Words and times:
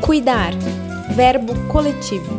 Cuidar, 0.00 0.52
verbo 1.14 1.54
coletivo. 1.68 2.36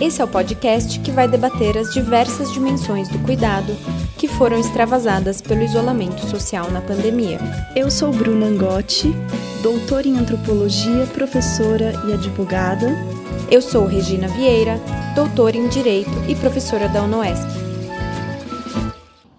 Esse 0.00 0.22
é 0.22 0.24
o 0.24 0.28
podcast 0.28 0.98
que 1.00 1.10
vai 1.10 1.28
debater 1.28 1.76
as 1.76 1.92
diversas 1.92 2.52
dimensões 2.52 3.08
do 3.08 3.18
cuidado 3.18 3.74
que 4.16 4.28
foram 4.28 4.58
extravasadas 4.58 5.40
pelo 5.40 5.62
isolamento 5.62 6.20
social 6.26 6.70
na 6.70 6.80
pandemia. 6.80 7.38
Eu 7.74 7.90
sou 7.90 8.12
Bruna 8.12 8.46
Angotti, 8.46 9.12
doutora 9.62 10.06
em 10.06 10.16
antropologia, 10.16 11.06
professora 11.12 11.92
e 12.08 12.12
advogada. 12.12 12.88
Eu 13.50 13.60
sou 13.60 13.84
Regina 13.84 14.28
Vieira, 14.28 14.80
doutora 15.14 15.56
em 15.56 15.68
direito 15.68 16.10
e 16.28 16.34
professora 16.34 16.88
da 16.88 17.02
UNOESC. 17.02 17.66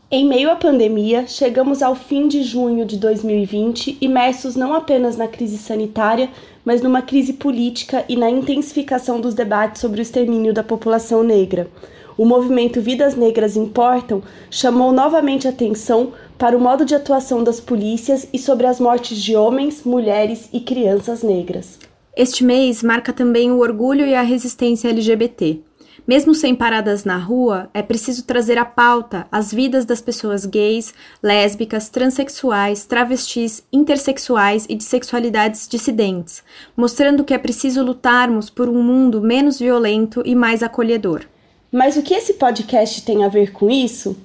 Em 0.09 0.25
meio 0.25 0.49
à 0.49 0.55
pandemia, 0.55 1.27
chegamos 1.27 1.81
ao 1.81 1.93
fim 1.93 2.29
de 2.29 2.41
junho 2.41 2.85
de 2.85 2.95
2020, 2.95 3.97
imersos 3.99 4.55
não 4.55 4.73
apenas 4.73 5.17
na 5.17 5.27
crise 5.27 5.57
sanitária, 5.57 6.29
mas 6.67 6.81
numa 6.81 7.01
crise 7.01 7.31
política 7.31 8.03
e 8.09 8.17
na 8.17 8.29
intensificação 8.29 9.21
dos 9.21 9.33
debates 9.33 9.79
sobre 9.79 10.01
o 10.01 10.03
extermínio 10.03 10.53
da 10.53 10.61
população 10.61 11.23
negra. 11.23 11.69
O 12.17 12.25
movimento 12.25 12.81
Vidas 12.81 13.15
Negras 13.15 13.55
Importam 13.55 14.21
chamou 14.51 14.91
novamente 14.91 15.47
atenção 15.47 16.11
para 16.37 16.57
o 16.57 16.59
modo 16.59 16.83
de 16.83 16.93
atuação 16.93 17.41
das 17.41 17.61
polícias 17.61 18.27
e 18.33 18.37
sobre 18.37 18.67
as 18.67 18.81
mortes 18.81 19.17
de 19.17 19.33
homens, 19.33 19.85
mulheres 19.85 20.49
e 20.51 20.59
crianças 20.59 21.23
negras. 21.23 21.79
Este 22.13 22.43
mês 22.43 22.83
marca 22.83 23.13
também 23.13 23.49
o 23.49 23.59
orgulho 23.59 24.05
e 24.05 24.13
a 24.13 24.21
resistência 24.21 24.89
LGBT. 24.89 25.61
Mesmo 26.07 26.33
sem 26.33 26.55
paradas 26.55 27.03
na 27.03 27.17
rua, 27.17 27.69
é 27.73 27.81
preciso 27.81 28.23
trazer 28.23 28.57
à 28.57 28.63
pauta 28.63 29.27
as 29.29 29.53
vidas 29.53 29.83
das 29.83 29.99
pessoas 29.99 30.45
gays, 30.45 30.93
lésbicas, 31.21 31.89
transexuais, 31.89 32.85
travestis, 32.85 33.61
intersexuais 33.73 34.65
e 34.69 34.75
de 34.75 34.85
sexualidades 34.85 35.67
dissidentes, 35.67 36.41
mostrando 36.77 37.25
que 37.25 37.33
é 37.33 37.37
preciso 37.37 37.83
lutarmos 37.83 38.49
por 38.49 38.69
um 38.69 38.81
mundo 38.81 39.21
menos 39.21 39.59
violento 39.59 40.23
e 40.25 40.33
mais 40.33 40.63
acolhedor. 40.63 41.25
Mas 41.69 41.97
o 41.97 42.01
que 42.01 42.13
esse 42.13 42.35
podcast 42.35 43.01
tem 43.01 43.25
a 43.25 43.27
ver 43.27 43.51
com 43.51 43.69
isso? 43.69 44.15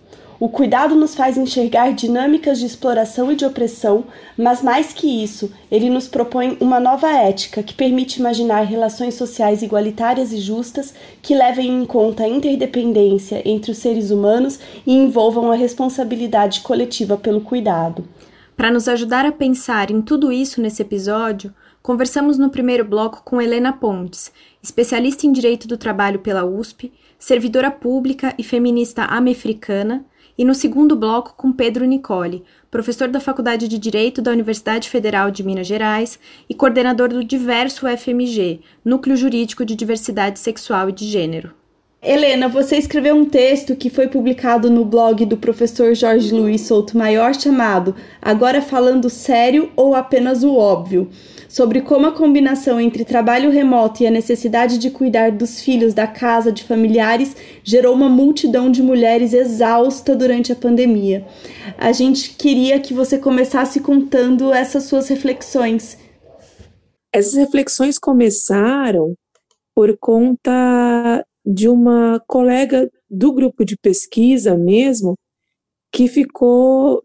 O 0.42 0.48
cuidado 0.48 0.96
nos 0.96 1.14
faz 1.14 1.38
enxergar 1.38 1.92
dinâmicas 1.92 2.58
de 2.58 2.66
exploração 2.66 3.30
e 3.30 3.36
de 3.36 3.44
opressão, 3.44 4.06
mas 4.36 4.60
mais 4.60 4.92
que 4.92 5.22
isso, 5.22 5.52
ele 5.70 5.88
nos 5.88 6.08
propõe 6.08 6.56
uma 6.58 6.80
nova 6.80 7.08
ética 7.12 7.62
que 7.62 7.72
permite 7.72 8.18
imaginar 8.18 8.62
relações 8.62 9.14
sociais 9.14 9.62
igualitárias 9.62 10.32
e 10.32 10.38
justas 10.38 10.92
que 11.22 11.32
levem 11.32 11.68
em 11.68 11.86
conta 11.86 12.24
a 12.24 12.28
interdependência 12.28 13.40
entre 13.48 13.70
os 13.70 13.78
seres 13.78 14.10
humanos 14.10 14.58
e 14.84 14.92
envolvam 14.92 15.48
a 15.48 15.54
responsabilidade 15.54 16.62
coletiva 16.62 17.16
pelo 17.16 17.42
cuidado. 17.42 18.04
Para 18.56 18.72
nos 18.72 18.88
ajudar 18.88 19.24
a 19.24 19.30
pensar 19.30 19.92
em 19.92 20.02
tudo 20.02 20.32
isso 20.32 20.60
nesse 20.60 20.82
episódio, 20.82 21.54
conversamos 21.80 22.36
no 22.36 22.50
primeiro 22.50 22.84
bloco 22.84 23.22
com 23.24 23.40
Helena 23.40 23.72
Pontes, 23.72 24.32
especialista 24.60 25.24
em 25.24 25.30
Direito 25.30 25.68
do 25.68 25.76
Trabalho 25.76 26.18
pela 26.18 26.44
USP, 26.44 26.92
servidora 27.16 27.70
pública 27.70 28.34
e 28.36 28.42
feminista 28.42 29.04
americana 29.04 30.04
e 30.36 30.44
no 30.44 30.54
segundo 30.54 30.96
bloco 30.96 31.34
com 31.36 31.52
Pedro 31.52 31.84
Nicole, 31.84 32.44
professor 32.70 33.08
da 33.08 33.20
Faculdade 33.20 33.68
de 33.68 33.78
Direito 33.78 34.20
da 34.20 34.30
Universidade 34.30 34.88
Federal 34.88 35.30
de 35.30 35.42
Minas 35.42 35.66
Gerais 35.66 36.18
e 36.48 36.54
coordenador 36.54 37.08
do 37.10 37.22
Diverso 37.22 37.86
FMG, 37.86 38.60
Núcleo 38.84 39.16
Jurídico 39.16 39.64
de 39.64 39.76
Diversidade 39.76 40.38
Sexual 40.38 40.88
e 40.88 40.92
de 40.92 41.06
Gênero. 41.06 41.61
Helena, 42.04 42.48
você 42.48 42.78
escreveu 42.78 43.14
um 43.14 43.24
texto 43.24 43.76
que 43.76 43.88
foi 43.88 44.08
publicado 44.08 44.68
no 44.68 44.84
blog 44.84 45.24
do 45.24 45.36
professor 45.36 45.94
Jorge 45.94 46.34
Luiz 46.34 46.62
Souto 46.62 46.98
Maior 46.98 47.32
chamado 47.32 47.94
Agora 48.20 48.60
Falando 48.60 49.08
Sério 49.08 49.70
ou 49.76 49.94
Apenas 49.94 50.42
o 50.42 50.56
Óbvio 50.56 51.08
sobre 51.48 51.80
como 51.80 52.08
a 52.08 52.10
combinação 52.10 52.80
entre 52.80 53.04
trabalho 53.04 53.52
remoto 53.52 54.02
e 54.02 54.06
a 54.08 54.10
necessidade 54.10 54.78
de 54.78 54.90
cuidar 54.90 55.30
dos 55.30 55.60
filhos 55.60 55.94
da 55.94 56.08
casa 56.08 56.50
de 56.50 56.64
familiares 56.64 57.36
gerou 57.62 57.94
uma 57.94 58.08
multidão 58.08 58.68
de 58.68 58.82
mulheres 58.82 59.32
exausta 59.32 60.16
durante 60.16 60.50
a 60.50 60.56
pandemia. 60.56 61.24
A 61.78 61.92
gente 61.92 62.30
queria 62.30 62.80
que 62.80 62.92
você 62.92 63.16
começasse 63.16 63.78
contando 63.78 64.52
essas 64.52 64.84
suas 64.84 65.06
reflexões. 65.08 65.96
Essas 67.14 67.34
reflexões 67.34 67.96
começaram 67.96 69.14
por 69.72 69.96
conta 70.00 71.24
de 71.44 71.68
uma 71.68 72.20
colega 72.26 72.90
do 73.10 73.32
grupo 73.32 73.64
de 73.64 73.76
pesquisa 73.76 74.56
mesmo 74.56 75.16
que 75.92 76.08
ficou 76.08 77.02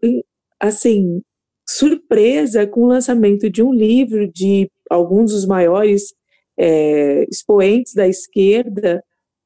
assim 0.60 1.20
surpresa 1.68 2.66
com 2.66 2.82
o 2.82 2.86
lançamento 2.86 3.50
de 3.50 3.62
um 3.62 3.72
livro 3.72 4.30
de 4.32 4.70
alguns 4.88 5.32
dos 5.32 5.44
maiores 5.44 6.14
é, 6.58 7.24
expoentes 7.30 7.94
da 7.94 8.08
esquerda 8.08 9.04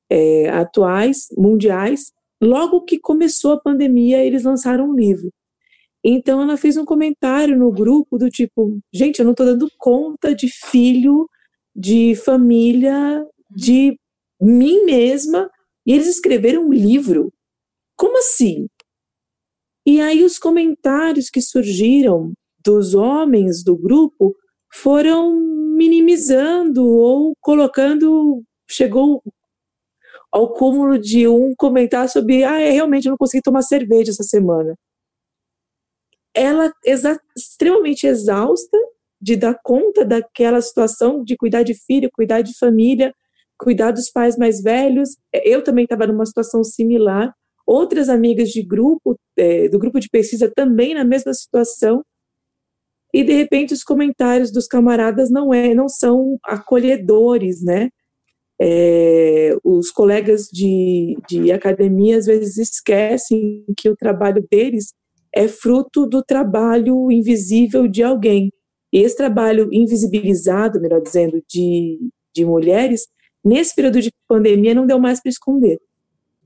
é, 0.08 0.48
atuais, 0.50 1.26
mundiais. 1.36 2.12
Logo 2.40 2.82
que 2.82 2.98
começou 2.98 3.52
a 3.52 3.60
pandemia, 3.60 4.24
eles 4.24 4.44
lançaram 4.44 4.90
um 4.90 4.94
livro. 4.94 5.32
Então 6.04 6.40
ela 6.40 6.56
fez 6.56 6.76
um 6.76 6.84
comentário 6.84 7.56
no 7.56 7.70
grupo 7.70 8.18
do 8.18 8.28
tipo, 8.28 8.78
gente, 8.92 9.18
eu 9.18 9.24
não 9.24 9.32
estou 9.32 9.46
dando 9.46 9.68
conta 9.78 10.34
de 10.34 10.48
filho, 10.48 11.28
de 11.74 12.14
família, 12.16 13.24
de 13.50 13.96
mim 14.42 14.84
mesma, 14.84 15.50
e 15.86 15.92
eles 15.92 16.08
escreveram 16.08 16.66
um 16.66 16.72
livro. 16.72 17.32
Como 17.96 18.18
assim? 18.18 18.66
E 19.86 20.00
aí 20.00 20.24
os 20.24 20.38
comentários 20.38 21.30
que 21.30 21.40
surgiram 21.40 22.32
dos 22.64 22.94
homens 22.94 23.62
do 23.62 23.76
grupo 23.76 24.34
foram 24.72 25.34
minimizando 25.76 26.84
ou 26.84 27.34
colocando, 27.40 28.42
chegou 28.70 29.22
ao 30.30 30.52
cúmulo 30.54 30.98
de 30.98 31.28
um 31.28 31.54
comentar 31.56 32.08
sobre, 32.08 32.42
ah, 32.42 32.60
é, 32.60 32.70
realmente 32.70 33.06
eu 33.06 33.10
não 33.10 33.18
consegui 33.18 33.42
tomar 33.42 33.62
cerveja 33.62 34.10
essa 34.10 34.22
semana. 34.22 34.74
Ela 36.34 36.72
exa 36.84 37.20
extremamente 37.36 38.06
exausta 38.06 38.78
de 39.20 39.36
dar 39.36 39.58
conta 39.62 40.04
daquela 40.04 40.60
situação 40.62 41.22
de 41.22 41.36
cuidar 41.36 41.62
de 41.62 41.74
filho, 41.74 42.10
cuidar 42.12 42.40
de 42.40 42.56
família, 42.58 43.14
cuidar 43.62 43.92
dos 43.92 44.10
pais 44.10 44.36
mais 44.36 44.60
velhos. 44.60 45.16
Eu 45.32 45.62
também 45.62 45.84
estava 45.84 46.06
numa 46.06 46.26
situação 46.26 46.64
similar 46.64 47.32
outras 47.66 48.08
amigas 48.08 48.48
de 48.48 48.62
grupo, 48.62 49.16
é, 49.36 49.68
do 49.68 49.78
grupo 49.78 50.00
de 50.00 50.08
pesquisa 50.08 50.50
também 50.54 50.94
na 50.94 51.04
mesma 51.04 51.32
situação, 51.32 52.02
e 53.14 53.22
de 53.22 53.32
repente 53.32 53.74
os 53.74 53.84
comentários 53.84 54.50
dos 54.50 54.66
camaradas 54.66 55.30
não 55.30 55.52
é, 55.52 55.74
não 55.74 55.88
são 55.88 56.38
acolhedores, 56.44 57.62
né? 57.62 57.90
É, 58.60 59.56
os 59.62 59.90
colegas 59.90 60.48
de, 60.50 61.16
de 61.28 61.52
academia 61.52 62.16
às 62.16 62.26
vezes 62.26 62.56
esquecem 62.56 63.64
que 63.76 63.88
o 63.90 63.96
trabalho 63.96 64.46
deles 64.50 64.92
é 65.34 65.48
fruto 65.48 66.06
do 66.06 66.22
trabalho 66.22 67.10
invisível 67.10 67.86
de 67.86 68.02
alguém. 68.02 68.50
E 68.92 68.98
esse 68.98 69.16
trabalho 69.16 69.68
invisibilizado, 69.72 70.80
melhor 70.80 71.00
dizendo, 71.00 71.42
de, 71.48 71.98
de 72.34 72.44
mulheres, 72.44 73.06
nesse 73.44 73.74
período 73.74 74.00
de 74.00 74.12
pandemia 74.28 74.74
não 74.74 74.86
deu 74.86 74.98
mais 74.98 75.20
para 75.20 75.30
esconder. 75.30 75.78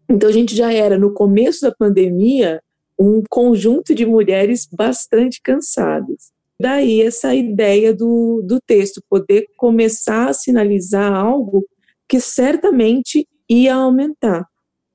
Então 0.09 0.29
a 0.29 0.33
gente 0.33 0.55
já 0.55 0.73
era 0.73 0.99
no 0.99 1.13
começo 1.13 1.63
da 1.63 1.75
pandemia 1.75 2.61
um 2.99 3.23
conjunto 3.29 3.95
de 3.95 4.07
mulheres 4.07 4.67
bastante 4.71 5.41
cansadas. 5.43 6.33
Daí 6.59 7.03
essa 7.03 7.35
ideia 7.35 7.93
do, 7.95 8.43
do 8.43 8.59
texto, 8.61 9.03
poder 9.11 9.47
começar 9.57 10.31
a 10.31 10.33
sinalizar 10.33 11.13
algo 11.13 11.65
que 12.09 12.21
certamente 12.21 13.27
ia 13.49 13.75
aumentar. 13.75 14.47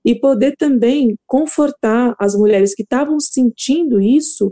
E 0.03 0.15
poder 0.15 0.55
também 0.57 1.15
confortar 1.27 2.15
as 2.19 2.35
mulheres 2.35 2.73
que 2.73 2.81
estavam 2.81 3.19
sentindo 3.19 4.01
isso, 4.01 4.51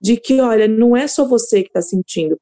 de 0.00 0.16
que, 0.16 0.40
olha, 0.40 0.68
não 0.68 0.96
é 0.96 1.08
só 1.08 1.26
você 1.26 1.62
que 1.62 1.68
está 1.68 1.82
sentindo. 1.82 2.38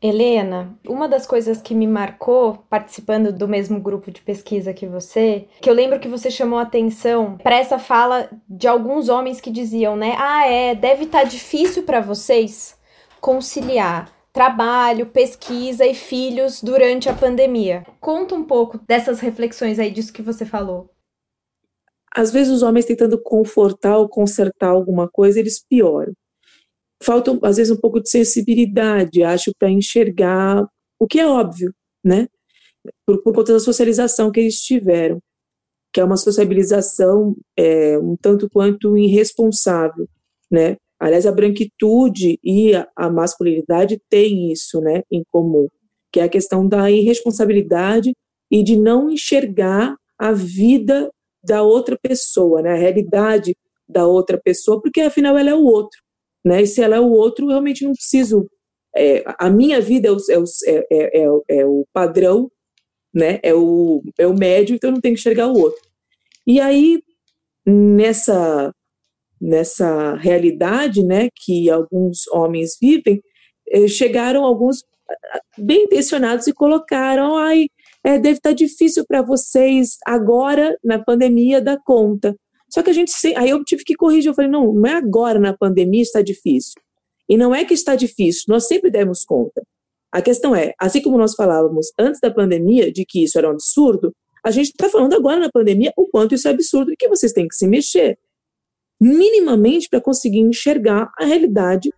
Helena, 0.00 0.78
uma 0.86 1.08
das 1.08 1.26
coisas 1.26 1.62
que 1.62 1.74
me 1.74 1.86
marcou 1.86 2.58
participando 2.68 3.32
do 3.32 3.48
mesmo 3.48 3.80
grupo 3.80 4.10
de 4.10 4.20
pesquisa 4.20 4.74
que 4.74 4.86
você, 4.86 5.48
que 5.60 5.70
eu 5.70 5.74
lembro 5.74 5.98
que 5.98 6.08
você 6.08 6.30
chamou 6.30 6.58
atenção 6.58 7.38
para 7.38 7.56
essa 7.56 7.78
fala 7.78 8.28
de 8.46 8.68
alguns 8.68 9.08
homens 9.08 9.40
que 9.40 9.50
diziam, 9.50 9.96
né? 9.96 10.14
Ah, 10.18 10.46
é, 10.46 10.74
deve 10.74 11.04
estar 11.04 11.22
tá 11.22 11.24
difícil 11.24 11.82
para 11.84 12.00
vocês 12.00 12.78
conciliar 13.22 14.14
trabalho, 14.34 15.06
pesquisa 15.06 15.86
e 15.86 15.94
filhos 15.94 16.62
durante 16.62 17.08
a 17.08 17.14
pandemia. 17.14 17.86
Conta 17.98 18.34
um 18.34 18.44
pouco 18.44 18.76
dessas 18.76 19.18
reflexões 19.18 19.78
aí 19.78 19.90
disso 19.90 20.12
que 20.12 20.20
você 20.20 20.44
falou. 20.44 20.90
Às 22.14 22.30
vezes 22.30 22.52
os 22.52 22.62
homens 22.62 22.84
tentando 22.84 23.18
confortar 23.22 23.96
ou 23.96 24.10
consertar 24.10 24.68
alguma 24.68 25.08
coisa, 25.08 25.40
eles 25.40 25.64
pioram 25.66 26.12
falta 27.02 27.38
às 27.42 27.56
vezes 27.56 27.72
um 27.72 27.80
pouco 27.80 28.00
de 28.00 28.10
sensibilidade, 28.10 29.22
acho, 29.22 29.52
para 29.58 29.70
enxergar 29.70 30.66
o 30.98 31.06
que 31.06 31.20
é 31.20 31.26
óbvio, 31.26 31.74
né? 32.04 32.28
Por, 33.06 33.22
por, 33.22 33.34
conta 33.34 33.52
da 33.52 33.60
socialização 33.60 34.30
que 34.30 34.40
eles 34.40 34.60
tiveram, 34.60 35.20
que 35.92 36.00
é 36.00 36.04
uma 36.04 36.16
sociabilização 36.16 37.36
é, 37.56 37.98
um 37.98 38.16
tanto 38.16 38.48
quanto 38.48 38.96
irresponsável, 38.96 40.08
né? 40.50 40.76
Aliás, 40.98 41.26
a 41.26 41.32
branquitude 41.32 42.38
e 42.42 42.74
a, 42.74 42.88
a 42.96 43.10
masculinidade 43.10 44.00
têm 44.08 44.50
isso, 44.50 44.80
né, 44.80 45.02
em 45.10 45.22
comum. 45.30 45.68
que 46.10 46.20
é 46.20 46.24
a 46.24 46.28
questão 46.28 46.66
da 46.66 46.90
irresponsabilidade 46.90 48.14
e 48.50 48.62
de 48.62 48.76
não 48.76 49.10
enxergar 49.10 49.94
a 50.18 50.32
vida 50.32 51.10
da 51.44 51.62
outra 51.62 51.98
pessoa, 52.00 52.62
né, 52.62 52.72
a 52.72 52.76
realidade 52.76 53.54
da 53.88 54.06
outra 54.06 54.40
pessoa, 54.42 54.80
porque 54.80 55.00
afinal 55.00 55.36
ela 55.36 55.50
é 55.50 55.54
o 55.54 55.64
outro, 55.64 56.00
né, 56.46 56.62
e 56.62 56.66
se 56.68 56.80
ela 56.80 56.94
é 56.94 57.00
o 57.00 57.10
outro, 57.10 57.46
eu 57.46 57.48
realmente 57.48 57.84
não 57.84 57.92
preciso, 57.92 58.48
é, 58.96 59.24
a 59.36 59.50
minha 59.50 59.80
vida 59.80 60.06
é 60.06 60.12
o, 60.12 60.16
é, 60.30 60.38
o, 60.38 60.44
é, 60.64 60.86
é, 60.92 61.28
é 61.48 61.66
o 61.66 61.84
padrão, 61.92 62.48
né, 63.12 63.40
é 63.42 63.52
o, 63.52 64.00
é 64.16 64.28
o 64.28 64.38
médio, 64.38 64.76
então 64.76 64.90
eu 64.90 64.94
não 64.94 65.00
tenho 65.00 65.16
que 65.16 65.20
enxergar 65.20 65.48
o 65.48 65.58
outro. 65.58 65.80
E 66.46 66.60
aí, 66.60 67.02
nessa, 67.66 68.72
nessa 69.40 70.14
realidade, 70.14 71.02
né, 71.02 71.30
que 71.34 71.68
alguns 71.68 72.28
homens 72.28 72.76
vivem, 72.80 73.20
eh, 73.68 73.88
chegaram 73.88 74.44
alguns 74.44 74.84
ah, 75.10 75.40
bem 75.58 75.82
intencionados 75.86 76.46
e 76.46 76.52
colocaram, 76.52 77.36
ai, 77.36 77.66
é, 78.04 78.20
deve 78.20 78.36
estar 78.36 78.52
difícil 78.52 79.04
para 79.04 79.20
vocês 79.20 79.96
agora, 80.06 80.78
na 80.84 81.02
pandemia, 81.02 81.60
dar 81.60 81.78
conta. 81.84 82.36
Só 82.76 82.82
que 82.82 82.90
a 82.90 82.92
gente, 82.92 83.10
aí 83.38 83.48
eu 83.48 83.64
tive 83.64 83.84
que 83.84 83.94
corrigir, 83.94 84.28
eu 84.28 84.34
falei, 84.34 84.50
não, 84.50 84.70
não 84.70 84.86
é 84.86 84.96
agora 84.96 85.38
na 85.38 85.56
pandemia 85.56 86.02
está 86.02 86.20
difícil. 86.20 86.74
E 87.26 87.34
não 87.34 87.54
é 87.54 87.64
que 87.64 87.72
está 87.72 87.96
difícil, 87.96 88.44
nós 88.48 88.66
sempre 88.66 88.90
demos 88.90 89.24
conta. 89.24 89.62
A 90.12 90.20
questão 90.20 90.54
é, 90.54 90.74
assim 90.78 91.00
como 91.00 91.16
nós 91.16 91.34
falávamos 91.34 91.90
antes 91.98 92.20
da 92.20 92.30
pandemia 92.30 92.92
de 92.92 93.06
que 93.06 93.24
isso 93.24 93.38
era 93.38 93.48
um 93.48 93.52
absurdo, 93.52 94.14
a 94.44 94.50
gente 94.50 94.66
está 94.66 94.90
falando 94.90 95.14
agora 95.14 95.40
na 95.40 95.50
pandemia 95.50 95.90
o 95.96 96.06
quanto 96.06 96.34
isso 96.34 96.48
é 96.48 96.50
absurdo 96.50 96.92
e 96.92 96.96
que 96.98 97.08
vocês 97.08 97.32
têm 97.32 97.48
que 97.48 97.54
se 97.54 97.66
mexer 97.66 98.18
minimamente 99.00 99.88
para 99.88 99.98
conseguir 99.98 100.40
enxergar 100.40 101.10
a 101.18 101.24
realidade 101.24 101.90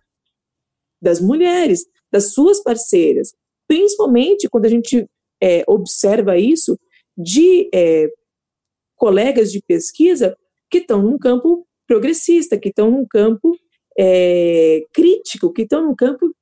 das 1.01 1.19
mulheres, 1.19 1.85
das 2.09 2.31
suas 2.31 2.63
parceiras, 2.63 3.33
principalmente 3.67 4.47
quando 4.47 4.63
a 4.63 4.69
gente 4.69 5.05
é, 5.43 5.61
observa 5.67 6.37
isso 6.37 6.79
de 7.17 7.69
é, 7.73 8.07
colegas 8.95 9.51
de 9.51 9.61
pesquisa 9.61 10.37
que 10.69 10.79
estão 10.79 11.01
num 11.01 11.17
campo 11.17 11.67
progressista, 11.87 12.57
que 12.57 12.69
estão 12.69 12.91
num 12.91 13.05
campo 13.05 13.55
é, 13.97 14.81
crítico, 14.93 15.51
que 15.51 15.63
estão 15.63 15.83
num 15.83 15.95
campo 15.95 16.33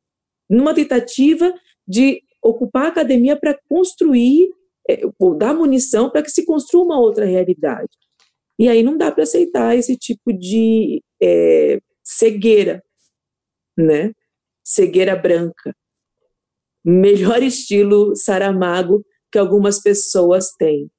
numa 0.50 0.74
tentativa 0.74 1.53
de 1.88 2.21
ocupar 2.44 2.85
a 2.85 2.89
academia 2.89 3.35
para 3.38 3.57
construir 3.68 4.50
é, 4.89 5.01
ou 5.19 5.35
dar 5.35 5.53
munição 5.53 6.09
para 6.09 6.21
que 6.21 6.31
se 6.31 6.45
construa 6.45 6.85
uma 6.85 7.00
outra 7.00 7.25
realidade. 7.25 7.89
E 8.59 8.68
aí 8.68 8.81
não 8.81 8.97
dá 8.97 9.12
para 9.12 9.24
aceitar 9.24 9.75
esse 9.77 9.95
tipo 9.95 10.33
de 10.33 11.03
é, 11.21 11.80
cegueira, 12.03 12.83
né? 13.77 14.12
Cegueira 14.63 15.15
branca. 15.15 15.75
Melhor 16.83 17.44
estilo 17.44 18.15
Saramago 18.15 19.06
que 19.31 19.38
algumas 19.38 19.81
pessoas 19.81 20.51
têm. 20.57 20.89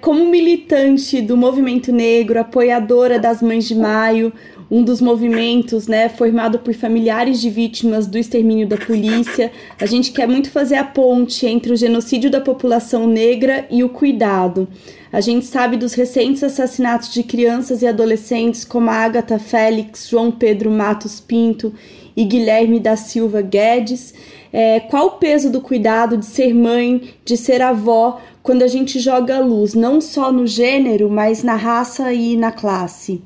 Como 0.00 0.26
militante 0.26 1.22
do 1.22 1.36
movimento 1.36 1.92
negro, 1.92 2.40
apoiadora 2.40 3.16
das 3.16 3.40
Mães 3.40 3.64
de 3.64 3.76
Maio, 3.76 4.32
um 4.68 4.82
dos 4.82 5.00
movimentos, 5.00 5.86
né, 5.86 6.08
formado 6.08 6.58
por 6.58 6.74
familiares 6.74 7.40
de 7.40 7.48
vítimas 7.48 8.08
do 8.08 8.18
extermínio 8.18 8.66
da 8.66 8.76
polícia, 8.76 9.52
a 9.80 9.86
gente 9.86 10.10
quer 10.10 10.26
muito 10.26 10.50
fazer 10.50 10.74
a 10.74 10.84
ponte 10.84 11.46
entre 11.46 11.72
o 11.72 11.76
genocídio 11.76 12.28
da 12.28 12.40
população 12.40 13.06
negra 13.06 13.66
e 13.70 13.84
o 13.84 13.88
cuidado. 13.88 14.66
A 15.12 15.20
gente 15.20 15.46
sabe 15.46 15.76
dos 15.76 15.94
recentes 15.94 16.42
assassinatos 16.42 17.14
de 17.14 17.22
crianças 17.22 17.80
e 17.80 17.86
adolescentes 17.86 18.64
como 18.64 18.90
a 18.90 18.94
Agatha 18.94 19.38
Félix, 19.38 20.08
João 20.08 20.32
Pedro 20.32 20.72
Matos 20.72 21.20
Pinto 21.20 21.72
e 22.16 22.24
Guilherme 22.24 22.80
da 22.80 22.96
Silva 22.96 23.40
Guedes. 23.42 24.12
É, 24.52 24.80
qual 24.80 25.06
o 25.06 25.10
peso 25.12 25.50
do 25.50 25.60
cuidado 25.60 26.16
de 26.16 26.26
ser 26.26 26.52
mãe, 26.52 27.14
de 27.24 27.36
ser 27.36 27.62
avó, 27.62 28.20
quando 28.44 28.62
a 28.62 28.68
gente 28.68 29.00
joga 29.00 29.40
luz 29.40 29.72
não 29.72 30.02
só 30.02 30.30
no 30.30 30.46
gênero, 30.46 31.08
mas 31.08 31.42
na 31.42 31.56
raça 31.56 32.12
e 32.12 32.36
na 32.36 32.52
classe? 32.52 33.22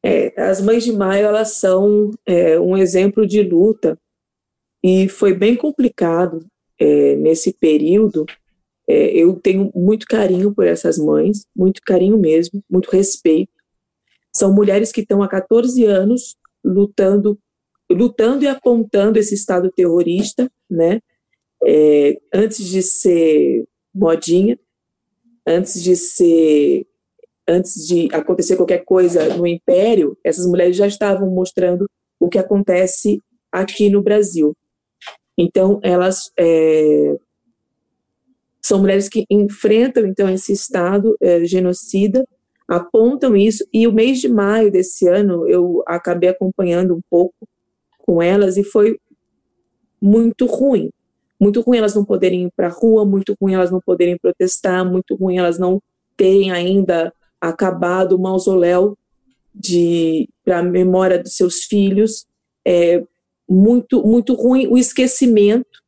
É, 0.00 0.40
as 0.40 0.62
mães 0.62 0.84
de 0.84 0.92
maio 0.92 1.26
elas 1.26 1.56
são 1.56 2.12
é, 2.24 2.58
um 2.58 2.76
exemplo 2.76 3.26
de 3.26 3.42
luta 3.42 3.98
e 4.82 5.08
foi 5.08 5.34
bem 5.34 5.56
complicado 5.56 6.46
é, 6.78 7.16
nesse 7.16 7.52
período 7.52 8.24
é, 8.88 9.10
eu 9.10 9.34
tenho 9.34 9.72
muito 9.74 10.06
carinho 10.06 10.54
por 10.54 10.66
essas 10.66 10.96
mães, 10.96 11.44
muito 11.54 11.80
carinho 11.84 12.16
mesmo, 12.16 12.62
muito 12.70 12.88
respeito. 12.90 13.52
São 14.32 14.54
mulheres 14.54 14.92
que 14.92 15.00
estão 15.00 15.20
há 15.20 15.28
14 15.28 15.84
anos 15.84 16.36
lutando, 16.64 17.38
lutando 17.90 18.44
e 18.44 18.48
apontando 18.48 19.18
esse 19.18 19.34
Estado 19.34 19.70
terrorista, 19.70 20.50
né? 20.68 21.00
É, 21.62 22.18
antes 22.32 22.64
de 22.64 22.82
ser 22.82 23.64
modinha, 23.94 24.58
antes 25.46 25.82
de 25.82 25.96
ser, 25.96 26.86
antes 27.46 27.86
de 27.86 28.08
acontecer 28.12 28.56
qualquer 28.56 28.84
coisa 28.84 29.36
no 29.36 29.46
Império, 29.46 30.16
essas 30.24 30.46
mulheres 30.46 30.76
já 30.76 30.86
estavam 30.86 31.30
mostrando 31.30 31.86
o 32.18 32.28
que 32.28 32.38
acontece 32.38 33.20
aqui 33.50 33.90
no 33.90 34.02
Brasil. 34.02 34.54
Então, 35.36 35.80
elas 35.82 36.30
é, 36.38 37.16
são 38.62 38.78
mulheres 38.78 39.08
que 39.08 39.24
enfrentam, 39.30 40.06
então, 40.06 40.28
esse 40.28 40.52
Estado 40.52 41.16
é, 41.20 41.44
genocida, 41.44 42.24
apontam 42.68 43.34
isso, 43.34 43.66
e 43.72 43.86
o 43.88 43.92
mês 43.92 44.20
de 44.20 44.28
maio 44.28 44.70
desse 44.70 45.08
ano 45.08 45.48
eu 45.48 45.82
acabei 45.86 46.28
acompanhando 46.28 46.94
um 46.94 47.00
pouco 47.10 47.34
com 47.98 48.22
elas 48.22 48.56
e 48.56 48.62
foi 48.62 48.96
muito 50.00 50.46
ruim. 50.46 50.90
Muito 51.40 51.60
ruim 51.60 51.78
elas 51.78 51.94
não 51.94 52.04
poderem 52.04 52.44
ir 52.44 52.52
para 52.54 52.68
a 52.68 52.70
rua, 52.70 53.04
muito 53.04 53.34
ruim 53.40 53.54
elas 53.54 53.70
não 53.70 53.80
poderem 53.80 54.18
protestar, 54.18 54.84
muito 54.84 55.14
ruim 55.14 55.38
elas 55.38 55.58
não 55.58 55.82
terem 56.16 56.50
ainda 56.50 57.12
acabado 57.40 58.12
o 58.12 58.20
mausoléu 58.20 58.96
para 60.44 60.58
a 60.58 60.62
memória 60.62 61.18
dos 61.18 61.34
seus 61.34 61.64
filhos. 61.64 62.26
É 62.66 63.02
muito, 63.48 64.06
muito 64.06 64.34
ruim 64.34 64.68
o 64.68 64.76
esquecimento 64.76 65.80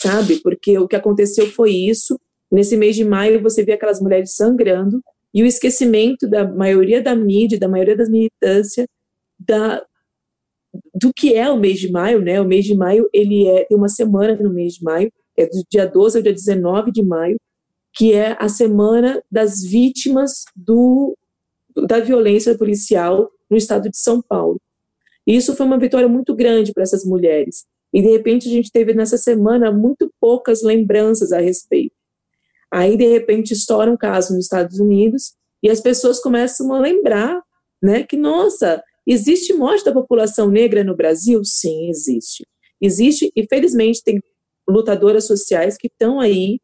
sabe? 0.00 0.40
Porque 0.40 0.78
o 0.78 0.88
que 0.88 0.96
aconteceu 0.96 1.46
foi 1.46 1.72
isso. 1.72 2.18
Nesse 2.50 2.76
mês 2.76 2.96
de 2.96 3.04
maio, 3.04 3.42
você 3.42 3.62
vê 3.62 3.72
aquelas 3.72 4.00
mulheres 4.00 4.34
sangrando 4.34 5.02
e 5.32 5.42
o 5.42 5.46
esquecimento 5.46 6.28
da 6.28 6.46
maioria 6.48 7.02
da 7.02 7.14
mídia, 7.14 7.58
da 7.58 7.68
maioria 7.68 7.96
das 7.96 8.08
militâncias, 8.08 8.86
da, 9.38 9.84
do 10.94 11.12
que 11.12 11.34
é 11.34 11.50
o 11.50 11.58
mês 11.58 11.78
de 11.78 11.90
maio, 11.90 12.20
né? 12.20 12.40
O 12.40 12.44
mês 12.44 12.64
de 12.64 12.74
maio, 12.74 13.08
ele 13.12 13.46
é, 13.46 13.64
tem 13.64 13.76
uma 13.76 13.88
semana 13.88 14.36
no 14.36 14.52
mês 14.52 14.74
de 14.74 14.84
maio, 14.84 15.12
é 15.36 15.46
do 15.46 15.64
dia 15.70 15.86
12 15.86 16.18
ao 16.18 16.22
dia 16.22 16.32
19 16.32 16.92
de 16.92 17.02
maio, 17.02 17.36
que 17.94 18.12
é 18.12 18.36
a 18.38 18.48
semana 18.48 19.22
das 19.30 19.62
vítimas 19.62 20.44
do, 20.54 21.16
da 21.88 22.00
violência 22.00 22.56
policial 22.56 23.30
no 23.50 23.56
estado 23.56 23.90
de 23.90 23.98
São 23.98 24.22
Paulo. 24.22 24.60
E 25.26 25.36
isso 25.36 25.54
foi 25.56 25.66
uma 25.66 25.78
vitória 25.78 26.08
muito 26.08 26.34
grande 26.34 26.72
para 26.72 26.82
essas 26.82 27.04
mulheres. 27.04 27.64
E 27.92 28.00
de 28.00 28.08
repente 28.08 28.48
a 28.48 28.52
gente 28.52 28.70
teve 28.70 28.94
nessa 28.94 29.16
semana 29.16 29.72
muito 29.72 30.12
poucas 30.20 30.62
lembranças 30.62 31.32
a 31.32 31.40
respeito. 31.40 31.94
Aí 32.72 32.96
de 32.96 33.06
repente 33.06 33.52
estoura 33.52 33.90
um 33.90 33.96
caso 33.96 34.34
nos 34.34 34.44
Estados 34.44 34.78
Unidos 34.78 35.34
e 35.62 35.68
as 35.68 35.80
pessoas 35.80 36.20
começam 36.20 36.72
a 36.72 36.78
lembrar, 36.78 37.42
né, 37.82 38.04
que 38.04 38.16
nossa, 38.16 38.82
existe 39.12 39.52
morte 39.52 39.84
da 39.84 39.92
população 39.92 40.50
negra 40.50 40.84
no 40.84 40.96
Brasil? 40.96 41.44
Sim, 41.44 41.88
existe. 41.88 42.46
Existe 42.80 43.30
e 43.36 43.46
felizmente 43.46 44.02
tem 44.02 44.20
lutadoras 44.68 45.26
sociais 45.26 45.76
que 45.76 45.88
estão 45.88 46.20
aí 46.20 46.58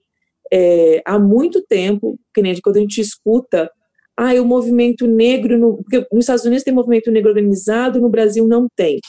é, 0.53 1.03
há 1.05 1.19
muito 1.19 1.63
tempo, 1.63 2.19
que 2.35 2.41
nem 2.41 2.59
quando 2.61 2.77
a 2.77 2.81
gente 2.81 3.01
escuta, 3.01 3.71
ah, 4.17 4.33
o 4.35 4.45
movimento 4.45 5.07
negro, 5.07 5.59
no, 5.59 5.77
porque 5.79 6.07
nos 6.13 6.23
Estados 6.25 6.45
Unidos 6.45 6.65
tem 6.65 6.73
movimento 6.73 7.11
negro 7.11 7.31
organizado, 7.31 8.01
no 8.01 8.09
Brasil 8.09 8.47
não 8.47 8.67
tem. 8.75 9.01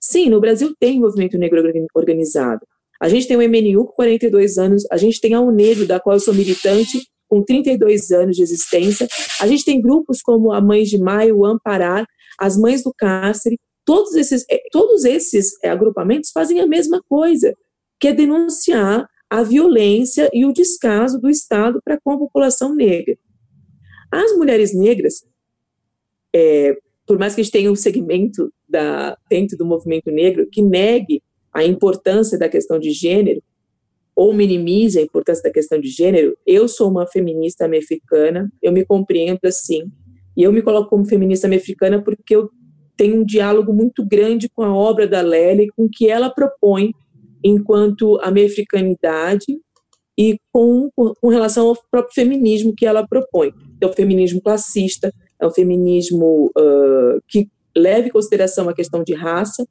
Sim, 0.00 0.30
no 0.30 0.40
Brasil 0.40 0.74
tem 0.78 1.00
movimento 1.00 1.36
negro 1.36 1.62
organizado. 1.94 2.66
A 3.00 3.08
gente 3.08 3.26
tem 3.26 3.36
o 3.36 3.42
MNU 3.42 3.86
com 3.86 3.92
42 3.92 4.56
anos, 4.56 4.84
a 4.90 4.96
gente 4.96 5.20
tem 5.20 5.34
a 5.34 5.40
UNEGRO, 5.40 5.86
da 5.86 6.00
qual 6.00 6.16
eu 6.16 6.20
sou 6.20 6.32
militante, 6.32 7.06
com 7.28 7.42
32 7.42 8.10
anos 8.12 8.36
de 8.36 8.42
existência. 8.42 9.08
A 9.40 9.46
gente 9.46 9.64
tem 9.64 9.80
grupos 9.80 10.22
como 10.22 10.52
a 10.52 10.60
Mães 10.60 10.88
de 10.88 10.98
Maio, 10.98 11.38
o 11.38 11.44
Amparar, 11.44 12.06
as 12.38 12.56
Mães 12.56 12.82
do 12.82 12.92
Cárcere. 12.96 13.58
Todos 13.84 14.14
esses, 14.14 14.44
eh, 14.50 14.62
todos 14.70 15.04
esses 15.04 15.52
eh, 15.62 15.68
agrupamentos 15.68 16.30
fazem 16.30 16.60
a 16.60 16.66
mesma 16.66 17.02
coisa, 17.08 17.54
que 18.00 18.08
é 18.08 18.12
denunciar 18.12 19.06
a 19.28 19.42
violência 19.42 20.30
e 20.32 20.44
o 20.44 20.52
descaso 20.52 21.20
do 21.20 21.28
Estado 21.28 21.80
para 21.84 21.98
com 22.00 22.12
a 22.12 22.18
população 22.18 22.74
negra. 22.74 23.16
As 24.10 24.32
mulheres 24.36 24.74
negras, 24.74 25.24
é, 26.34 26.76
por 27.06 27.18
mais 27.18 27.34
que 27.34 27.40
a 27.40 27.44
gente 27.44 27.52
tenha 27.52 27.70
um 27.70 27.76
segmento 27.76 28.52
da, 28.68 29.18
dentro 29.28 29.56
do 29.56 29.66
movimento 29.66 30.10
negro 30.10 30.48
que 30.50 30.62
negue 30.62 31.22
a 31.52 31.64
importância 31.64 32.38
da 32.38 32.48
questão 32.48 32.78
de 32.78 32.90
gênero 32.92 33.42
ou 34.14 34.32
minimize 34.32 34.98
a 34.98 35.02
importância 35.02 35.42
da 35.42 35.50
questão 35.50 35.80
de 35.80 35.88
gênero, 35.88 36.36
eu 36.46 36.68
sou 36.68 36.88
uma 36.88 37.06
feminista 37.06 37.66
mexicana, 37.66 38.48
eu 38.62 38.72
me 38.72 38.84
compreendo 38.84 39.40
assim, 39.44 39.90
e 40.36 40.42
eu 40.42 40.52
me 40.52 40.62
coloco 40.62 40.90
como 40.90 41.06
feminista 41.06 41.48
mexicana 41.48 42.02
porque 42.02 42.34
eu 42.34 42.50
tenho 42.96 43.20
um 43.20 43.24
diálogo 43.24 43.72
muito 43.72 44.06
grande 44.06 44.48
com 44.48 44.62
a 44.62 44.74
obra 44.74 45.06
da 45.06 45.20
Lélia 45.20 45.64
e 45.64 45.70
com 45.70 45.84
o 45.84 45.90
que 45.90 46.08
ela 46.08 46.30
propõe 46.30 46.92
enquanto 47.42 48.18
a 48.22 48.30
mefricanidade 48.30 49.46
e 50.16 50.38
com, 50.52 50.90
com 50.94 51.28
relação 51.28 51.68
ao 51.68 51.76
próprio 51.90 52.14
feminismo 52.14 52.74
que 52.74 52.86
ela 52.86 53.06
propõe. 53.06 53.52
É 53.80 53.86
o 53.86 53.92
feminismo 53.92 54.40
classista, 54.40 55.12
é 55.40 55.46
um 55.46 55.50
feminismo 55.50 56.50
uh, 56.56 57.20
que 57.28 57.48
leva 57.76 58.06
em 58.06 58.10
consideração 58.10 58.68
a 58.68 58.74
questão 58.74 59.02
de 59.02 59.12
raça 59.12 59.66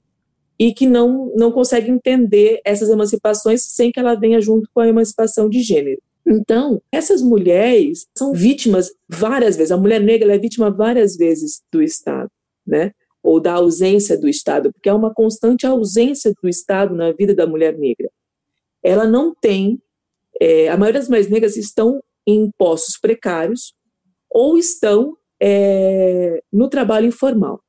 e 0.60 0.74
que 0.74 0.86
não, 0.86 1.32
não 1.36 1.52
consegue 1.52 1.90
entender 1.90 2.60
essas 2.66 2.90
emancipações 2.90 3.64
sem 3.64 3.92
que 3.92 4.00
ela 4.00 4.16
venha 4.16 4.40
junto 4.42 4.70
com 4.74 4.82
a 4.82 4.88
emancipação 4.88 5.50
de 5.50 5.62
gênero. 5.62 6.02
Então, 6.26 6.82
essas 6.92 7.22
mulheres 7.22 8.08
são 8.18 8.34
vítimas 8.34 8.90
várias 9.10 9.56
vezes. 9.56 9.72
A 9.72 9.78
mulher 9.78 10.02
negra 10.02 10.34
é 10.34 10.38
vítima 10.38 10.72
várias 10.72 11.18
vezes 11.18 11.62
do 11.72 11.82
Estado, 11.82 12.30
né? 12.66 12.92
Ou 13.22 13.40
da 13.40 13.54
ausência 13.54 14.18
do 14.18 14.28
Estado, 14.28 14.72
porque 14.72 14.90
há 14.90 14.96
uma 14.96 15.14
constante 15.14 15.66
ausência 15.66 16.34
do 16.42 16.48
Estado 16.48 16.96
na 16.96 17.12
vida 17.12 17.36
da 17.36 17.46
mulher 17.46 17.78
negra. 17.78 18.10
Ela 18.82 19.06
não 19.06 19.34
tem. 19.34 19.82
É, 20.42 20.70
a 20.70 20.78
maioria 20.78 21.00
das 21.00 21.10
mulheres 21.10 21.30
negras 21.30 21.58
estão 21.58 22.02
em 22.26 22.50
postos 22.58 22.98
precários 22.98 23.74
ou 24.30 24.58
estão 24.58 25.16
é, 25.42 26.42
no 26.52 26.70
trabalho 26.70 27.08
informal. 27.08 27.62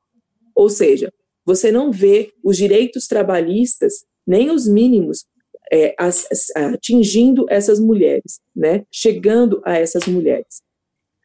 Ou 0.55 0.69
seja, 0.69 1.11
você 1.45 1.71
não 1.71 1.91
vê 1.91 2.33
os 2.43 2.57
direitos 2.57 3.05
trabalhistas, 3.05 4.05
nem 4.25 4.49
os 4.49 4.67
mínimos, 4.67 5.25
é, 5.71 5.95
atingindo 6.55 7.45
essas 7.49 7.79
mulheres, 7.79 8.39
né? 8.55 8.85
chegando 8.91 9.61
a 9.65 9.77
essas 9.77 10.05
mulheres. 10.07 10.61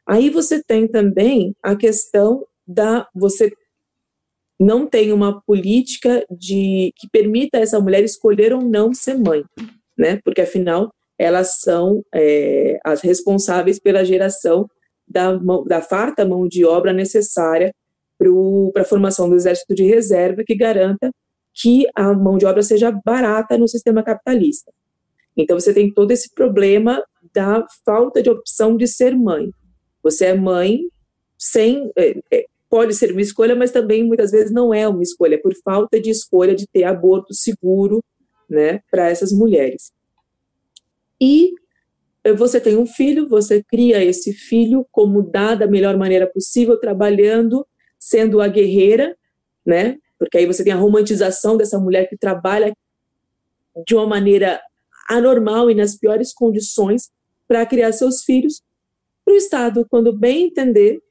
Aí 0.07 0.29
você 0.29 0.61
tem 0.61 0.87
também 0.87 1.55
a 1.61 1.75
questão 1.75 2.45
da 2.67 3.07
você 3.13 3.51
não 4.59 4.85
tem 4.85 5.11
uma 5.11 5.41
política 5.41 6.25
de 6.29 6.93
que 6.95 7.09
permita 7.09 7.57
essa 7.57 7.79
mulher 7.79 8.03
escolher 8.03 8.53
ou 8.53 8.61
não 8.61 8.93
ser 8.93 9.17
mãe, 9.17 9.43
né? 9.97 10.19
Porque 10.23 10.41
afinal 10.41 10.93
elas 11.17 11.59
são 11.59 12.03
é, 12.13 12.79
as 12.83 13.01
responsáveis 13.01 13.79
pela 13.79 14.05
geração 14.05 14.67
da, 15.07 15.37
da 15.67 15.81
farta 15.81 16.25
mão 16.25 16.47
de 16.47 16.65
obra 16.65 16.93
necessária 16.93 17.73
para 18.73 18.81
a 18.81 18.85
formação 18.85 19.29
do 19.29 19.35
exército 19.35 19.73
de 19.73 19.83
reserva 19.83 20.43
que 20.45 20.55
garanta 20.55 21.11
que 21.53 21.85
a 21.95 22.13
mão 22.13 22.37
de 22.37 22.45
obra 22.45 22.63
seja 22.63 22.91
barata 23.05 23.57
no 23.57 23.67
sistema 23.67 24.03
capitalista. 24.03 24.71
Então 25.35 25.59
você 25.59 25.73
tem 25.73 25.93
todo 25.93 26.11
esse 26.11 26.33
problema 26.33 27.03
da 27.33 27.65
falta 27.85 28.21
de 28.21 28.29
opção 28.29 28.75
de 28.75 28.87
ser 28.87 29.15
mãe. 29.15 29.51
Você 30.03 30.25
é 30.25 30.33
mãe 30.33 30.81
sem 31.37 31.91
é, 31.97 32.19
é, 32.31 32.45
pode 32.69 32.93
ser 32.95 33.11
uma 33.11 33.21
escolha, 33.21 33.55
mas 33.55 33.71
também 33.71 34.03
muitas 34.03 34.31
vezes 34.31 34.51
não 34.51 34.73
é 34.73 34.87
uma 34.87 35.03
escolha 35.03 35.39
por 35.41 35.53
falta 35.63 35.99
de 35.99 36.09
escolha 36.09 36.55
de 36.55 36.65
ter 36.67 36.85
aborto 36.85 37.33
seguro, 37.33 38.01
né, 38.49 38.79
para 38.89 39.09
essas 39.09 39.31
mulheres. 39.31 39.91
E 41.19 41.51
você 42.37 42.61
tem 42.61 42.77
um 42.77 42.85
filho, 42.85 43.27
você 43.27 43.63
cria 43.63 44.03
esse 44.03 44.33
filho 44.33 44.85
como 44.91 45.21
dá 45.21 45.55
da 45.55 45.67
melhor 45.67 45.97
maneira 45.97 46.27
possível, 46.27 46.79
trabalhando, 46.79 47.65
sendo 47.99 48.39
a 48.39 48.47
guerreira, 48.47 49.17
né? 49.65 49.97
Porque 50.21 50.37
aí 50.37 50.45
você 50.45 50.63
tem 50.63 50.71
a 50.71 50.75
romantização 50.75 51.57
dessa 51.57 51.79
mulher 51.79 52.07
que 52.07 52.15
trabalha 52.15 52.71
de 53.87 53.95
uma 53.95 54.05
maneira 54.05 54.61
anormal 55.09 55.71
e 55.71 55.73
nas 55.73 55.97
piores 55.97 56.31
condições 56.31 57.09
para 57.47 57.65
criar 57.65 57.91
seus 57.91 58.23
filhos, 58.23 58.61
para 59.25 59.33
o 59.33 59.37
Estado, 59.37 59.83
quando 59.89 60.15
bem 60.15 60.45
entender, 60.45 61.01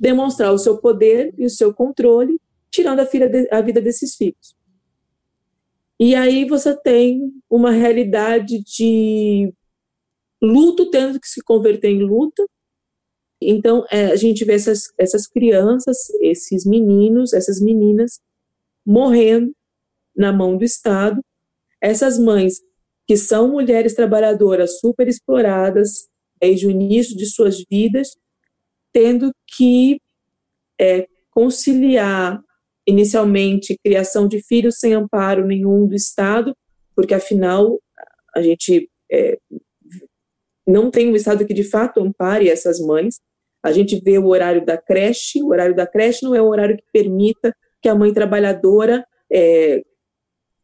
demonstrar 0.00 0.54
o 0.54 0.58
seu 0.58 0.78
poder 0.78 1.34
e 1.36 1.44
o 1.44 1.50
seu 1.50 1.74
controle, 1.74 2.40
tirando 2.70 3.00
a, 3.00 3.04
de, 3.04 3.46
a 3.52 3.60
vida 3.60 3.82
desses 3.82 4.16
filhos. 4.16 4.56
E 6.00 6.14
aí 6.14 6.46
você 6.46 6.74
tem 6.74 7.30
uma 7.50 7.72
realidade 7.72 8.64
de 8.64 9.52
luto 10.42 10.90
tendo 10.90 11.20
que 11.20 11.28
se 11.28 11.42
converter 11.42 11.90
em 11.90 12.02
luta. 12.02 12.42
Então, 13.50 13.84
é, 13.90 14.06
a 14.06 14.16
gente 14.16 14.44
vê 14.44 14.54
essas, 14.54 14.92
essas 14.98 15.26
crianças, 15.26 15.96
esses 16.20 16.64
meninos, 16.64 17.32
essas 17.32 17.60
meninas 17.60 18.20
morrendo 18.84 19.52
na 20.16 20.32
mão 20.32 20.56
do 20.56 20.64
Estado. 20.64 21.20
Essas 21.80 22.18
mães 22.18 22.60
que 23.06 23.16
são 23.16 23.48
mulheres 23.48 23.94
trabalhadoras 23.94 24.78
super 24.78 25.08
exploradas 25.08 26.08
desde 26.40 26.66
o 26.66 26.70
início 26.70 27.16
de 27.16 27.26
suas 27.26 27.64
vidas, 27.70 28.08
tendo 28.92 29.30
que 29.46 30.00
é, 30.80 31.06
conciliar 31.30 32.40
inicialmente 32.86 33.78
criação 33.84 34.26
de 34.26 34.42
filhos 34.42 34.78
sem 34.78 34.92
amparo 34.92 35.46
nenhum 35.46 35.86
do 35.86 35.94
Estado, 35.94 36.54
porque 36.94 37.14
afinal 37.14 37.80
a 38.34 38.42
gente 38.42 38.90
é, 39.10 39.38
não 40.66 40.90
tem 40.90 41.08
um 41.10 41.16
Estado 41.16 41.46
que 41.46 41.54
de 41.54 41.64
fato 41.64 42.00
ampare 42.00 42.48
essas 42.48 42.80
mães. 42.80 43.20
A 43.62 43.72
gente 43.72 44.00
vê 44.00 44.18
o 44.18 44.26
horário 44.26 44.64
da 44.64 44.76
creche, 44.76 45.42
o 45.42 45.48
horário 45.48 45.74
da 45.74 45.86
creche 45.86 46.24
não 46.24 46.34
é 46.34 46.42
um 46.42 46.48
horário 46.48 46.76
que 46.76 46.84
permita 46.92 47.54
que 47.80 47.88
a 47.88 47.94
mãe 47.94 48.12
trabalhadora 48.12 49.04
é, 49.32 49.82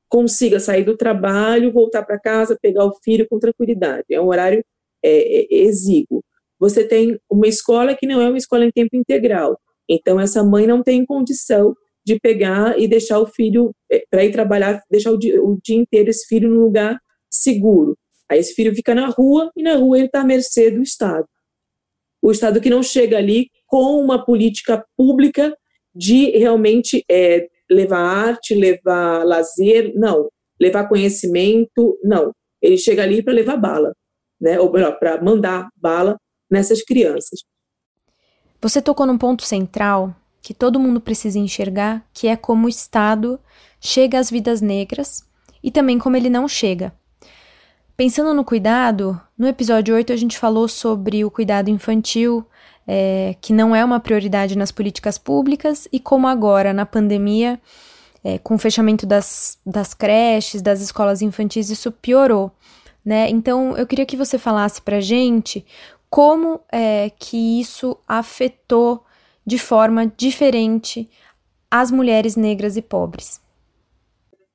consiga 0.09 0.59
sair 0.59 0.85
do 0.85 0.97
trabalho, 0.97 1.73
voltar 1.73 2.03
para 2.03 2.19
casa, 2.19 2.59
pegar 2.61 2.85
o 2.85 2.97
filho 3.03 3.27
com 3.29 3.39
tranquilidade. 3.39 4.07
É 4.11 4.21
um 4.21 4.27
horário 4.27 4.65
é, 5.03 5.43
é 5.43 5.47
exíguo. 5.65 6.25
Você 6.59 6.83
tem 6.83 7.19
uma 7.31 7.47
escola 7.47 7.95
que 7.95 8.07
não 8.07 8.21
é 8.21 8.29
uma 8.29 8.39
escola 8.39 8.65
em 8.65 8.71
tempo 8.71 8.97
integral. 8.97 9.59
Então, 9.89 10.19
essa 10.19 10.43
mãe 10.43 10.67
não 10.67 10.83
tem 10.83 11.07
condição 11.07 11.75
de 12.05 12.19
pegar 12.19 12.79
e 12.79 12.89
deixar 12.89 13.21
o 13.21 13.27
filho 13.27 13.75
é, 13.91 14.03
para 14.11 14.25
ir 14.25 14.33
trabalhar, 14.33 14.83
deixar 14.91 15.13
o 15.13 15.19
dia, 15.19 15.43
o 15.43 15.59
dia 15.63 15.77
inteiro 15.77 16.11
esse 16.11 16.27
filho 16.27 16.49
num 16.49 16.61
lugar 16.61 16.99
seguro. 17.31 17.97
Aí 18.29 18.39
esse 18.39 18.55
filho 18.55 18.75
fica 18.75 18.95
na 18.95 19.07
rua 19.09 19.51
e 19.57 19.63
na 19.63 19.77
rua 19.77 19.99
ele 19.99 20.07
está 20.07 20.23
à 20.23 20.25
mercê 20.25 20.71
do 20.71 20.83
Estado. 20.83 21.27
O 22.23 22.31
Estado 22.31 22.61
que 22.61 22.71
não 22.71 22.83
chega 22.83 23.17
ali 23.17 23.49
com 23.67 24.01
uma 24.01 24.25
política 24.25 24.85
pública 24.97 25.57
de 25.95 26.31
realmente 26.31 27.05
é, 27.11 27.49
levar 27.71 28.01
arte, 28.01 28.55
levar 28.55 29.25
lazer, 29.25 29.93
não. 29.95 30.29
Levar 30.61 30.89
conhecimento, 30.89 31.99
não. 32.03 32.33
Ele 32.61 32.77
chega 32.77 33.03
ali 33.03 33.23
para 33.23 33.33
levar 33.33 33.57
bala, 33.57 33.93
né? 34.41 34.59
ou 34.59 34.73
melhor, 34.73 34.99
para 34.99 35.23
mandar 35.23 35.69
bala 35.77 36.17
nessas 36.51 36.83
crianças. 36.83 37.41
Você 38.61 38.83
tocou 38.83 39.07
num 39.07 39.19
ponto 39.19 39.45
central 39.45 40.15
que 40.43 40.53
todo 40.55 40.81
mundo 40.81 41.01
precisa 41.01 41.39
enxergar, 41.39 42.05
que 42.13 42.27
é 42.27 42.37
como 42.37 42.67
o 42.67 42.69
Estado 42.69 43.39
chega 43.81 44.19
às 44.19 44.31
vidas 44.31 44.61
negras 44.61 45.25
e 45.63 45.71
também 45.71 45.99
como 45.99 46.17
ele 46.17 46.31
não 46.31 46.49
chega. 46.49 46.93
Pensando 47.99 48.33
no 48.33 48.45
cuidado, 48.45 49.21
no 49.37 49.49
episódio 49.49 49.93
8 49.93 50.13
a 50.13 50.17
gente 50.17 50.39
falou 50.39 50.69
sobre 50.69 51.25
o 51.25 51.31
cuidado 51.33 51.69
infantil, 51.69 52.47
é, 52.87 53.35
que 53.41 53.53
não 53.53 53.75
é 53.75 53.85
uma 53.85 53.99
prioridade 53.99 54.57
nas 54.57 54.71
políticas 54.71 55.19
públicas, 55.19 55.89
e 55.93 55.99
como 55.99 56.29
agora, 56.29 56.73
na 56.73 56.87
pandemia, 56.87 57.61
é, 58.23 58.39
com 58.39 58.55
o 58.55 58.59
fechamento 58.59 59.05
das, 59.05 59.59
das 59.67 59.95
creches, 59.95 60.63
das 60.63 60.81
escolas 60.81 61.23
infantis, 61.23 61.71
isso 61.71 61.91
piorou. 61.91 62.53
Né? 63.05 63.29
Então, 63.31 63.77
eu 63.77 63.85
queria 63.85 64.07
que 64.07 64.17
você 64.17 64.39
falasse 64.39 64.81
para 64.81 65.01
gente 65.01 65.67
como 66.09 66.61
é, 66.71 67.11
que 67.19 67.59
isso 67.61 67.97
afetou 68.07 69.05
de 69.45 69.59
forma 69.59 70.07
diferente 70.17 71.11
as 71.69 71.91
mulheres 71.91 72.37
negras 72.37 72.77
e 72.77 72.81
pobres. 72.81 73.41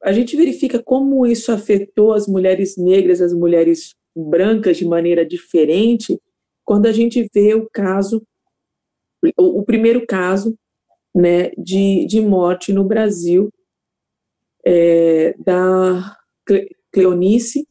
A 0.03 0.11
gente 0.11 0.35
verifica 0.35 0.81
como 0.83 1.25
isso 1.25 1.51
afetou 1.51 2.11
as 2.11 2.27
mulheres 2.27 2.75
negras, 2.77 3.21
as 3.21 3.33
mulheres 3.33 3.95
brancas 4.15 4.77
de 4.77 4.85
maneira 4.85 5.25
diferente, 5.25 6.19
quando 6.65 6.85
a 6.87 6.91
gente 6.91 7.27
vê 7.33 7.53
o 7.53 7.69
caso, 7.71 8.21
o, 9.37 9.59
o 9.59 9.63
primeiro 9.63 10.05
caso 10.05 10.57
né, 11.15 11.51
de, 11.57 12.05
de 12.05 12.21
morte 12.21 12.73
no 12.73 12.83
Brasil 12.83 13.49
é, 14.65 15.33
da 15.37 16.17
Cleonice, 16.91 17.67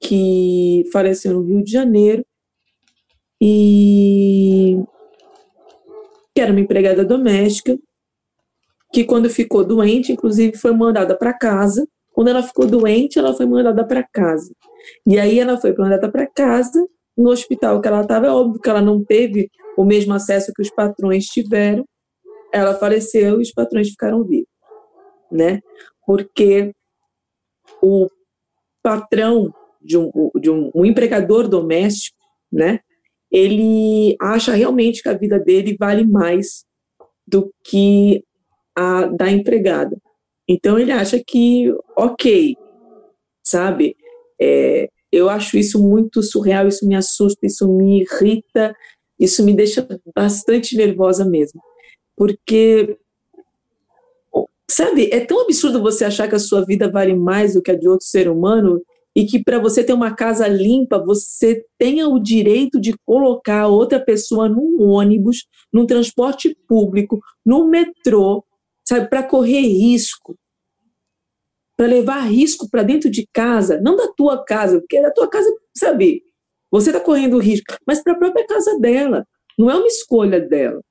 que 0.00 0.84
faleceu 0.92 1.34
no 1.34 1.42
Rio 1.42 1.62
de 1.62 1.70
Janeiro, 1.70 2.24
e 3.40 4.78
que 6.34 6.40
era 6.40 6.52
uma 6.52 6.60
empregada 6.60 7.04
doméstica, 7.04 7.78
que 8.92 9.04
quando 9.04 9.30
ficou 9.30 9.64
doente, 9.64 10.12
inclusive 10.12 10.56
foi 10.56 10.72
mandada 10.72 11.16
para 11.16 11.32
casa. 11.32 11.86
Quando 12.12 12.28
ela 12.28 12.42
ficou 12.42 12.66
doente, 12.66 13.18
ela 13.18 13.34
foi 13.34 13.46
mandada 13.46 13.86
para 13.86 14.02
casa. 14.02 14.52
E 15.06 15.18
aí 15.18 15.38
ela 15.38 15.56
foi 15.56 15.74
mandada 15.76 16.10
para 16.10 16.26
casa, 16.26 16.86
no 17.16 17.30
hospital 17.30 17.80
que 17.80 17.88
ela 17.88 18.00
estava, 18.00 18.26
é 18.26 18.30
óbvio 18.30 18.60
que 18.60 18.68
ela 18.68 18.80
não 18.80 19.04
teve 19.04 19.50
o 19.76 19.84
mesmo 19.84 20.14
acesso 20.14 20.52
que 20.54 20.62
os 20.62 20.70
patrões 20.70 21.26
tiveram. 21.26 21.84
Ela 22.52 22.74
faleceu 22.74 23.38
e 23.38 23.42
os 23.42 23.52
patrões 23.52 23.90
ficaram 23.90 24.24
vivos, 24.24 24.48
né? 25.30 25.60
Porque 26.04 26.72
o 27.82 28.08
patrão 28.82 29.52
de 29.80 29.96
um, 29.96 30.10
de 30.34 30.50
um, 30.50 30.70
um 30.74 30.84
empregador 30.84 31.46
doméstico, 31.46 32.16
né? 32.50 32.80
ele 33.30 34.16
acha 34.20 34.52
realmente 34.52 35.02
que 35.02 35.08
a 35.08 35.16
vida 35.16 35.38
dele 35.38 35.76
vale 35.78 36.04
mais 36.04 36.64
do 37.26 37.52
que 37.64 38.24
a 38.80 39.06
da 39.06 39.30
empregada. 39.30 39.96
Então 40.48 40.78
ele 40.78 40.90
acha 40.90 41.22
que, 41.24 41.72
ok, 41.96 42.56
sabe? 43.44 43.96
É, 44.40 44.88
eu 45.12 45.28
acho 45.28 45.58
isso 45.58 45.82
muito 45.82 46.22
surreal, 46.22 46.66
isso 46.66 46.86
me 46.86 46.94
assusta, 46.94 47.46
isso 47.46 47.68
me 47.68 48.02
irrita, 48.02 48.74
isso 49.18 49.44
me 49.44 49.54
deixa 49.54 49.86
bastante 50.14 50.76
nervosa 50.76 51.24
mesmo. 51.24 51.60
Porque, 52.16 52.96
sabe, 54.70 55.10
é 55.12 55.20
tão 55.20 55.42
absurdo 55.42 55.82
você 55.82 56.04
achar 56.04 56.28
que 56.28 56.34
a 56.34 56.40
sua 56.40 56.64
vida 56.64 56.90
vale 56.90 57.14
mais 57.14 57.54
do 57.54 57.62
que 57.62 57.70
a 57.70 57.76
de 57.76 57.88
outro 57.88 58.06
ser 58.06 58.28
humano 58.28 58.80
e 59.14 59.26
que 59.26 59.42
para 59.42 59.58
você 59.58 59.82
ter 59.82 59.92
uma 59.92 60.14
casa 60.14 60.46
limpa, 60.46 60.98
você 61.04 61.64
tenha 61.76 62.08
o 62.08 62.20
direito 62.20 62.80
de 62.80 62.94
colocar 63.04 63.66
outra 63.66 63.98
pessoa 63.98 64.48
num 64.48 64.80
ônibus, 64.82 65.46
num 65.72 65.86
transporte 65.86 66.56
público, 66.68 67.20
no 67.44 67.68
metrô, 67.68 68.44
sabe, 68.90 69.08
para 69.08 69.22
correr 69.22 69.60
risco, 69.60 70.36
para 71.76 71.86
levar 71.86 72.22
risco 72.22 72.68
para 72.68 72.82
dentro 72.82 73.08
de 73.08 73.24
casa, 73.32 73.80
não 73.80 73.94
da 73.94 74.12
tua 74.12 74.44
casa, 74.44 74.80
porque 74.80 75.00
da 75.00 75.12
tua 75.12 75.30
casa, 75.30 75.48
sabe, 75.76 76.24
você 76.68 76.90
está 76.90 77.00
correndo 77.00 77.38
risco, 77.38 77.72
mas 77.86 78.02
para 78.02 78.14
a 78.14 78.18
própria 78.18 78.44
casa 78.48 78.76
dela, 78.80 79.24
não 79.56 79.70
é 79.70 79.76
uma 79.76 79.86
escolha 79.86 80.40
dela, 80.40 80.82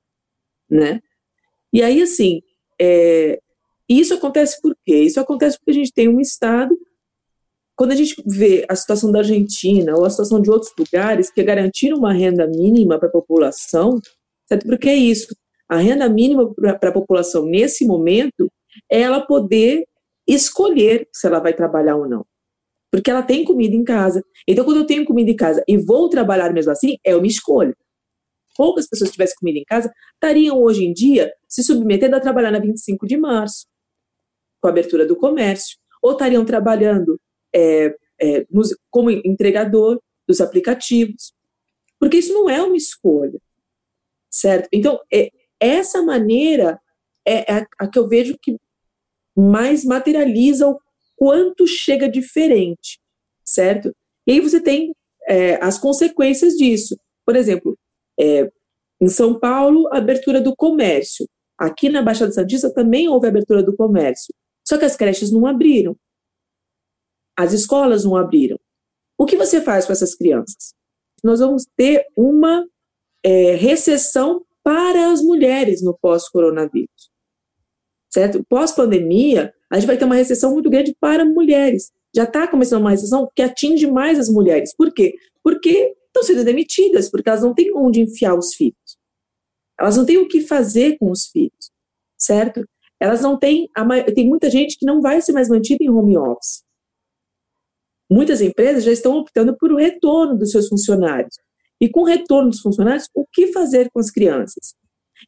né? 0.68 1.00
E 1.70 1.82
aí, 1.82 2.00
assim, 2.00 2.40
é, 2.80 3.38
isso 3.86 4.14
acontece 4.14 4.58
por 4.62 4.74
quê? 4.86 5.02
Isso 5.02 5.20
acontece 5.20 5.58
porque 5.58 5.72
a 5.72 5.74
gente 5.74 5.92
tem 5.92 6.08
um 6.08 6.20
Estado 6.20 6.74
quando 7.76 7.92
a 7.92 7.96
gente 7.96 8.14
vê 8.26 8.64
a 8.68 8.74
situação 8.74 9.12
da 9.12 9.18
Argentina 9.18 9.94
ou 9.94 10.06
a 10.06 10.10
situação 10.10 10.40
de 10.40 10.50
outros 10.50 10.72
lugares 10.78 11.30
que 11.30 11.42
garantiram 11.42 11.98
uma 11.98 12.14
renda 12.14 12.46
mínima 12.46 12.98
para 12.98 13.08
a 13.08 13.12
população, 13.12 14.00
certo? 14.46 14.66
Porque 14.66 14.88
é 14.88 14.96
isso. 14.96 15.34
A 15.70 15.76
renda 15.76 16.08
mínima 16.08 16.52
para 16.52 16.88
a 16.88 16.92
população 16.92 17.46
nesse 17.46 17.86
momento 17.86 18.50
é 18.90 19.02
ela 19.02 19.24
poder 19.24 19.86
escolher 20.26 21.08
se 21.12 21.28
ela 21.28 21.38
vai 21.38 21.54
trabalhar 21.54 21.94
ou 21.94 22.08
não. 22.08 22.26
Porque 22.90 23.08
ela 23.08 23.22
tem 23.22 23.44
comida 23.44 23.76
em 23.76 23.84
casa. 23.84 24.20
Então, 24.48 24.64
quando 24.64 24.78
eu 24.78 24.86
tenho 24.86 25.04
comida 25.04 25.30
em 25.30 25.36
casa 25.36 25.62
e 25.68 25.78
vou 25.78 26.08
trabalhar 26.08 26.52
mesmo 26.52 26.72
assim, 26.72 26.96
é 27.04 27.14
uma 27.14 27.26
escolha. 27.26 27.72
Poucas 28.56 28.88
pessoas 28.88 29.12
tivessem 29.12 29.36
comida 29.38 29.60
em 29.60 29.64
casa 29.64 29.92
estariam 30.14 30.60
hoje 30.60 30.84
em 30.84 30.92
dia 30.92 31.32
se 31.48 31.62
submetendo 31.62 32.16
a 32.16 32.20
trabalhar 32.20 32.50
na 32.50 32.58
25 32.58 33.06
de 33.06 33.16
março, 33.16 33.66
com 34.60 34.66
a 34.66 34.70
abertura 34.70 35.06
do 35.06 35.16
comércio, 35.16 35.78
ou 36.02 36.12
estariam 36.12 36.44
trabalhando 36.44 37.18
é, 37.54 37.94
é, 38.20 38.44
nos, 38.50 38.76
como 38.90 39.08
entregador 39.08 40.00
dos 40.26 40.40
aplicativos, 40.40 41.32
porque 41.98 42.16
isso 42.16 42.34
não 42.34 42.50
é 42.50 42.60
uma 42.60 42.76
escolha, 42.76 43.40
certo? 44.28 44.68
Então, 44.72 44.98
é, 45.12 45.30
essa 45.60 46.02
maneira 46.02 46.80
é 47.26 47.52
a, 47.52 47.66
a 47.78 47.88
que 47.88 47.98
eu 47.98 48.08
vejo 48.08 48.36
que 48.40 48.56
mais 49.36 49.84
materializa 49.84 50.66
o 50.66 50.78
quanto 51.16 51.66
chega 51.66 52.08
diferente, 52.08 52.98
certo? 53.44 53.94
E 54.26 54.32
aí 54.32 54.40
você 54.40 54.60
tem 54.60 54.94
é, 55.28 55.62
as 55.62 55.78
consequências 55.78 56.54
disso. 56.54 56.96
Por 57.24 57.36
exemplo, 57.36 57.78
é, 58.18 58.50
em 59.00 59.08
São 59.08 59.38
Paulo, 59.38 59.88
abertura 59.92 60.40
do 60.40 60.54
comércio. 60.54 61.26
Aqui 61.58 61.88
na 61.88 62.02
Baixada 62.02 62.32
Santista 62.32 62.72
também 62.72 63.08
houve 63.08 63.28
abertura 63.28 63.62
do 63.62 63.76
comércio. 63.76 64.34
Só 64.66 64.78
que 64.78 64.84
as 64.84 64.96
creches 64.96 65.30
não 65.30 65.46
abriram. 65.46 65.96
As 67.36 67.52
escolas 67.52 68.04
não 68.04 68.16
abriram. 68.16 68.58
O 69.18 69.26
que 69.26 69.36
você 69.36 69.60
faz 69.60 69.86
com 69.86 69.92
essas 69.92 70.14
crianças? 70.14 70.74
Nós 71.22 71.40
vamos 71.40 71.66
ter 71.76 72.06
uma 72.16 72.66
é, 73.22 73.54
recessão 73.54 74.44
para 74.70 75.10
as 75.10 75.20
mulheres 75.20 75.82
no 75.82 75.98
pós-coronavírus. 76.00 77.10
Certo? 78.08 78.46
Pós-pandemia, 78.48 79.52
a 79.68 79.74
gente 79.74 79.86
vai 79.88 79.98
ter 79.98 80.04
uma 80.04 80.14
recessão 80.14 80.52
muito 80.52 80.70
grande 80.70 80.96
para 81.00 81.24
mulheres. 81.24 81.90
Já 82.14 82.22
está 82.22 82.46
começando 82.46 82.82
uma 82.82 82.92
recessão 82.92 83.28
que 83.34 83.42
atinge 83.42 83.88
mais 83.88 84.16
as 84.16 84.28
mulheres. 84.28 84.72
Por 84.76 84.94
quê? 84.94 85.16
Porque 85.42 85.96
estão 86.06 86.22
sendo 86.22 86.44
demitidas, 86.44 87.10
porque 87.10 87.28
elas 87.28 87.42
não 87.42 87.52
têm 87.52 87.76
onde 87.76 88.00
enfiar 88.00 88.38
os 88.38 88.54
filhos. 88.54 88.96
Elas 89.76 89.96
não 89.96 90.06
têm 90.06 90.18
o 90.18 90.28
que 90.28 90.40
fazer 90.40 90.96
com 90.98 91.10
os 91.10 91.26
filhos, 91.26 91.72
certo? 92.16 92.64
Elas 93.00 93.22
não 93.22 93.36
têm. 93.36 93.68
Tem 94.14 94.28
muita 94.28 94.48
gente 94.48 94.78
que 94.78 94.86
não 94.86 95.00
vai 95.00 95.20
ser 95.20 95.32
mais 95.32 95.48
mantida 95.48 95.82
em 95.82 95.90
home 95.90 96.16
office. 96.16 96.62
Muitas 98.08 98.40
empresas 98.40 98.84
já 98.84 98.92
estão 98.92 99.16
optando 99.18 99.56
por 99.56 99.72
o 99.72 99.76
retorno 99.76 100.38
dos 100.38 100.52
seus 100.52 100.68
funcionários. 100.68 101.34
E 101.80 101.88
com 101.88 102.00
o 102.00 102.04
retorno 102.04 102.50
dos 102.50 102.60
funcionários, 102.60 103.08
o 103.14 103.24
que 103.32 103.52
fazer 103.52 103.90
com 103.90 104.00
as 104.00 104.10
crianças? 104.10 104.74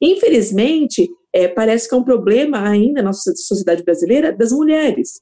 Infelizmente, 0.01 1.09
é, 1.33 1.49
parece 1.49 1.88
que 1.88 1.95
é 1.95 1.99
um 1.99 2.05
problema 2.05 2.69
ainda 2.69 3.01
na 3.01 3.09
nossa 3.09 3.35
sociedade 3.35 3.83
brasileira 3.83 4.33
das 4.33 4.53
mulheres. 4.53 5.21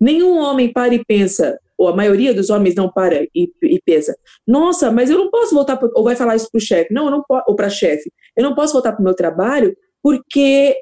Nenhum 0.00 0.38
homem 0.38 0.72
para 0.72 0.94
e 0.94 1.04
pensa, 1.04 1.58
ou 1.76 1.88
a 1.88 1.96
maioria 1.96 2.32
dos 2.32 2.50
homens 2.50 2.74
não 2.74 2.90
para 2.90 3.22
e, 3.34 3.50
e 3.62 3.80
pensa, 3.84 4.16
nossa, 4.46 4.90
mas 4.90 5.10
eu 5.10 5.18
não 5.18 5.30
posso 5.30 5.54
voltar, 5.54 5.76
pro, 5.76 5.90
ou 5.94 6.04
vai 6.04 6.16
falar 6.16 6.36
isso 6.36 6.48
para 6.50 6.58
o 6.58 6.62
chefe, 6.62 6.92
não, 6.92 7.06
eu 7.06 7.10
não 7.10 7.24
ou 7.46 7.56
para 7.56 7.68
chefe, 7.68 8.12
eu 8.36 8.42
não 8.42 8.54
posso 8.54 8.72
voltar 8.72 8.92
para 8.92 9.00
o 9.00 9.04
meu 9.04 9.14
trabalho 9.14 9.76
porque, 10.02 10.76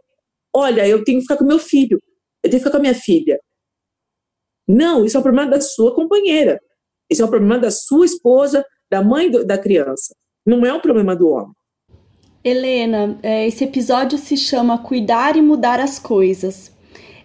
olha, 0.55 0.87
eu 0.87 1.03
tenho 1.03 1.19
que 1.19 1.23
ficar 1.23 1.37
com 1.37 1.45
meu 1.45 1.59
filho, 1.59 2.01
eu 2.43 2.51
tenho 2.51 2.61
que 2.63 2.67
ficar 2.67 2.71
com 2.71 2.77
a 2.77 2.81
minha 2.81 2.95
filha. 2.95 3.41
Não, 4.69 5.05
isso 5.05 5.17
é 5.17 5.21
um 5.21 5.23
problema 5.23 5.51
da 5.51 5.61
sua 5.61 5.95
companheira. 5.95 6.61
Isso 7.09 7.23
é 7.23 7.25
um 7.25 7.31
problema 7.31 7.59
da 7.59 7.71
sua 7.71 8.05
esposa, 8.05 8.65
da 8.91 9.03
mãe 9.03 9.31
do, 9.31 9.45
da 9.45 9.59
criança. 9.59 10.15
Não 10.45 10.65
é 10.65 10.73
um 10.73 10.81
problema 10.81 11.15
do 11.15 11.29
homem. 11.29 11.53
Helena, 12.45 13.19
é, 13.23 13.47
esse 13.47 13.65
episódio 13.65 14.17
se 14.17 14.37
chama 14.37 14.79
Cuidar 14.79 15.37
e 15.37 15.43
Mudar 15.43 15.81
as 15.81 15.99
Coisas. 15.99 16.73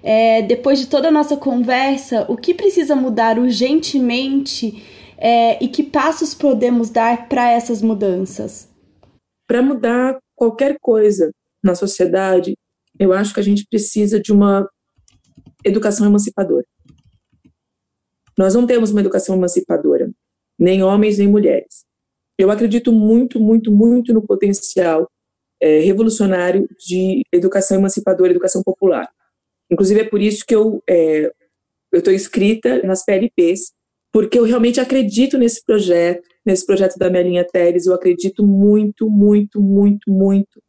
É, 0.01 0.41
depois 0.41 0.79
de 0.79 0.87
toda 0.87 1.09
a 1.09 1.11
nossa 1.11 1.37
conversa, 1.37 2.25
o 2.27 2.35
que 2.35 2.55
precisa 2.55 2.95
mudar 2.95 3.37
urgentemente 3.37 4.83
é, 5.17 5.63
e 5.63 5.67
que 5.67 5.83
passos 5.83 6.33
podemos 6.33 6.89
dar 6.89 7.29
para 7.29 7.51
essas 7.51 7.83
mudanças? 7.83 8.67
Para 9.47 9.61
mudar 9.61 10.17
qualquer 10.35 10.77
coisa 10.81 11.29
na 11.63 11.75
sociedade, 11.75 12.57
eu 12.99 13.13
acho 13.13 13.31
que 13.31 13.39
a 13.39 13.43
gente 13.43 13.67
precisa 13.69 14.19
de 14.19 14.31
uma 14.31 14.67
educação 15.63 16.07
emancipadora. 16.07 16.65
Nós 18.35 18.55
não 18.55 18.65
temos 18.65 18.89
uma 18.89 19.01
educação 19.01 19.35
emancipadora, 19.35 20.10
nem 20.61 20.83
homens 20.83 21.17
nem 21.17 21.27
mulheres. 21.27 21.83
Eu 22.37 22.51
acredito 22.51 22.91
muito, 22.91 23.39
muito, 23.39 23.71
muito 23.71 24.13
no 24.13 24.21
potencial 24.25 25.09
é, 25.59 25.79
revolucionário 25.79 26.67
de 26.79 27.23
educação 27.33 27.77
emancipadora, 27.77 28.31
educação 28.31 28.61
popular. 28.63 29.09
Inclusive 29.71 30.01
é 30.01 30.07
por 30.07 30.21
isso 30.21 30.45
que 30.45 30.53
eu 30.53 30.83
é, 30.87 31.31
estou 31.91 32.13
inscrita 32.13 32.81
nas 32.83 33.03
PLPs, 33.03 33.71
porque 34.13 34.37
eu 34.37 34.43
realmente 34.43 34.79
acredito 34.79 35.37
nesse 35.37 35.63
projeto, 35.65 36.21
nesse 36.45 36.65
projeto 36.65 36.97
da 36.97 37.09
Melinha 37.09 37.45
Teres, 37.45 37.87
eu 37.87 37.93
acredito 37.93 38.45
muito, 38.45 39.09
muito, 39.09 39.59
muito, 39.59 40.11
muito. 40.11 40.61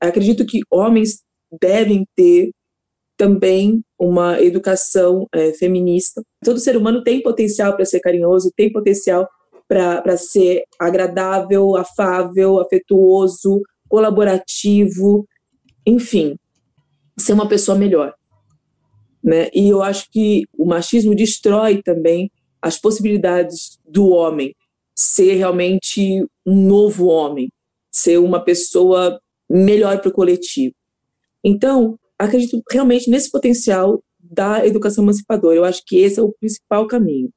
Acredito 0.00 0.44
que 0.44 0.60
homens 0.70 1.22
devem 1.60 2.06
ter 2.14 2.50
também 3.20 3.84
uma 3.98 4.40
educação 4.40 5.28
é, 5.34 5.52
feminista. 5.52 6.22
Todo 6.42 6.58
ser 6.58 6.74
humano 6.74 7.02
tem 7.02 7.22
potencial 7.22 7.76
para 7.76 7.84
ser 7.84 8.00
carinhoso, 8.00 8.50
tem 8.56 8.72
potencial 8.72 9.28
para 9.68 10.16
ser 10.16 10.64
agradável, 10.80 11.76
afável, 11.76 12.58
afetuoso, 12.58 13.60
colaborativo, 13.90 15.28
enfim, 15.86 16.34
ser 17.18 17.34
uma 17.34 17.46
pessoa 17.46 17.76
melhor. 17.76 18.14
Né? 19.22 19.50
E 19.52 19.68
eu 19.68 19.82
acho 19.82 20.10
que 20.10 20.44
o 20.58 20.64
machismo 20.64 21.14
destrói 21.14 21.82
também 21.82 22.32
as 22.62 22.78
possibilidades 22.78 23.78
do 23.86 24.08
homem 24.08 24.54
ser 24.94 25.34
realmente 25.34 26.24
um 26.46 26.56
novo 26.56 27.04
homem, 27.04 27.52
ser 27.92 28.16
uma 28.16 28.42
pessoa 28.42 29.20
melhor 29.46 30.00
para 30.00 30.08
o 30.08 30.14
coletivo. 30.14 30.74
Então, 31.44 31.98
acredito 32.20 32.62
realmente 32.70 33.08
nesse 33.08 33.30
potencial 33.30 34.02
da 34.18 34.64
educação 34.64 35.02
emancipadora. 35.02 35.56
Eu 35.56 35.64
acho 35.64 35.82
que 35.86 35.98
esse 35.98 36.20
é 36.20 36.22
o 36.22 36.32
principal 36.32 36.86
caminho. 36.86 37.30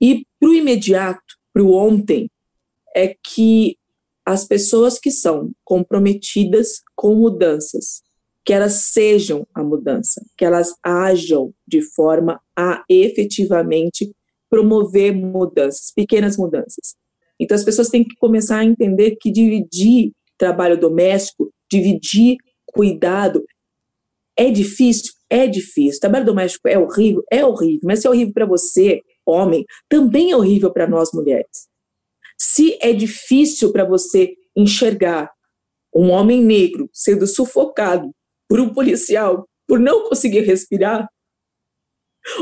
E 0.00 0.26
para 0.38 0.48
o 0.48 0.54
imediato, 0.54 1.36
para 1.52 1.62
o 1.62 1.72
ontem, 1.72 2.28
é 2.94 3.14
que 3.24 3.76
as 4.26 4.44
pessoas 4.44 4.98
que 4.98 5.10
são 5.10 5.52
comprometidas 5.64 6.80
com 6.96 7.14
mudanças, 7.14 8.02
que 8.44 8.52
elas 8.52 8.74
sejam 8.92 9.46
a 9.54 9.62
mudança, 9.62 10.24
que 10.36 10.44
elas 10.44 10.74
ajam 10.82 11.54
de 11.66 11.82
forma 11.82 12.40
a 12.56 12.82
efetivamente 12.88 14.10
promover 14.48 15.14
mudanças, 15.14 15.92
pequenas 15.94 16.36
mudanças. 16.36 16.96
Então 17.38 17.54
as 17.54 17.64
pessoas 17.64 17.88
têm 17.88 18.02
que 18.02 18.16
começar 18.16 18.58
a 18.58 18.64
entender 18.64 19.16
que 19.20 19.30
dividir 19.30 20.12
trabalho 20.36 20.78
doméstico, 20.78 21.52
dividir 21.70 22.36
cuidado 22.66 23.44
é 24.40 24.50
difícil? 24.50 25.12
É 25.28 25.46
difícil. 25.46 26.00
Trabalho 26.00 26.24
doméstico 26.24 26.66
é 26.66 26.78
horrível? 26.78 27.22
É 27.30 27.44
horrível. 27.44 27.80
Mas 27.84 28.00
se 28.00 28.06
é 28.06 28.10
horrível 28.10 28.32
para 28.32 28.46
você, 28.46 29.00
homem, 29.26 29.64
também 29.88 30.30
é 30.30 30.36
horrível 30.36 30.72
para 30.72 30.88
nós 30.88 31.12
mulheres. 31.12 31.68
Se 32.38 32.78
é 32.80 32.92
difícil 32.92 33.70
para 33.70 33.84
você 33.84 34.34
enxergar 34.56 35.30
um 35.94 36.08
homem 36.10 36.42
negro 36.42 36.88
sendo 36.92 37.26
sufocado 37.26 38.10
por 38.48 38.58
um 38.60 38.72
policial 38.72 39.46
por 39.68 39.78
não 39.78 40.08
conseguir 40.08 40.40
respirar, 40.40 41.06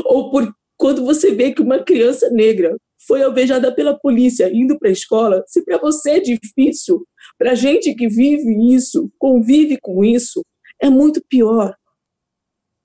ou 0.05 0.31
por 0.31 0.51
quando 0.75 1.05
você 1.05 1.31
vê 1.31 1.53
que 1.53 1.61
uma 1.61 1.83
criança 1.83 2.29
negra 2.31 2.75
foi 3.05 3.21
alvejada 3.21 3.73
pela 3.75 3.99
polícia 3.99 4.49
indo 4.51 4.79
para 4.79 4.89
a 4.89 4.93
escola, 4.93 5.43
se 5.45 5.63
para 5.63 5.77
você 5.77 6.11
é 6.11 6.19
difícil, 6.19 7.05
para 7.37 7.53
gente 7.53 7.93
que 7.93 8.07
vive 8.07 8.73
isso, 8.73 9.11
convive 9.19 9.77
com 9.79 10.03
isso, 10.03 10.43
é 10.81 10.89
muito 10.89 11.21
pior. 11.29 11.75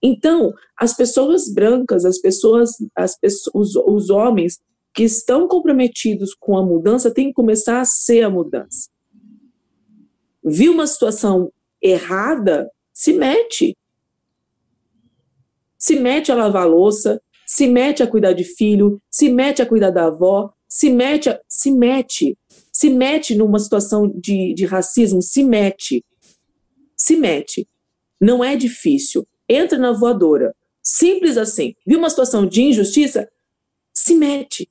Então, 0.06 0.52
as 0.76 0.94
pessoas 0.94 1.50
brancas, 1.50 2.04
as 2.04 2.20
pessoas, 2.20 2.72
as 2.94 3.18
pessoas 3.18 3.54
os, 3.54 3.74
os 3.74 4.10
homens 4.10 4.60
que 4.92 5.02
estão 5.02 5.48
comprometidos 5.48 6.34
com 6.34 6.58
a 6.58 6.62
mudança 6.62 7.10
têm 7.10 7.28
que 7.28 7.32
começar 7.32 7.80
a 7.80 7.86
ser 7.86 8.22
a 8.22 8.28
mudança. 8.28 8.90
Viu 10.44 10.72
uma 10.72 10.86
situação 10.86 11.50
errada, 11.82 12.70
se 12.92 13.14
mete. 13.14 13.74
Se 15.78 15.96
mete 15.96 16.30
a 16.30 16.34
lavar 16.34 16.68
louça, 16.68 17.18
se 17.46 17.66
mete 17.66 18.02
a 18.02 18.06
cuidar 18.06 18.34
de 18.34 18.44
filho, 18.44 19.00
se 19.10 19.30
mete 19.30 19.62
a 19.62 19.66
cuidar 19.66 19.90
da 19.90 20.08
avó, 20.08 20.52
se 20.68 20.90
mete, 20.90 21.30
a, 21.30 21.40
se 21.48 21.70
mete, 21.70 22.36
se 22.70 22.90
mete 22.90 23.34
numa 23.34 23.58
situação 23.58 24.06
de, 24.06 24.52
de 24.52 24.66
racismo, 24.66 25.22
se 25.22 25.42
mete, 25.42 26.04
se 26.94 27.16
mete. 27.16 27.66
Não 28.20 28.44
é 28.44 28.54
difícil. 28.54 29.26
Entra 29.48 29.78
na 29.78 29.92
voadora. 29.92 30.54
Simples 30.82 31.36
assim. 31.36 31.74
Viu 31.86 31.98
uma 31.98 32.10
situação 32.10 32.46
de 32.46 32.62
injustiça? 32.62 33.28
Se 33.94 34.14
mete. 34.14 34.68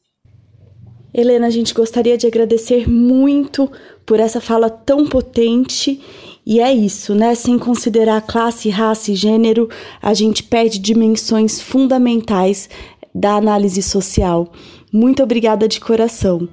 Helena, 1.13 1.47
a 1.47 1.49
gente 1.49 1.73
gostaria 1.73 2.17
de 2.17 2.25
agradecer 2.25 2.89
muito 2.89 3.71
por 4.05 4.19
essa 4.19 4.41
fala 4.41 4.69
tão 4.69 5.07
potente. 5.07 6.01
E 6.45 6.59
é 6.59 6.73
isso, 6.73 7.13
né? 7.13 7.35
Sem 7.35 7.57
considerar 7.57 8.21
classe, 8.21 8.69
raça 8.69 9.11
e 9.11 9.15
gênero, 9.15 9.69
a 10.01 10.13
gente 10.13 10.43
perde 10.43 10.79
dimensões 10.79 11.61
fundamentais 11.61 12.69
da 13.13 13.35
análise 13.35 13.81
social. 13.81 14.51
Muito 14.91 15.21
obrigada 15.21 15.67
de 15.67 15.79
coração. 15.79 16.49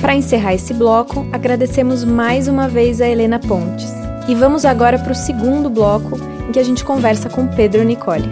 Para 0.00 0.14
encerrar 0.14 0.54
esse 0.54 0.74
bloco, 0.74 1.26
agradecemos 1.32 2.04
mais 2.04 2.46
uma 2.46 2.68
vez 2.68 3.00
a 3.00 3.08
Helena 3.08 3.40
Pontes. 3.40 4.03
E 4.26 4.34
vamos 4.34 4.64
agora 4.64 4.98
para 4.98 5.12
o 5.12 5.14
segundo 5.14 5.68
bloco, 5.68 6.16
em 6.48 6.50
que 6.50 6.58
a 6.58 6.62
gente 6.62 6.82
conversa 6.82 7.28
com 7.28 7.46
Pedro 7.46 7.84
Nicole. 7.84 8.30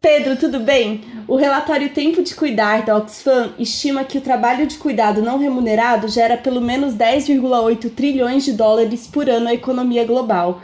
Pedro, 0.00 0.36
tudo 0.36 0.60
bem? 0.60 1.00
O 1.26 1.34
relatório 1.34 1.90
Tempo 1.90 2.22
de 2.22 2.32
Cuidar 2.36 2.84
da 2.84 2.96
Oxfam 2.96 3.52
estima 3.58 4.04
que 4.04 4.16
o 4.16 4.20
trabalho 4.20 4.64
de 4.64 4.76
cuidado 4.76 5.20
não 5.22 5.38
remunerado 5.38 6.06
gera 6.06 6.36
pelo 6.36 6.60
menos 6.60 6.94
10,8 6.94 7.90
trilhões 7.90 8.44
de 8.44 8.52
dólares 8.52 9.08
por 9.08 9.28
ano 9.28 9.48
à 9.48 9.54
economia 9.54 10.04
global. 10.04 10.60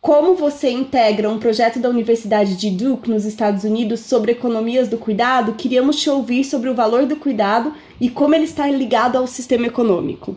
Como 0.00 0.34
você 0.34 0.68
integra 0.68 1.30
um 1.30 1.38
projeto 1.38 1.78
da 1.78 1.88
Universidade 1.88 2.56
de 2.56 2.70
Duke, 2.70 3.08
nos 3.08 3.24
Estados 3.24 3.62
Unidos, 3.62 4.00
sobre 4.00 4.32
economias 4.32 4.88
do 4.88 4.98
cuidado, 4.98 5.54
queríamos 5.54 6.00
te 6.00 6.10
ouvir 6.10 6.42
sobre 6.42 6.68
o 6.68 6.74
valor 6.74 7.06
do 7.06 7.14
cuidado 7.14 7.72
e 8.00 8.10
como 8.10 8.34
ele 8.34 8.44
está 8.44 8.66
ligado 8.66 9.16
ao 9.16 9.28
sistema 9.28 9.68
econômico. 9.68 10.36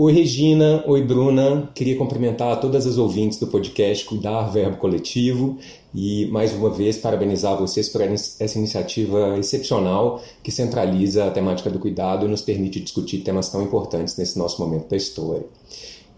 Oi, 0.00 0.12
Regina. 0.12 0.84
Oi, 0.86 1.02
Bruna. 1.02 1.72
Queria 1.74 1.96
cumprimentar 1.96 2.60
todas 2.60 2.86
as 2.86 2.98
ouvintes 2.98 3.36
do 3.40 3.48
podcast 3.48 4.04
Cuidar 4.04 4.42
Verbo 4.42 4.76
Coletivo 4.76 5.58
e, 5.92 6.26
mais 6.26 6.54
uma 6.54 6.70
vez, 6.70 6.96
parabenizar 6.98 7.58
vocês 7.58 7.88
por 7.88 8.02
essa 8.02 8.56
iniciativa 8.56 9.36
excepcional 9.36 10.22
que 10.40 10.52
centraliza 10.52 11.24
a 11.24 11.32
temática 11.32 11.68
do 11.68 11.80
cuidado 11.80 12.26
e 12.26 12.28
nos 12.28 12.42
permite 12.42 12.78
discutir 12.78 13.22
temas 13.22 13.48
tão 13.48 13.60
importantes 13.60 14.16
nesse 14.16 14.38
nosso 14.38 14.62
momento 14.62 14.88
da 14.88 14.96
história. 14.96 15.44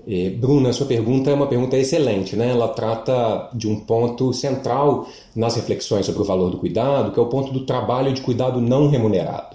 E, 0.07 0.29
Bruna, 0.29 0.75
sua 0.75 0.87
pergunta 0.87 1.31
é 1.31 1.35
uma 1.35 1.47
pergunta 1.47 1.79
excelente, 1.79 2.37
né? 2.37 2.51
Ela 2.51 2.69
trata 2.69 3.49
de 3.55 3.67
um 3.67 3.81
ponto 3.81 4.31
central 4.35 5.09
nas 5.35 5.57
reflexões 5.57 6.05
sobre 6.05 6.21
o 6.21 6.25
valor 6.27 6.51
do 6.51 6.59
cuidado, 6.59 7.13
que 7.13 7.19
é 7.19 7.23
o 7.23 7.31
ponto 7.31 7.51
do 7.51 7.65
trabalho 7.65 8.13
de 8.13 8.21
cuidado 8.21 8.61
não 8.61 8.89
remunerado. 8.89 9.50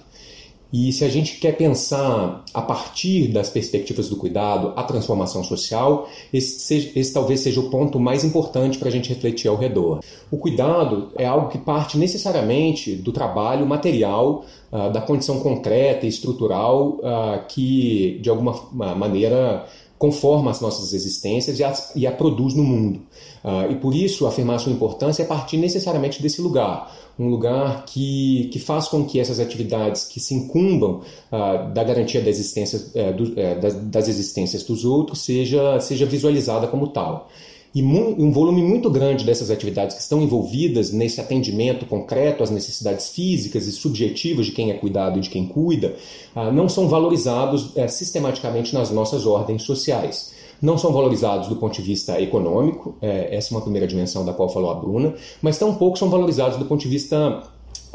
E 0.78 0.92
se 0.92 1.06
a 1.06 1.08
gente 1.08 1.38
quer 1.38 1.54
pensar 1.54 2.44
a 2.54 2.62
partir 2.62 3.30
das 3.30 3.50
perspectivas 3.50 4.10
do 4.10 4.18
cuidado, 4.18 4.74
a 4.76 4.84
transformação 4.84 5.42
social, 5.42 6.10
esse, 6.34 6.60
seja, 6.60 6.92
esse 6.94 7.14
talvez 7.14 7.40
seja 7.40 7.62
o 7.62 7.70
ponto 7.70 7.98
mais 7.98 8.26
importante 8.26 8.78
para 8.78 8.90
a 8.90 8.92
gente 8.92 9.08
refletir 9.08 9.48
ao 9.48 9.56
redor. 9.56 10.02
O 10.30 10.38
cuidado 10.38 11.14
é 11.16 11.26
algo 11.26 11.48
que 11.48 11.58
parte 11.58 11.98
necessariamente 11.98 12.94
do 12.94 13.14
trabalho 13.14 13.66
material, 13.66 14.44
uh, 14.70 14.92
da 14.92 15.00
condição 15.00 15.40
concreta 15.40 16.06
e 16.06 16.10
estrutural 16.10 17.00
uh, 17.00 17.48
que, 17.48 18.20
de 18.22 18.30
alguma 18.30 18.54
maneira, 18.74 19.66
conforma 19.97 20.51
as 20.51 20.60
nossas 20.62 20.93
existências 20.93 21.60
e 21.60 21.63
a, 21.63 21.73
e 21.95 22.08
a 22.08 22.12
produz 22.12 22.53
no 22.53 22.63
mundo. 22.63 23.01
Uh, 23.43 23.71
e 23.71 23.75
por 23.75 23.95
isso 23.95 24.27
afirmar 24.27 24.60
sua 24.60 24.71
importância 24.71 25.23
é 25.23 25.25
partir 25.25 25.58
necessariamente 25.58 26.21
desse 26.21 26.41
lugar, 26.41 26.91
um 27.17 27.29
lugar 27.29 27.86
que, 27.86 28.49
que 28.51 28.60
faz 28.60 28.88
com 28.88 29.05
que 29.05 29.19
essas 29.19 29.39
atividades 29.39 30.05
que 30.05 30.19
se 30.19 30.34
incumbam 30.34 31.01
uh, 31.31 31.73
da 31.73 31.84
garantia 31.84 32.21
da 32.21 32.29
existência, 32.29 32.79
uh, 32.79 33.13
do, 33.13 33.23
uh, 33.31 33.60
das, 33.62 33.75
das, 33.75 34.08
existências 34.08 34.63
dos 34.63 34.84
outros 34.84 35.19
seja, 35.23 35.79
seja 35.79 36.05
visualizada 36.05 36.67
como 36.67 36.88
tal. 36.88 37.29
E 37.76 37.84
um 37.84 38.32
volume 38.32 38.64
muito 38.64 38.90
grande 38.90 39.26
dessas 39.26 39.52
atividades 39.52 39.98
que 39.98 40.02
estão 40.02 40.22
envolvidas 40.22 40.94
nesse 40.94 41.20
atendimento 41.20 41.86
concreto 41.86 42.42
às 42.42 42.50
necessidades 42.50 43.10
físicas 43.10 43.68
e 43.68 43.74
subjetivas 43.74 44.46
de 44.46 44.54
quem 44.54 44.72
é 44.72 44.76
cuidado 44.76 45.18
e 45.18 45.22
de 45.22 45.30
quem 45.30 45.46
cuida, 45.46 45.94
ah, 46.34 46.50
não 46.50 46.70
são 46.70 46.88
valorizados 46.88 47.76
eh, 47.76 47.86
sistematicamente 47.90 48.74
nas 48.74 48.92
nossas 48.92 49.26
ordens 49.26 49.64
sociais. 49.64 50.34
Não 50.62 50.78
são 50.78 50.94
valorizados 50.94 51.50
do 51.50 51.58
ponto 51.58 51.76
de 51.76 51.82
vista 51.82 52.20
econômico, 52.22 52.96
é, 53.02 53.36
essa 53.36 53.54
é 53.54 53.58
uma 53.58 53.62
primeira 53.62 53.86
dimensão 53.86 54.24
da 54.24 54.32
qual 54.32 54.48
falou 54.48 54.72
a 54.72 54.76
Bruna, 54.76 55.14
mas 55.42 55.58
tampouco 55.58 56.00
são 56.00 56.10
valorizados 56.10 56.58
do 56.58 56.64
ponto 56.64 56.80
de 56.80 56.88
vista 56.88 57.44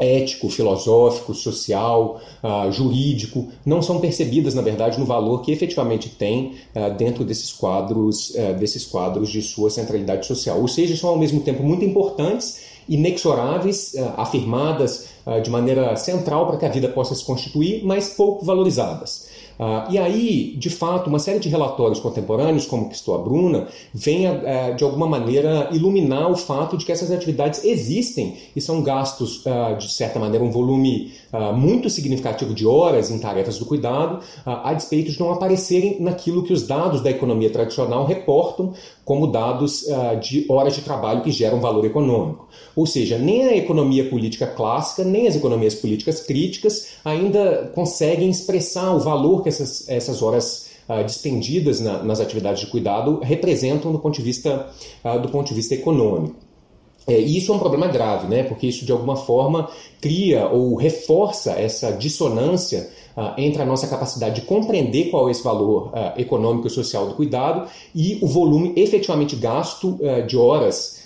ético, 0.01 0.49
filosófico, 0.49 1.33
social, 1.33 2.19
uh, 2.43 2.71
jurídico, 2.71 3.49
não 3.63 3.81
são 3.81 3.99
percebidas, 3.99 4.55
na 4.55 4.61
verdade, 4.63 4.99
no 4.99 5.05
valor 5.05 5.41
que 5.41 5.51
efetivamente 5.51 6.09
tem 6.09 6.55
uh, 6.75 6.93
dentro 6.97 7.23
desses 7.23 7.53
quadros, 7.53 8.31
uh, 8.31 8.57
desses 8.59 8.83
quadros 8.85 9.29
de 9.29 9.41
sua 9.43 9.69
centralidade 9.69 10.25
social. 10.25 10.59
Ou 10.59 10.67
seja, 10.67 10.97
são 10.97 11.11
ao 11.11 11.17
mesmo 11.17 11.41
tempo 11.41 11.61
muito 11.61 11.85
importantes, 11.85 12.71
inexoráveis, 12.89 13.95
afirmadas 14.17 15.07
de 15.43 15.49
maneira 15.51 15.95
central 15.95 16.47
para 16.47 16.57
que 16.57 16.65
a 16.65 16.69
vida 16.69 16.89
possa 16.89 17.13
se 17.13 17.23
constituir, 17.23 17.85
mas 17.85 18.09
pouco 18.09 18.43
valorizadas. 18.43 19.29
Uh, 19.61 19.91
e 19.91 19.99
aí, 19.99 20.55
de 20.57 20.71
fato, 20.71 21.07
uma 21.07 21.19
série 21.19 21.37
de 21.37 21.47
relatórios 21.47 21.99
contemporâneos, 21.99 22.65
como 22.65 22.89
que 22.89 22.95
estou 22.95 23.13
a 23.13 23.19
Bruna, 23.19 23.67
vem 23.93 24.25
uh, 24.27 24.75
de 24.75 24.83
alguma 24.83 25.05
maneira 25.05 25.69
iluminar 25.71 26.31
o 26.31 26.35
fato 26.35 26.75
de 26.75 26.83
que 26.83 26.91
essas 26.91 27.11
atividades 27.11 27.63
existem 27.63 28.37
e 28.55 28.59
são 28.59 28.81
gastos, 28.81 29.45
uh, 29.45 29.77
de 29.77 29.93
certa 29.93 30.17
maneira, 30.17 30.43
um 30.43 30.49
volume 30.49 31.13
ah, 31.31 31.51
muito 31.53 31.89
significativo 31.89 32.53
de 32.53 32.65
horas 32.65 33.11
em 33.11 33.19
tarefas 33.19 33.57
do 33.57 33.65
cuidado, 33.65 34.19
a 34.45 34.73
despeito 34.73 35.11
de 35.11 35.19
não 35.19 35.31
aparecerem 35.31 35.97
naquilo 36.01 36.43
que 36.43 36.51
os 36.51 36.67
dados 36.67 37.01
da 37.01 37.09
economia 37.09 37.49
tradicional 37.49 38.05
reportam 38.05 38.73
como 39.05 39.27
dados 39.27 39.85
de 40.21 40.45
horas 40.49 40.75
de 40.75 40.81
trabalho 40.81 41.21
que 41.21 41.31
geram 41.31 41.61
valor 41.61 41.85
econômico. 41.85 42.47
Ou 42.75 42.85
seja, 42.85 43.17
nem 43.17 43.45
a 43.45 43.55
economia 43.55 44.09
política 44.09 44.45
clássica, 44.47 45.03
nem 45.03 45.27
as 45.27 45.35
economias 45.35 45.75
políticas 45.75 46.21
críticas 46.21 46.97
ainda 47.03 47.71
conseguem 47.73 48.29
expressar 48.29 48.93
o 48.93 48.99
valor 48.99 49.43
que 49.43 49.50
essas, 49.51 49.87
essas 49.89 50.21
horas 50.21 50.71
uh, 50.87 51.03
dispendidas 51.03 51.79
na, 51.79 52.03
nas 52.03 52.19
atividades 52.19 52.61
de 52.61 52.67
cuidado 52.67 53.19
representam 53.21 53.91
do 53.91 53.99
ponto 53.99 54.15
de 54.15 54.21
vista, 54.21 54.69
uh, 55.03 55.19
do 55.19 55.29
ponto 55.29 55.47
de 55.47 55.53
vista 55.53 55.75
econômico. 55.75 56.35
É, 57.07 57.19
e 57.19 57.37
isso 57.37 57.51
é 57.51 57.55
um 57.55 57.59
problema 57.59 57.87
grave, 57.87 58.27
né? 58.27 58.43
porque 58.43 58.67
isso 58.67 58.85
de 58.85 58.91
alguma 58.91 59.15
forma 59.15 59.69
cria 59.99 60.47
ou 60.47 60.75
reforça 60.75 61.53
essa 61.53 61.91
dissonância 61.91 62.89
uh, 63.17 63.33
entre 63.39 63.61
a 63.61 63.65
nossa 63.65 63.87
capacidade 63.87 64.41
de 64.41 64.41
compreender 64.41 65.09
qual 65.09 65.27
é 65.27 65.31
esse 65.31 65.43
valor 65.43 65.91
econômico 66.15 66.67
e 66.67 66.69
social 66.69 67.07
do 67.07 67.15
cuidado 67.15 67.67
e 67.93 68.19
o 68.21 68.27
volume 68.27 68.73
efetivamente 68.75 69.35
gasto 69.35 69.99
de 70.27 70.37
horas 70.37 71.00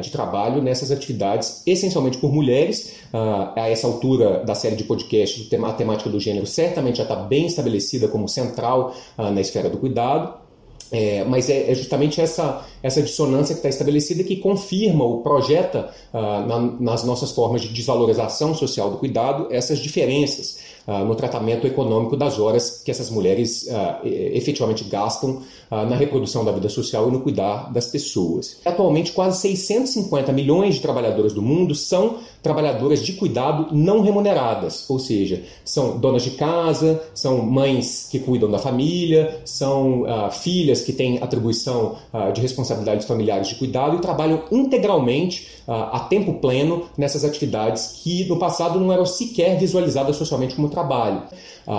de 0.00 0.10
trabalho 0.10 0.62
nessas 0.62 0.90
atividades, 0.90 1.62
essencialmente 1.66 2.18
por 2.18 2.32
mulheres. 2.32 2.96
Uh, 3.12 3.58
a 3.58 3.70
essa 3.70 3.86
altura 3.86 4.44
da 4.44 4.54
série 4.54 4.76
de 4.76 4.84
podcasts, 4.84 5.48
a 5.52 5.72
temática 5.72 6.10
do 6.10 6.20
gênero 6.20 6.44
certamente 6.46 6.98
já 6.98 7.04
está 7.04 7.16
bem 7.16 7.46
estabelecida 7.46 8.08
como 8.08 8.28
central 8.28 8.94
na 9.16 9.40
esfera 9.40 9.70
do 9.70 9.78
cuidado. 9.78 10.46
É, 10.92 11.24
mas 11.24 11.50
é, 11.50 11.70
é, 11.70 11.74
justamente 11.74 12.20
essa, 12.20 12.64
essa 12.80 13.02
dissonância 13.02 13.54
que 13.54 13.58
está 13.58 13.68
estabelecida 13.68 14.22
que 14.22 14.36
confirma 14.36 15.04
ou 15.04 15.20
projeta 15.20 15.90
na, 16.12 16.60
nas 16.78 17.02
nossas 17.02 17.32
formas 17.32 17.62
de 17.62 17.68
desvalorização 17.68 18.54
social 18.54 18.90
do 18.90 18.98
cuidado 18.98 19.48
essas 19.50 19.80
diferenças 19.80 20.60
uh, 20.86 21.04
no 21.04 21.14
tratamento 21.14 21.66
econômico 21.66 22.16
das 22.16 22.38
horas 22.38 22.82
que 22.84 22.90
essas 22.90 23.10
mulheres 23.10 23.66
uh, 23.68 24.06
efetivamente 24.06 24.84
gastam 24.84 25.42
na 25.68 25.96
reprodução 25.96 26.44
da 26.44 26.52
vida 26.52 26.68
social 26.68 27.08
e 27.08 27.10
no 27.10 27.20
cuidar 27.20 27.72
das 27.72 27.86
pessoas. 27.86 28.60
Atualmente, 28.64 29.10
quase 29.10 29.40
650 29.40 30.32
milhões 30.32 30.76
de 30.76 30.80
trabalhadoras 30.80 31.32
do 31.32 31.42
mundo 31.42 31.74
são 31.74 32.18
trabalhadoras 32.46 33.04
de 33.04 33.12
cuidado 33.14 33.74
não 33.74 34.02
remuneradas, 34.02 34.88
ou 34.88 34.98
seja, 34.98 35.42
são 35.64 35.98
donas 35.98 36.22
de 36.22 36.32
casa, 36.32 37.02
são 37.14 37.38
mães 37.42 38.08
que 38.10 38.18
cuidam 38.18 38.50
da 38.50 38.58
família, 38.58 39.40
são 39.44 40.04
filhas 40.30 40.82
que 40.82 40.92
têm 40.92 41.18
atribuição 41.22 41.96
de 42.32 42.40
responsabilidade 42.40 42.76
responsabilidades 42.76 43.06
familiares 43.06 43.48
de 43.48 43.54
cuidado 43.56 43.96
e 43.96 44.00
trabalham 44.00 44.42
integralmente 44.50 45.48
a 45.66 46.00
tempo 46.00 46.34
pleno 46.34 46.84
nessas 46.96 47.24
atividades 47.24 48.00
que 48.02 48.24
no 48.26 48.38
passado 48.38 48.78
não 48.78 48.92
eram 48.92 49.04
sequer 49.04 49.58
visualizadas 49.58 50.16
socialmente 50.16 50.54
como 50.54 50.68
trabalho. 50.68 51.22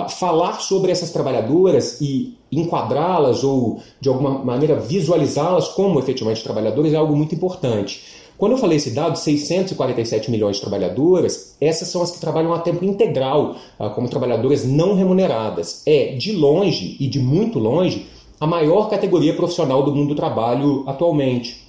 falar 0.10 0.60
sobre 0.60 0.92
essas 0.92 1.12
trabalhadoras 1.12 2.02
e 2.02 2.36
enquadrá-las 2.52 3.44
ou 3.44 3.80
de 4.02 4.10
alguma 4.10 4.32
maneira 4.32 4.76
visualizá-las 4.76 5.70
como 5.70 6.00
efetivamente 6.00 6.44
trabalhadoras 6.44 6.94
é 6.94 6.96
algo 6.96 7.16
muito 7.16 7.34
importante. 7.34 8.04
Quando 8.38 8.52
eu 8.52 8.58
falei 8.60 8.78
esse 8.78 8.92
dado, 8.92 9.18
647 9.18 10.30
milhões 10.30 10.58
de 10.58 10.62
trabalhadoras, 10.62 11.56
essas 11.60 11.88
são 11.88 12.04
as 12.04 12.12
que 12.12 12.20
trabalham 12.20 12.54
a 12.54 12.60
tempo 12.60 12.86
integral, 12.86 13.56
ah, 13.80 13.90
como 13.90 14.08
trabalhadoras 14.08 14.64
não 14.64 14.94
remuneradas. 14.94 15.82
É, 15.88 16.14
de 16.14 16.34
longe 16.34 16.96
e 17.00 17.08
de 17.08 17.20
muito 17.20 17.58
longe, 17.58 18.06
a 18.40 18.46
maior 18.46 18.90
categoria 18.90 19.36
profissional 19.36 19.82
do 19.84 19.96
mundo 19.96 20.10
do 20.10 20.16
trabalho 20.16 20.84
atualmente. 20.86 21.66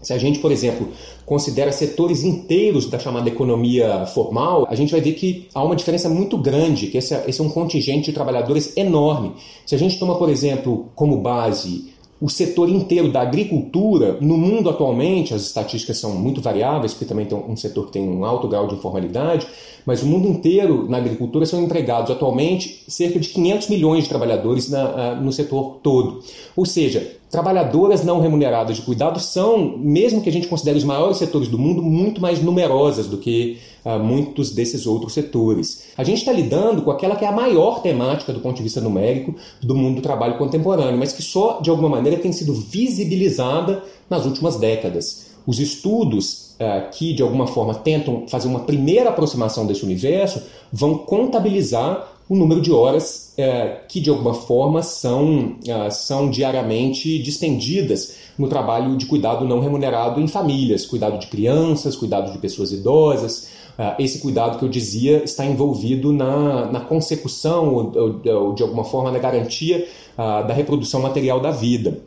Se 0.00 0.12
a 0.12 0.18
gente, 0.18 0.38
por 0.38 0.52
exemplo, 0.52 0.88
considera 1.26 1.72
setores 1.72 2.22
inteiros 2.22 2.86
da 2.86 2.98
chamada 2.98 3.28
economia 3.28 4.06
formal, 4.06 4.66
a 4.70 4.74
gente 4.74 4.92
vai 4.92 5.00
ver 5.00 5.14
que 5.14 5.48
há 5.54 5.62
uma 5.62 5.76
diferença 5.76 6.08
muito 6.08 6.38
grande, 6.38 6.86
que 6.86 6.96
esse 6.96 7.14
é, 7.14 7.24
esse 7.26 7.40
é 7.40 7.44
um 7.44 7.50
contingente 7.50 8.06
de 8.06 8.12
trabalhadores 8.12 8.74
enorme. 8.76 9.32
Se 9.66 9.74
a 9.74 9.78
gente 9.78 9.98
toma, 9.98 10.16
por 10.16 10.30
exemplo, 10.30 10.86
como 10.94 11.18
base 11.18 11.92
o 12.20 12.30
setor 12.30 12.68
inteiro 12.68 13.12
da 13.12 13.20
agricultura, 13.20 14.18
no 14.20 14.38
mundo 14.38 14.70
atualmente, 14.70 15.34
as 15.34 15.42
estatísticas 15.42 15.98
são 15.98 16.14
muito 16.14 16.40
variáveis, 16.40 16.92
porque 16.92 17.04
também 17.04 17.26
tem 17.26 17.36
um 17.36 17.56
setor 17.56 17.86
que 17.86 17.92
tem 17.92 18.08
um 18.08 18.24
alto 18.24 18.48
grau 18.48 18.66
de 18.66 18.74
informalidade, 18.74 19.46
mas 19.86 20.02
o 20.02 20.06
mundo 20.06 20.26
inteiro 20.26 20.86
na 20.88 20.98
agricultura 20.98 21.46
são 21.46 21.62
empregados 21.62 22.10
atualmente 22.10 22.82
cerca 22.88 23.20
de 23.20 23.28
500 23.28 23.68
milhões 23.68 24.02
de 24.02 24.08
trabalhadores 24.08 24.68
na, 24.68 25.14
no 25.14 25.32
setor 25.32 25.78
todo. 25.80 26.20
Ou 26.56 26.66
seja, 26.66 27.16
trabalhadoras 27.30 28.04
não 28.04 28.20
remuneradas 28.20 28.76
de 28.76 28.82
cuidado 28.82 29.20
são, 29.20 29.78
mesmo 29.78 30.20
que 30.20 30.28
a 30.28 30.32
gente 30.32 30.48
considere 30.48 30.76
os 30.76 30.84
maiores 30.84 31.18
setores 31.18 31.46
do 31.46 31.56
mundo, 31.56 31.82
muito 31.82 32.20
mais 32.20 32.42
numerosas 32.42 33.06
do 33.06 33.18
que 33.18 33.58
uh, 33.84 33.98
muitos 33.98 34.50
desses 34.50 34.86
outros 34.86 35.12
setores. 35.12 35.92
A 35.96 36.02
gente 36.02 36.18
está 36.18 36.32
lidando 36.32 36.82
com 36.82 36.90
aquela 36.90 37.14
que 37.14 37.24
é 37.24 37.28
a 37.28 37.32
maior 37.32 37.80
temática 37.80 38.32
do 38.32 38.40
ponto 38.40 38.56
de 38.56 38.62
vista 38.64 38.80
numérico 38.80 39.36
do 39.62 39.76
mundo 39.76 39.96
do 39.96 40.02
trabalho 40.02 40.36
contemporâneo, 40.36 40.98
mas 40.98 41.12
que 41.12 41.22
só 41.22 41.60
de 41.60 41.70
alguma 41.70 41.88
maneira 41.88 42.18
tem 42.18 42.32
sido 42.32 42.52
visibilizada 42.52 43.84
nas 44.10 44.24
últimas 44.24 44.56
décadas. 44.56 45.26
Os 45.46 45.60
estudos 45.60 46.45
uh, 46.60 46.90
que 46.90 47.12
de 47.12 47.22
alguma 47.22 47.46
forma 47.46 47.74
tentam 47.74 48.26
fazer 48.28 48.48
uma 48.48 48.60
primeira 48.60 49.10
aproximação 49.10 49.66
desse 49.66 49.84
universo 49.84 50.42
vão 50.72 50.98
contabilizar 50.98 52.16
o 52.28 52.34
número 52.34 52.60
de 52.60 52.72
horas 52.72 53.32
é, 53.38 53.82
que, 53.88 54.00
de 54.00 54.10
alguma 54.10 54.34
forma, 54.34 54.82
são, 54.82 55.56
é, 55.66 55.90
são 55.90 56.28
diariamente 56.28 57.20
distendidas 57.20 58.16
no 58.36 58.48
trabalho 58.48 58.96
de 58.96 59.06
cuidado 59.06 59.44
não 59.44 59.60
remunerado 59.60 60.20
em 60.20 60.26
famílias, 60.26 60.84
cuidado 60.84 61.18
de 61.18 61.28
crianças, 61.28 61.94
cuidado 61.94 62.32
de 62.32 62.38
pessoas 62.38 62.72
idosas. 62.72 63.48
É, 63.78 63.94
esse 64.02 64.18
cuidado 64.18 64.58
que 64.58 64.64
eu 64.64 64.68
dizia 64.68 65.22
está 65.22 65.44
envolvido 65.44 66.12
na, 66.12 66.66
na 66.66 66.80
consecução, 66.80 67.72
ou, 67.72 67.92
ou, 67.94 68.36
ou 68.42 68.54
de 68.54 68.62
alguma 68.62 68.84
forma, 68.84 69.10
na 69.10 69.18
garantia 69.18 69.86
da 70.16 70.54
reprodução 70.54 71.02
material 71.02 71.40
da 71.40 71.50
vida. 71.50 72.00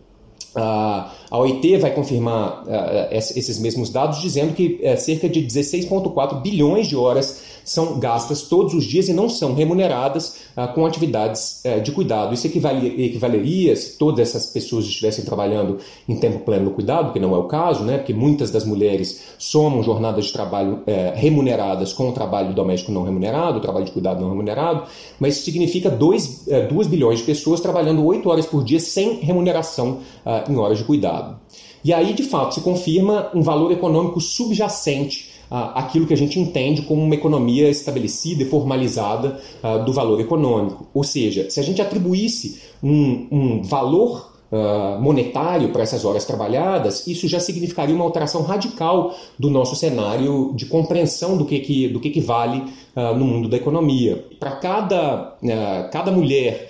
A 0.55 1.37
OIT 1.37 1.77
vai 1.77 1.93
confirmar 1.93 2.63
esses 3.11 3.59
mesmos 3.59 3.89
dados, 3.89 4.21
dizendo 4.21 4.53
que 4.53 4.79
cerca 4.97 5.29
de 5.29 5.41
16,4 5.41 6.41
bilhões 6.41 6.87
de 6.87 6.95
horas 6.95 7.48
são 7.69 7.99
gastas 7.99 8.41
todos 8.41 8.73
os 8.73 8.83
dias 8.83 9.07
e 9.09 9.13
não 9.13 9.29
são 9.29 9.53
remuneradas 9.53 10.37
ah, 10.55 10.67
com 10.67 10.85
atividades 10.85 11.63
eh, 11.63 11.79
de 11.79 11.91
cuidado. 11.91 12.33
Isso 12.33 12.47
equivale, 12.47 13.05
equivaleria 13.05 13.75
se 13.75 13.97
todas 13.97 14.19
essas 14.19 14.47
pessoas 14.47 14.85
estivessem 14.85 15.23
trabalhando 15.23 15.77
em 16.07 16.15
tempo 16.15 16.39
pleno 16.39 16.65
no 16.65 16.71
cuidado, 16.71 17.13
que 17.13 17.19
não 17.19 17.35
é 17.35 17.37
o 17.37 17.43
caso, 17.43 17.83
né? 17.83 17.97
porque 17.97 18.13
muitas 18.13 18.49
das 18.49 18.65
mulheres 18.65 19.23
somam 19.37 19.83
jornadas 19.83 20.25
de 20.25 20.33
trabalho 20.33 20.81
eh, 20.87 21.13
remuneradas 21.15 21.93
com 21.93 22.09
o 22.09 22.11
trabalho 22.11 22.53
doméstico 22.53 22.91
não 22.91 23.03
remunerado, 23.03 23.59
o 23.59 23.61
trabalho 23.61 23.85
de 23.85 23.91
cuidado 23.91 24.19
não 24.19 24.29
remunerado, 24.29 24.83
mas 25.19 25.35
isso 25.35 25.45
significa 25.45 25.89
2 25.89 26.47
eh, 26.47 26.67
bilhões 26.89 27.19
de 27.19 27.25
pessoas 27.25 27.61
trabalhando 27.61 28.03
8 28.03 28.27
horas 28.29 28.45
por 28.45 28.63
dia 28.63 28.79
sem 28.79 29.19
remuneração 29.19 29.99
ah, 30.25 30.43
em 30.49 30.55
horas 30.55 30.79
de 30.79 30.83
cuidado. 30.83 31.39
E 31.83 31.93
aí, 31.93 32.13
de 32.13 32.23
fato, 32.23 32.55
se 32.55 32.61
confirma 32.61 33.29
um 33.33 33.41
valor 33.41 33.71
econômico 33.71 34.19
subjacente 34.19 35.38
aquilo 35.49 36.05
que 36.05 36.13
a 36.13 36.17
gente 36.17 36.39
entende 36.39 36.83
como 36.83 37.01
uma 37.01 37.15
economia 37.15 37.69
estabelecida 37.69 38.43
e 38.43 38.45
formalizada 38.45 39.39
uh, 39.63 39.83
do 39.83 39.91
valor 39.91 40.19
econômico. 40.19 40.87
Ou 40.93 41.03
seja, 41.03 41.49
se 41.49 41.59
a 41.59 41.63
gente 41.63 41.81
atribuísse 41.81 42.61
um, 42.83 43.27
um 43.31 43.63
valor 43.63 44.31
uh, 44.51 45.01
monetário 45.01 45.69
para 45.69 45.81
essas 45.81 46.05
horas 46.05 46.25
trabalhadas, 46.25 47.07
isso 47.07 47.27
já 47.27 47.39
significaria 47.39 47.95
uma 47.95 48.05
alteração 48.05 48.43
radical 48.43 49.15
do 49.37 49.49
nosso 49.49 49.75
cenário 49.75 50.53
de 50.55 50.65
compreensão 50.67 51.37
do 51.37 51.45
que, 51.45 51.59
que, 51.59 51.87
do 51.87 51.99
que, 51.99 52.11
que 52.11 52.21
vale 52.21 52.63
uh, 52.95 53.15
no 53.17 53.25
mundo 53.25 53.49
da 53.49 53.57
economia. 53.57 54.23
Para 54.39 54.51
cada, 54.51 55.37
cada 55.91 56.11
mulher 56.11 56.69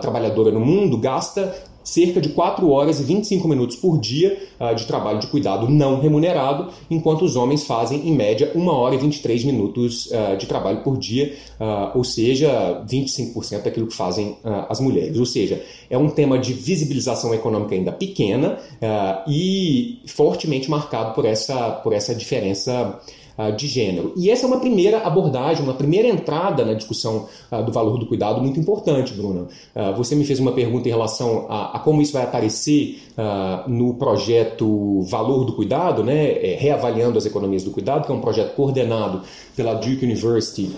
trabalhadora 0.00 0.50
no 0.50 0.60
mundo 0.60 0.96
gasta 0.96 1.54
cerca 1.88 2.20
de 2.20 2.28
4 2.28 2.68
horas 2.70 3.00
e 3.00 3.02
25 3.02 3.48
minutos 3.48 3.76
por 3.76 3.98
dia 3.98 4.38
uh, 4.60 4.74
de 4.74 4.84
trabalho 4.84 5.18
de 5.18 5.26
cuidado 5.26 5.68
não 5.68 6.00
remunerado, 6.00 6.70
enquanto 6.90 7.24
os 7.24 7.34
homens 7.34 7.64
fazem, 7.64 8.06
em 8.06 8.14
média, 8.14 8.52
1 8.54 8.68
hora 8.68 8.94
e 8.94 8.98
23 8.98 9.44
minutos 9.44 10.06
uh, 10.06 10.36
de 10.36 10.46
trabalho 10.46 10.82
por 10.82 10.98
dia, 10.98 11.34
uh, 11.58 11.96
ou 11.96 12.04
seja, 12.04 12.84
25% 12.86 13.62
daquilo 13.62 13.86
que 13.86 13.94
fazem 13.94 14.36
as 14.68 14.80
mulheres. 14.80 15.18
Ou 15.18 15.26
seja, 15.26 15.62
é 15.88 15.96
um 15.96 16.08
tema 16.08 16.38
de 16.38 16.52
visibilização 16.52 17.34
econômica 17.34 17.74
ainda 17.74 17.92
pequena 17.92 18.58
e 19.26 20.00
fortemente 20.06 20.70
marcado 20.70 21.14
por 21.14 21.24
essa, 21.24 21.70
por 21.82 21.92
essa 21.92 22.14
diferença 22.14 23.00
de 23.56 23.66
gênero. 23.66 24.12
E 24.16 24.30
essa 24.30 24.44
é 24.44 24.48
uma 24.48 24.58
primeira 24.58 24.98
abordagem, 24.98 25.62
uma 25.62 25.74
primeira 25.74 26.08
entrada 26.08 26.64
na 26.64 26.74
discussão 26.74 27.28
uh, 27.50 27.62
do 27.62 27.72
valor 27.72 27.98
do 27.98 28.06
cuidado 28.06 28.40
muito 28.40 28.58
importante, 28.58 29.14
Bruna. 29.14 29.42
Uh, 29.74 29.94
você 29.96 30.14
me 30.14 30.24
fez 30.24 30.40
uma 30.40 30.52
pergunta 30.52 30.88
em 30.88 30.90
relação 30.90 31.46
a, 31.48 31.76
a 31.76 31.78
como 31.78 32.02
isso 32.02 32.12
vai 32.12 32.24
aparecer 32.24 33.02
no 33.66 33.94
projeto 33.94 35.02
Valor 35.02 35.44
do 35.44 35.52
Cuidado, 35.52 36.04
né, 36.04 36.30
é, 36.40 36.56
reavaliando 36.56 37.18
as 37.18 37.26
economias 37.26 37.64
do 37.64 37.72
cuidado, 37.72 38.06
que 38.06 38.12
é 38.12 38.14
um 38.14 38.20
projeto 38.20 38.54
coordenado 38.54 39.22
pela 39.56 39.74
Duke 39.74 40.04
University 40.04 40.70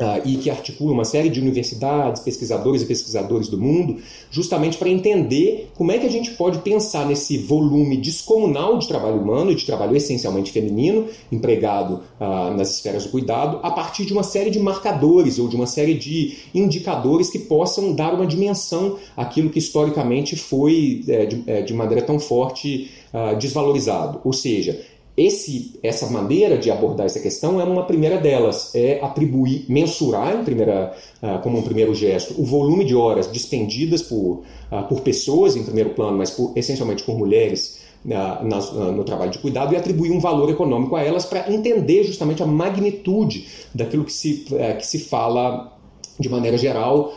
Uh, 0.00 0.26
e 0.26 0.36
que 0.38 0.48
articula 0.48 0.92
uma 0.92 1.04
série 1.04 1.28
de 1.28 1.38
universidades, 1.38 2.22
pesquisadores 2.22 2.80
e 2.80 2.86
pesquisadores 2.86 3.48
do 3.48 3.58
mundo, 3.58 3.98
justamente 4.30 4.78
para 4.78 4.88
entender 4.88 5.70
como 5.74 5.92
é 5.92 5.98
que 5.98 6.06
a 6.06 6.10
gente 6.10 6.30
pode 6.30 6.60
pensar 6.60 7.04
nesse 7.04 7.36
volume 7.36 7.98
descomunal 7.98 8.78
de 8.78 8.88
trabalho 8.88 9.20
humano, 9.20 9.54
de 9.54 9.66
trabalho 9.66 9.94
essencialmente 9.94 10.52
feminino, 10.52 11.06
empregado 11.30 12.00
uh, 12.18 12.56
nas 12.56 12.70
esferas 12.76 13.04
do 13.04 13.10
cuidado, 13.10 13.60
a 13.62 13.70
partir 13.70 14.06
de 14.06 14.14
uma 14.14 14.22
série 14.22 14.48
de 14.48 14.58
marcadores 14.58 15.38
ou 15.38 15.48
de 15.48 15.56
uma 15.56 15.66
série 15.66 15.92
de 15.92 16.38
indicadores 16.54 17.28
que 17.28 17.38
possam 17.38 17.92
dar 17.92 18.14
uma 18.14 18.26
dimensão 18.26 18.96
àquilo 19.16 19.50
que 19.50 19.58
historicamente 19.58 20.34
foi 20.34 21.04
é, 21.08 21.26
de, 21.26 21.42
é, 21.46 21.62
de, 21.62 21.74
maneira 21.74 22.02
tão 22.02 22.18
forte 22.18 22.90
uh, 23.12 23.36
desvalorizado. 23.36 24.20
Ou 24.24 24.32
seja, 24.32 24.80
esse, 25.16 25.78
essa 25.82 26.06
maneira 26.08 26.56
de 26.56 26.70
abordar 26.70 27.06
essa 27.06 27.20
questão 27.20 27.60
é 27.60 27.64
uma 27.64 27.84
primeira 27.84 28.18
delas, 28.18 28.74
é 28.74 29.00
atribuir, 29.02 29.64
mensurar 29.68 30.40
em 30.40 30.44
primeira, 30.44 30.96
uh, 31.22 31.40
como 31.42 31.58
um 31.58 31.62
primeiro 31.62 31.94
gesto 31.94 32.40
o 32.40 32.44
volume 32.44 32.84
de 32.84 32.94
horas 32.94 33.30
dispendidas 33.30 34.02
por, 34.02 34.42
uh, 34.70 34.82
por 34.88 35.00
pessoas 35.00 35.56
em 35.56 35.64
primeiro 35.64 35.90
plano, 35.90 36.16
mas 36.16 36.30
por, 36.30 36.52
essencialmente 36.56 37.02
por 37.02 37.18
mulheres 37.18 37.80
nas, 38.02 38.72
no 38.72 39.04
trabalho 39.04 39.30
de 39.30 39.38
cuidado 39.38 39.74
e 39.74 39.76
atribuir 39.76 40.10
um 40.10 40.20
valor 40.20 40.48
econômico 40.48 40.96
a 40.96 41.02
elas 41.02 41.26
para 41.26 41.52
entender 41.52 42.04
justamente 42.04 42.42
a 42.42 42.46
magnitude 42.46 43.46
daquilo 43.74 44.04
que 44.04 44.12
se, 44.12 44.46
eh, 44.52 44.72
que 44.72 44.86
se 44.86 45.00
fala 45.00 45.78
de 46.20 46.28
maneira 46.28 46.58
geral, 46.58 47.12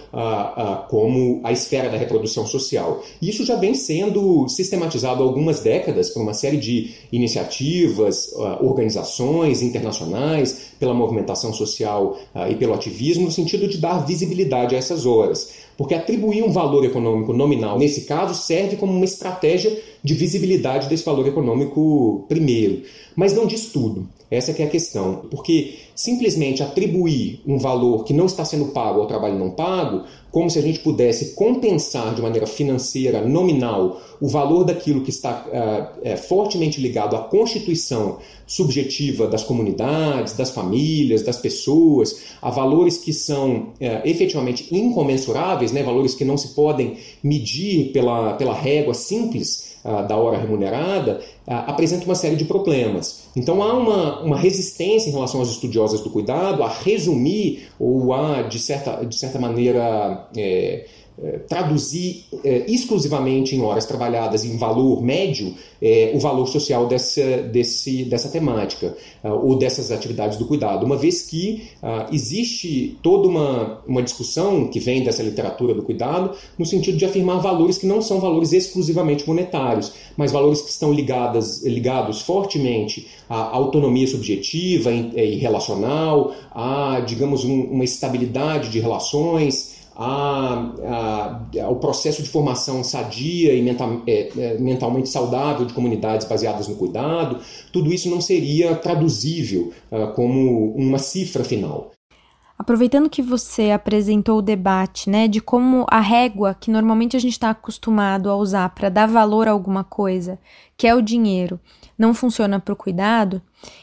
como 0.89 1.42
a 1.44 1.52
esfera 1.52 1.89
da 1.89 1.98
reprodução 1.98 2.48
social. 2.48 3.04
Isso 3.22 3.46
já 3.46 3.56
vem 3.56 3.74
sendo 3.74 4.48
sistematizado 4.48 5.22
há 5.22 5.26
algumas 5.26 5.60
décadas 5.60 6.10
por 6.10 6.22
uma 6.22 6.34
série 6.34 6.58
de 6.58 6.92
iniciativas, 7.12 8.34
organizações 8.62 9.62
internacionais, 9.62 10.72
pela 10.80 10.94
movimentação 10.94 11.54
social 11.54 12.18
e 12.50 12.56
pelo 12.56 12.74
ativismo, 12.74 13.26
no 13.26 13.32
sentido 13.32 13.68
de 13.68 13.78
dar 13.78 14.06
visibilidade 14.06 14.74
a 14.74 14.78
essas 14.78 15.06
horas. 15.06 15.62
Porque 15.76 15.96
atribuir 15.96 16.44
um 16.44 16.52
valor 16.52 16.86
econômico 16.86 17.34
nominal, 17.34 17.80
nesse 17.80 18.02
caso, 18.02 18.39
serve 18.39 18.76
como 18.76 18.94
uma 18.94 19.06
estratégia 19.06 19.76
de 20.04 20.13
visibilidade 20.13 20.88
desse 20.88 21.04
valor 21.04 21.28
econômico 21.28 22.26
primeiro. 22.30 22.84
Mas 23.16 23.34
não 23.34 23.48
diz 23.48 23.66
tudo. 23.66 24.08
Essa 24.30 24.52
é 24.52 24.66
a 24.66 24.70
questão. 24.70 25.24
Porque 25.32 25.76
simplesmente 25.95 26.63
atribuir 26.63 27.41
um 27.45 27.58
valor 27.58 28.03
que 28.03 28.13
não 28.13 28.25
está 28.25 28.43
sendo 28.43 28.67
pago 28.67 29.01
ao 29.01 29.08
trabalho 29.08 29.38
não 29.38 29.51
pago, 29.51 30.03
como 30.32 30.49
se 30.49 30.58
a 30.58 30.62
gente 30.62 30.79
pudesse 30.79 31.36
compensar 31.36 32.15
de 32.15 32.21
maneira 32.21 32.47
financeira, 32.47 33.21
nominal, 33.21 34.01
o 34.19 34.27
valor 34.27 34.63
daquilo 34.63 35.01
que 35.01 35.12
está 35.12 35.45
uh, 35.45 35.99
é, 36.01 36.17
fortemente 36.17 36.82
ligado 36.82 37.15
à 37.15 37.19
constituição 37.19 38.17
subjetiva 38.47 39.27
das 39.27 39.43
comunidades, 39.43 40.34
das 40.34 40.49
famílias, 40.49 41.21
das 41.21 41.38
pessoas, 41.38 42.23
a 42.41 42.49
valores 42.49 42.97
que 42.97 43.13
são 43.13 43.56
uh, 43.56 43.73
efetivamente 44.03 44.73
incomensuráveis, 44.75 45.71
né, 45.71 45.84
valores 45.84 46.15
que 46.15 46.25
não 46.25 46.38
se 46.38 46.49
podem 46.49 46.97
medir 47.23 47.91
pela, 47.91 48.34
pela 48.34 48.56
régua 48.56 48.95
simples 48.95 49.72
da 49.84 50.15
hora 50.15 50.38
remunerada 50.38 51.19
apresenta 51.46 52.06
uma 52.06 52.15
série 52.15 52.36
de 52.36 52.46
problemas. 52.46 53.26
Então 53.36 53.62
há 53.62 53.74
uma, 53.74 54.22
uma 54.22 54.38
resistência 54.38 55.10
em 55.10 55.13
relação 55.13 55.39
aos 55.39 55.50
estudiosos 55.50 56.02
do 56.02 56.10
cuidado 56.10 56.63
a 56.63 56.69
resumir 56.69 57.67
ou 57.80 58.13
a, 58.13 58.43
de 58.43 58.60
certa, 58.60 59.06
de 59.06 59.15
certa 59.15 59.39
maneira, 59.39 60.28
é, 60.38 60.86
traduzir 61.47 62.26
é, 62.43 62.65
exclusivamente 62.67 63.56
em 63.56 63.62
horas 63.62 63.86
trabalhadas 63.86 64.43
em 64.43 64.58
valor 64.58 65.02
médio 65.02 65.54
é, 65.86 66.13
o 66.15 66.19
valor 66.19 66.47
social 66.47 66.88
dessa, 66.88 67.41
desse, 67.43 68.06
dessa 68.06 68.30
temática 68.30 68.95
uh, 69.21 69.32
ou 69.32 69.58
dessas 69.58 69.91
atividades 69.91 70.38
do 70.38 70.45
cuidado, 70.45 70.86
uma 70.86 70.95
vez 70.95 71.23
que 71.23 71.67
uh, 71.84 72.13
existe 72.13 72.97
toda 73.04 73.28
uma, 73.28 73.82
uma 73.86 74.02
discussão 74.02 74.67
que 74.69 74.80
vem 74.80 75.04
dessa 75.04 75.21
literatura 75.21 75.73
do 75.73 75.84
cuidado 75.84 76.32
no 76.58 76.65
sentido 76.65 76.97
de 76.97 77.04
afirmar 77.04 77.41
valores 77.41 77.78
que 77.78 77.86
não 77.86 78.02
são 78.02 78.21
valores 78.21 78.54
exclusivamente 78.54 79.28
monetários, 79.28 79.91
mas 80.15 80.32
valores 80.32 80.62
que 80.62 80.69
estão 80.69 80.93
ligadas, 80.93 81.63
ligados 81.65 82.21
fortemente 82.21 83.08
à 83.30 83.36
autonomia 83.54 84.08
subjetiva 84.08 84.89
e 84.89 85.36
relacional, 85.36 86.34
a, 86.52 87.02
digamos, 87.06 87.43
um, 87.43 87.62
uma 87.63 87.84
estabilidade 87.84 88.69
de 88.69 88.80
relações, 88.80 89.72
a, 89.95 90.71
a, 90.84 91.63
ao 91.63 91.75
processo 91.77 92.23
de 92.23 92.29
formação 92.29 92.84
sadia 92.84 93.53
e 93.53 93.62
mental, 93.62 94.01
é, 94.08 94.29
é, 94.38 94.58
mentalmente 94.58 95.10
saudável 95.10 95.65
de 95.65 95.73
comunidades 95.73 96.27
baseadas 96.27 96.67
no 96.67 96.75
cuidado, 96.75 97.39
tudo 97.71 97.93
isso 97.93 98.10
não 98.10 98.21
seria 98.21 98.75
traduzível 98.75 99.71
uh, 99.91 100.13
como 100.13 100.73
uma 100.75 100.97
cifra 100.97 101.43
final. 101.43 101.91
Aproveitando 102.58 103.10
que 103.10 103.21
você 103.21 103.71
apresentou 103.71 104.38
o 104.38 104.41
debate, 104.41 105.10
né, 105.10 105.27
de 105.27 105.41
como 105.41 105.86
a 105.89 105.99
régua 105.99 106.56
que 106.58 106.71
normalmente 106.71 107.17
a 107.17 107.19
gente 107.19 107.34
está 107.34 107.49
acostumado 107.49 108.29
a 108.29 108.38
usar 108.38 108.69
para 108.69 108.89
dar 108.89 109.08
valor 109.08 109.47
a 109.47 109.51
alguma 109.51 109.84
coisa, 109.84 110.39
que 110.77 110.88
é 110.88 110.95
o 110.95 111.01
dinheiro, 111.01 111.60
não 111.97 112.13
funciona 112.13 112.60
para 112.60 112.73
o 112.73 112.77
cuidado, 112.77 113.41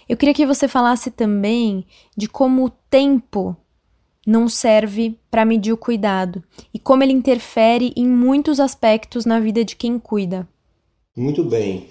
eu 0.08 0.16
queria 0.16 0.34
que 0.34 0.46
você 0.46 0.66
falasse 0.66 1.10
também 1.10 1.84
de 2.16 2.28
como 2.28 2.64
o 2.64 2.70
tempo 2.70 3.56
não 4.26 4.48
serve 4.48 5.16
para 5.30 5.44
medir 5.44 5.72
o 5.72 5.76
cuidado 5.76 6.42
e 6.72 6.78
como 6.78 7.02
ele 7.02 7.12
interfere 7.12 7.92
em 7.96 8.06
muitos 8.06 8.60
aspectos 8.60 9.24
na 9.24 9.40
vida 9.40 9.64
de 9.64 9.76
quem 9.76 9.98
cuida. 9.98 10.48
Muito 11.16 11.42
bem. 11.42 11.86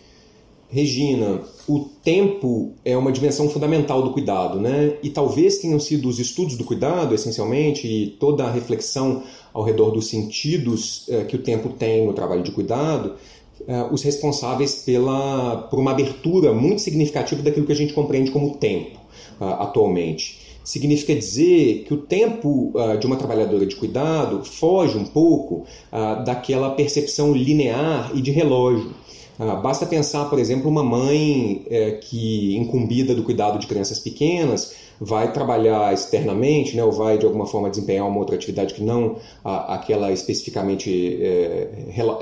Regina, 0.71 1.41
o 1.67 1.79
tempo 2.03 2.73
é 2.85 2.95
uma 2.95 3.11
dimensão 3.11 3.49
fundamental 3.49 4.03
do 4.03 4.11
cuidado, 4.11 4.59
né? 4.59 4.97
E 5.01 5.09
talvez 5.09 5.57
tenham 5.57 5.79
sido 5.79 6.07
os 6.07 6.19
estudos 6.19 6.55
do 6.55 6.63
cuidado, 6.63 7.15
essencialmente, 7.15 7.87
e 7.87 8.07
toda 8.19 8.43
a 8.43 8.51
reflexão 8.51 9.23
ao 9.51 9.63
redor 9.63 9.89
dos 9.89 10.07
sentidos 10.07 11.09
eh, 11.09 11.23
que 11.23 11.35
o 11.35 11.39
tempo 11.41 11.69
tem 11.69 12.05
no 12.05 12.13
trabalho 12.13 12.43
de 12.43 12.51
cuidado, 12.51 13.15
eh, 13.67 13.87
os 13.91 14.03
responsáveis 14.03 14.83
pela, 14.85 15.67
por 15.71 15.79
uma 15.79 15.89
abertura 15.89 16.53
muito 16.53 16.81
significativa 16.81 17.41
daquilo 17.41 17.65
que 17.65 17.71
a 17.71 17.75
gente 17.75 17.93
compreende 17.93 18.29
como 18.29 18.55
tempo 18.57 18.99
uh, 19.39 19.45
atualmente 19.45 20.38
significa 20.69 21.15
dizer 21.15 21.83
que 21.87 21.93
o 21.95 21.97
tempo 21.97 22.71
uh, 22.75 22.95
de 22.95 23.07
uma 23.07 23.15
trabalhadora 23.15 23.65
de 23.65 23.75
cuidado 23.75 24.45
foge 24.45 24.95
um 24.99 25.03
pouco 25.03 25.65
uh, 25.91 26.23
daquela 26.23 26.69
percepção 26.75 27.33
linear 27.33 28.11
e 28.13 28.21
de 28.21 28.29
relógio. 28.29 28.93
Uh, 29.39 29.59
basta 29.63 29.87
pensar, 29.87 30.25
por 30.29 30.37
exemplo, 30.37 30.69
uma 30.69 30.83
mãe 30.83 31.65
eh, 31.71 31.99
que, 32.03 32.55
incumbida 32.55 33.15
do 33.15 33.23
cuidado 33.23 33.57
de 33.57 33.65
crianças 33.65 33.97
pequenas, 33.97 34.75
vai 34.99 35.31
trabalhar 35.31 35.93
externamente, 35.93 36.75
né, 36.75 36.83
ou 36.83 36.91
vai 36.91 37.17
de 37.17 37.25
alguma 37.25 37.45
forma 37.45 37.69
desempenhar 37.69 38.07
uma 38.07 38.19
outra 38.19 38.35
atividade 38.35 38.73
que 38.73 38.83
não 38.83 39.15
a, 39.43 39.75
aquela 39.75 40.11
especificamente 40.11 41.17
é, 41.21 41.69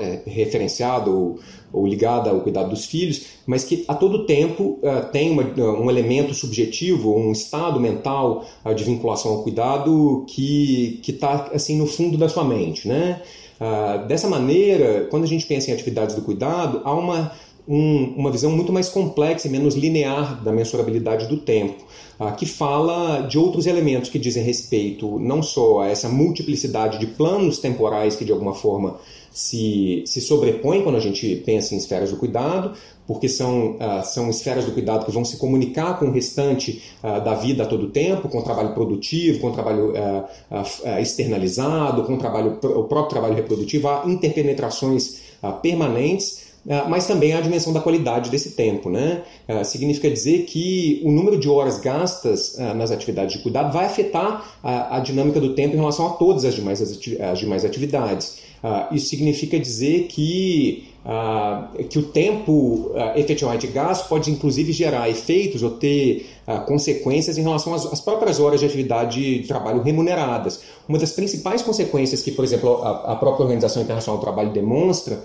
é, 0.00 0.22
referenciada 0.30 1.10
ou, 1.10 1.38
ou, 1.72 1.86
ligada 1.86 2.30
ao 2.30 2.40
cuidado 2.40 2.70
dos 2.70 2.84
filhos, 2.84 3.26
mas 3.46 3.64
que 3.64 3.84
a 3.88 3.94
todo 3.94 4.26
tempo 4.26 4.78
é, 4.82 5.00
tem 5.00 5.30
uma, 5.30 5.42
um 5.42 5.90
elemento 5.90 6.32
subjetivo, 6.34 7.14
um 7.14 7.32
estado 7.32 7.80
mental 7.80 8.44
é, 8.64 8.72
de 8.72 8.84
vinculação 8.84 9.32
ao 9.32 9.42
cuidado 9.42 10.24
que 10.28 11.00
está 11.06 11.50
assim 11.52 11.76
no 11.76 11.86
fundo 11.86 12.16
da 12.16 12.28
sua 12.28 12.44
mente, 12.44 12.86
né? 12.86 13.20
Uh, 13.60 14.06
dessa 14.06 14.28
maneira, 14.28 15.08
quando 15.10 15.24
a 15.24 15.26
gente 15.26 15.44
pensa 15.44 15.70
em 15.70 15.74
atividades 15.74 16.14
do 16.14 16.22
cuidado, 16.22 16.80
há 16.84 16.94
uma 16.94 17.32
um, 17.68 18.14
uma 18.16 18.30
visão 18.30 18.50
muito 18.50 18.72
mais 18.72 18.88
complexa 18.88 19.46
e 19.46 19.50
menos 19.50 19.74
linear 19.74 20.42
da 20.42 20.50
mensurabilidade 20.50 21.26
do 21.26 21.36
tempo, 21.36 21.84
uh, 22.18 22.34
que 22.34 22.46
fala 22.46 23.20
de 23.20 23.38
outros 23.38 23.66
elementos 23.66 24.08
que 24.08 24.18
dizem 24.18 24.42
respeito 24.42 25.18
não 25.18 25.42
só 25.42 25.80
a 25.80 25.88
essa 25.88 26.08
multiplicidade 26.08 26.98
de 26.98 27.06
planos 27.06 27.58
temporais 27.58 28.16
que 28.16 28.24
de 28.24 28.32
alguma 28.32 28.54
forma 28.54 28.98
se, 29.30 30.02
se 30.06 30.20
sobrepõem 30.20 30.82
quando 30.82 30.96
a 30.96 31.00
gente 31.00 31.36
pensa 31.46 31.74
em 31.74 31.78
esferas 31.78 32.10
do 32.10 32.16
cuidado, 32.16 32.72
porque 33.06 33.28
são, 33.28 33.76
uh, 33.76 34.04
são 34.04 34.28
esferas 34.28 34.64
do 34.64 34.72
cuidado 34.72 35.06
que 35.06 35.12
vão 35.12 35.24
se 35.24 35.36
comunicar 35.36 35.98
com 35.98 36.06
o 36.06 36.10
restante 36.10 36.82
uh, 37.02 37.24
da 37.24 37.34
vida 37.34 37.62
a 37.62 37.66
todo 37.66 37.88
tempo, 37.88 38.28
com 38.28 38.38
o 38.38 38.42
trabalho 38.42 38.74
produtivo, 38.74 39.40
com 39.40 39.48
o 39.48 39.52
trabalho 39.52 39.92
uh, 39.92 41.00
externalizado, 41.00 42.02
com 42.02 42.14
o, 42.14 42.18
trabalho, 42.18 42.58
o 42.62 42.84
próprio 42.84 43.08
trabalho 43.08 43.34
reprodutivo, 43.34 43.88
há 43.88 44.02
interpenetrações 44.06 45.28
permanentes. 45.62 46.47
ah, 46.47 46.47
mas 46.88 47.06
também 47.06 47.32
a 47.32 47.40
dimensão 47.40 47.72
da 47.72 47.80
qualidade 47.80 48.30
desse 48.30 48.52
tempo. 48.52 48.90
Né? 48.90 49.22
Ah, 49.46 49.64
significa 49.64 50.10
dizer 50.10 50.44
que 50.44 51.00
o 51.04 51.10
número 51.10 51.38
de 51.38 51.48
horas 51.48 51.80
gastas 51.80 52.58
ah, 52.58 52.74
nas 52.74 52.90
atividades 52.90 53.36
de 53.36 53.42
cuidado 53.42 53.72
vai 53.72 53.86
afetar 53.86 54.58
a, 54.62 55.00
dinâmica 55.00 55.40
do 55.40 55.54
tempo 55.54 55.74
em 55.74 55.78
relação 55.78 56.06
a 56.06 56.10
todas 56.10 56.44
as 56.44 56.54
demais, 56.54 56.80
as 56.82 57.38
demais 57.38 57.64
atividades. 57.64 58.47
Isso 58.92 59.08
significa 59.08 59.58
dizer 59.58 60.08
que 60.08 60.88
Uh, 61.08 61.84
que 61.84 61.98
o 61.98 62.02
tempo 62.02 62.90
uh, 62.92 63.16
efetivamente 63.18 63.66
gasto 63.68 64.06
pode 64.08 64.30
inclusive 64.30 64.72
gerar 64.72 65.08
efeitos 65.08 65.62
ou 65.62 65.70
ter 65.70 66.28
uh, 66.46 66.66
consequências 66.66 67.38
em 67.38 67.42
relação 67.42 67.72
às, 67.72 67.86
às, 67.86 67.98
próprias 67.98 68.38
horas 68.38 68.60
de 68.60 68.66
atividade 68.66 69.40
de 69.40 69.48
trabalho 69.48 69.80
remuneradas. 69.80 70.60
Uma 70.86 70.98
das 70.98 71.12
principais 71.12 71.62
consequências 71.62 72.22
que, 72.22 72.30
por 72.32 72.44
exemplo, 72.44 72.82
a, 72.82 73.12
a 73.12 73.16
própria 73.16 73.44
Organização 73.44 73.82
Internacional 73.82 74.18
do 74.18 74.22
Trabalho 74.22 74.50
demonstra 74.50 75.22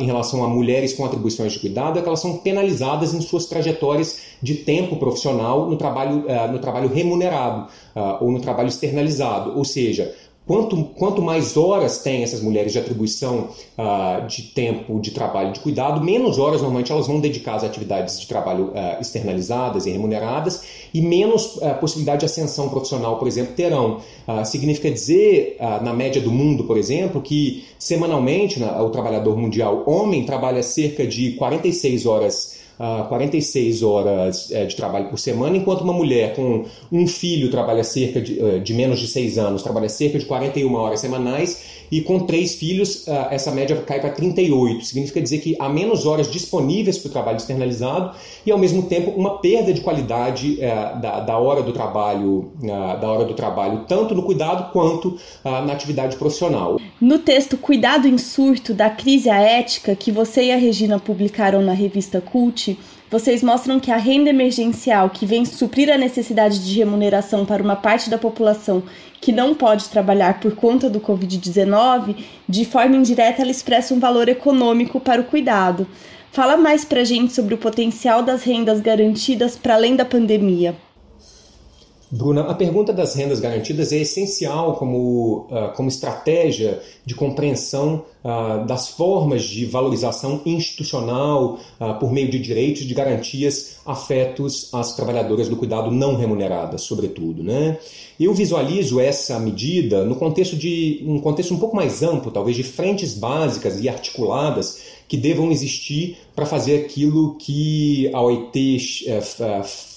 em 0.00 0.06
relação 0.06 0.44
a 0.44 0.48
mulheres 0.48 0.92
com 0.92 1.04
atribuições 1.04 1.52
de 1.52 1.58
cuidado 1.60 1.98
é 1.98 2.02
que 2.02 2.08
elas 2.08 2.20
são 2.20 2.38
penalizadas 2.38 3.14
em 3.14 3.20
suas 3.20 3.46
trajetórias 3.46 4.20
de 4.42 4.54
tempo 4.54 4.96
profissional 4.96 5.68
no 5.68 5.76
trabalho, 5.76 6.24
no 6.52 6.58
trabalho 6.58 6.88
remunerado 6.88 7.66
ou 8.20 8.30
no 8.30 8.40
trabalho 8.40 8.68
externalizado. 8.68 9.56
Ou 9.56 9.64
seja, 9.64 10.14
Quanto, 10.46 10.84
quanto 10.96 11.20
mais 11.20 11.56
horas 11.56 11.98
têm 11.98 12.22
essas 12.22 12.40
mulheres 12.40 12.72
de 12.72 12.78
atribuição 12.78 13.48
uh, 13.76 14.24
de 14.28 14.42
tempo 14.42 15.00
de 15.00 15.10
trabalho 15.10 15.52
de 15.52 15.58
cuidado, 15.58 16.00
menos 16.00 16.38
horas 16.38 16.60
normalmente 16.60 16.92
elas 16.92 17.08
vão 17.08 17.18
dedicar 17.18 17.56
às 17.56 17.64
atividades 17.64 18.20
de 18.20 18.28
trabalho 18.28 18.66
uh, 18.66 19.00
externalizadas 19.00 19.86
e 19.86 19.90
remuneradas 19.90 20.62
e 20.94 21.02
menos 21.02 21.56
uh, 21.56 21.74
possibilidade 21.80 22.20
de 22.20 22.26
ascensão 22.26 22.68
profissional, 22.68 23.18
por 23.18 23.26
exemplo, 23.26 23.54
terão. 23.54 24.00
significa 24.44 24.90
dizer, 24.90 25.56
na 25.82 25.92
média 25.92 26.20
do 26.20 26.30
mundo, 26.30 26.64
por 26.64 26.76
exemplo, 26.76 27.20
que 27.20 27.64
semanalmente 27.78 28.62
o 28.62 28.90
trabalhador 28.90 29.36
mundial 29.36 29.82
homem 29.86 30.24
trabalha 30.24 30.62
cerca 30.62 31.06
de 31.06 31.32
46 31.32 32.06
horas 32.06 32.55
uh, 32.78 33.08
46 33.08 33.82
horas 33.82 34.50
uh, 34.50 34.66
de 34.66 34.76
trabalho 34.76 35.08
por 35.08 35.18
semana, 35.18 35.56
enquanto 35.56 35.82
uma 35.82 35.92
mulher 35.92 36.34
com 36.34 36.64
um 36.90 37.06
filho 37.06 37.50
trabalha 37.50 37.84
cerca 37.84 38.20
de, 38.20 38.38
uh, 38.40 38.60
de 38.60 38.74
menos 38.74 39.00
de 39.00 39.08
6 39.08 39.38
anos, 39.38 39.62
trabalha 39.62 39.88
cerca 39.88 40.18
de 40.18 40.24
41 40.24 40.74
horas 40.74 41.00
semanais, 41.00 41.75
e 41.90 42.00
com 42.00 42.20
três 42.20 42.54
filhos, 42.54 43.08
ah, 43.08 43.28
essa 43.30 43.50
média 43.50 43.76
cai 43.86 44.00
para 44.00 44.10
38. 44.10 44.84
Significa 44.84 45.20
dizer 45.20 45.38
que 45.38 45.56
há 45.58 45.68
menos 45.68 46.06
horas 46.06 46.30
disponíveis 46.30 46.98
para 46.98 47.08
o 47.08 47.12
trabalho 47.12 47.36
externalizado 47.36 48.16
e, 48.44 48.50
ao 48.50 48.58
mesmo 48.58 48.82
tempo, 48.82 49.10
uma 49.10 49.38
perda 49.38 49.72
de 49.72 49.80
qualidade 49.80 50.60
eh, 50.60 50.94
da, 51.00 51.38
hora 51.38 51.62
do 51.62 51.72
trabalho, 51.72 52.50
da 52.60 53.08
hora 53.08 53.24
do 53.24 53.34
trabalho, 53.34 53.84
tanto 53.88 54.14
no 54.14 54.22
cuidado 54.22 54.72
quanto 54.72 55.18
na 55.44 55.72
atividade 55.72 56.16
profissional. 56.16 56.80
No 57.00 57.18
texto 57.18 57.56
Cuidado 57.56 58.08
em 58.08 58.18
Surto 58.18 58.72
da 58.72 58.90
Crise 58.90 59.28
à 59.28 59.40
Ética, 59.40 59.94
que 59.94 60.10
você 60.10 60.44
e 60.44 60.52
a 60.52 60.56
Regina 60.56 60.98
publicaram 60.98 61.62
na 61.62 61.72
revista 61.72 62.20
Cult, 62.20 62.78
vocês 63.10 63.42
mostram 63.42 63.78
que 63.78 63.90
a 63.90 63.96
renda 63.96 64.30
emergencial, 64.30 65.10
que 65.10 65.24
vem 65.24 65.44
suprir 65.44 65.92
a 65.92 65.96
necessidade 65.98 66.64
de 66.64 66.76
remuneração 66.76 67.46
para 67.46 67.62
uma 67.62 67.76
parte 67.76 68.10
da 68.10 68.18
população 68.18 68.82
que 69.20 69.30
não 69.30 69.54
pode 69.54 69.88
trabalhar 69.88 70.40
por 70.40 70.54
conta 70.56 70.90
do 70.90 71.00
Covid-19, 71.00 72.16
de 72.48 72.64
forma 72.64 72.96
indireta 72.96 73.42
ela 73.42 73.50
expressa 73.50 73.94
um 73.94 74.00
valor 74.00 74.28
econômico 74.28 74.98
para 74.98 75.20
o 75.20 75.24
cuidado. 75.24 75.86
Fala 76.32 76.56
mais 76.56 76.84
para 76.84 77.04
gente 77.04 77.32
sobre 77.32 77.54
o 77.54 77.58
potencial 77.58 78.22
das 78.22 78.42
rendas 78.42 78.80
garantidas 78.80 79.56
para 79.56 79.74
além 79.74 79.96
da 79.96 80.04
pandemia. 80.04 80.74
Bruna, 82.08 82.42
a 82.42 82.54
pergunta 82.54 82.92
das 82.92 83.14
rendas 83.14 83.40
garantidas 83.40 83.92
é 83.92 83.96
essencial 83.96 84.76
como, 84.76 85.48
uh, 85.50 85.74
como 85.74 85.88
estratégia 85.88 86.80
de 87.04 87.16
compreensão 87.16 88.04
uh, 88.22 88.64
das 88.64 88.88
formas 88.88 89.42
de 89.42 89.66
valorização 89.66 90.40
institucional 90.46 91.58
uh, 91.80 91.98
por 91.98 92.12
meio 92.12 92.30
de 92.30 92.38
direitos 92.38 92.84
de 92.84 92.94
garantias 92.94 93.78
afetos 93.84 94.72
às 94.72 94.94
trabalhadoras 94.94 95.48
do 95.48 95.56
cuidado 95.56 95.90
não 95.90 96.14
remuneradas, 96.14 96.82
sobretudo. 96.82 97.42
Né? 97.42 97.76
Eu 98.20 98.32
visualizo 98.32 99.00
essa 99.00 99.40
medida 99.40 100.04
no 100.04 100.14
contexto 100.14 100.54
de 100.54 101.02
um 101.04 101.20
contexto 101.20 101.54
um 101.54 101.58
pouco 101.58 101.74
mais 101.74 102.04
amplo, 102.04 102.30
talvez 102.30 102.56
de 102.56 102.62
frentes 102.62 103.14
básicas 103.14 103.80
e 103.80 103.88
articuladas 103.88 104.95
que 105.08 105.16
devam 105.16 105.50
existir 105.50 106.18
para 106.34 106.46
fazer 106.46 106.84
aquilo 106.84 107.36
que 107.36 108.10
a 108.12 108.20
OIT 108.20 109.04
é, 109.06 109.20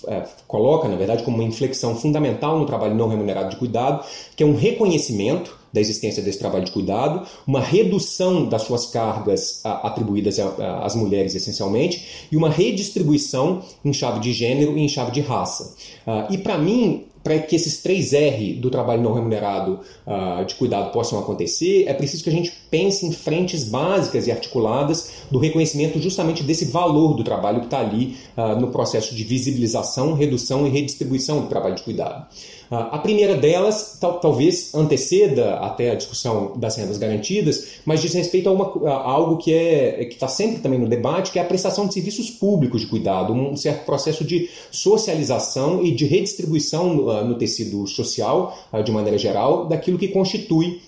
é, 0.08 0.28
coloca, 0.48 0.88
na 0.88 0.96
verdade, 0.96 1.24
como 1.24 1.38
uma 1.38 1.44
inflexão 1.44 1.96
fundamental 1.96 2.60
no 2.60 2.66
trabalho 2.66 2.96
não 2.96 3.08
remunerado 3.08 3.50
de 3.50 3.58
cuidado, 3.58 4.06
que 4.36 4.44
é 4.44 4.46
um 4.46 4.56
reconhecimento 4.56 5.58
da 5.72 5.80
existência 5.80 6.24
desse 6.24 6.40
trabalho 6.40 6.66
de 6.66 6.72
cuidado, 6.72 7.28
uma 7.46 7.60
redução 7.60 8.46
das 8.46 8.64
suas 8.64 8.88
cargas 8.88 9.62
atribuídas 9.64 10.40
às 10.40 10.96
mulheres 10.96 11.36
essencialmente 11.36 12.28
e 12.32 12.38
uma 12.38 12.50
redistribuição 12.50 13.62
em 13.86 13.94
chave 13.94 14.20
de 14.20 14.34
gênero 14.34 14.78
e 14.78 14.82
em 14.82 14.88
chave 14.88 15.12
de 15.12 15.22
raça. 15.22 15.76
Uh, 16.08 16.34
e 16.34 16.38
para 16.40 16.58
mim, 16.58 17.06
para 17.30 17.38
que 17.38 17.56
esses 17.56 17.78
três 17.84 18.12
R 18.12 18.54
do 18.54 18.72
trabalho 18.72 19.04
não 19.04 19.14
remunerado 19.14 19.82
uh, 20.08 20.44
de 20.44 20.56
cuidado 20.56 20.92
possam 20.92 21.20
acontecer, 21.20 21.84
é 21.88 21.94
preciso 21.94 22.24
que 22.24 22.30
a 22.32 22.34
gente 22.34 22.52
pense 22.72 23.06
em 23.06 23.12
frentes 23.12 23.66
básicas 23.66 24.26
e 24.26 24.32
articuladas 24.32 25.12
do 25.30 25.38
reconhecimento 25.38 26.02
justamente 26.02 26.42
desse 26.42 26.66
valor 26.66 27.14
do 27.14 27.24
trabalho 27.24 27.60
que 27.60 27.68
está 27.68 27.82
ali 27.82 28.18
uh, 28.36 28.60
no 28.60 28.72
processo 28.72 29.14
de 29.14 29.24
visibilização, 29.24 30.16
redução 30.16 30.66
e 30.66 30.72
redistribuição 30.72 31.42
do 31.42 31.48
trabalho 31.48 31.76
de 31.76 31.84
cuidado. 31.84 32.26
Ah, 32.72 32.96
a 32.96 32.98
primeira 33.00 33.36
delas 33.36 33.98
tal, 34.00 34.20
talvez 34.20 34.76
anteceda 34.76 35.56
até 35.56 35.90
a 35.90 35.96
discussão 35.96 36.54
das 36.56 36.76
rendas 36.76 36.98
garantidas, 36.98 37.80
mas 37.84 38.00
diz 38.00 38.14
respeito 38.14 38.48
a, 38.48 38.52
uma, 38.52 38.92
a 38.92 39.10
algo 39.10 39.38
que 39.38 39.52
é 39.52 40.06
que 40.06 40.14
está 40.14 40.28
sempre 40.28 40.62
também 40.62 40.78
no 40.78 40.88
debate, 40.88 41.32
que 41.32 41.40
é 41.40 41.42
a 41.42 41.46
prestação 41.46 41.88
de 41.88 41.96
serviços 41.96 42.30
públicos 42.30 42.82
de 42.82 42.88
cuidado, 42.88 43.34
um 43.34 43.58
certo 43.58 43.86
processo 43.86 44.24
de 44.24 44.50
socialização 44.70 45.84
e 45.84 45.92
de 45.92 46.06
redistribuição 46.06 47.10
no, 47.24 47.36
tecido 47.36 47.88
social, 47.88 48.58
ah, 48.72 48.82
de 48.82 48.92
maneira 48.92 49.18
geral, 49.18 49.68
daquilo 49.68 49.98
que 49.98 50.08
constitui 50.08 50.82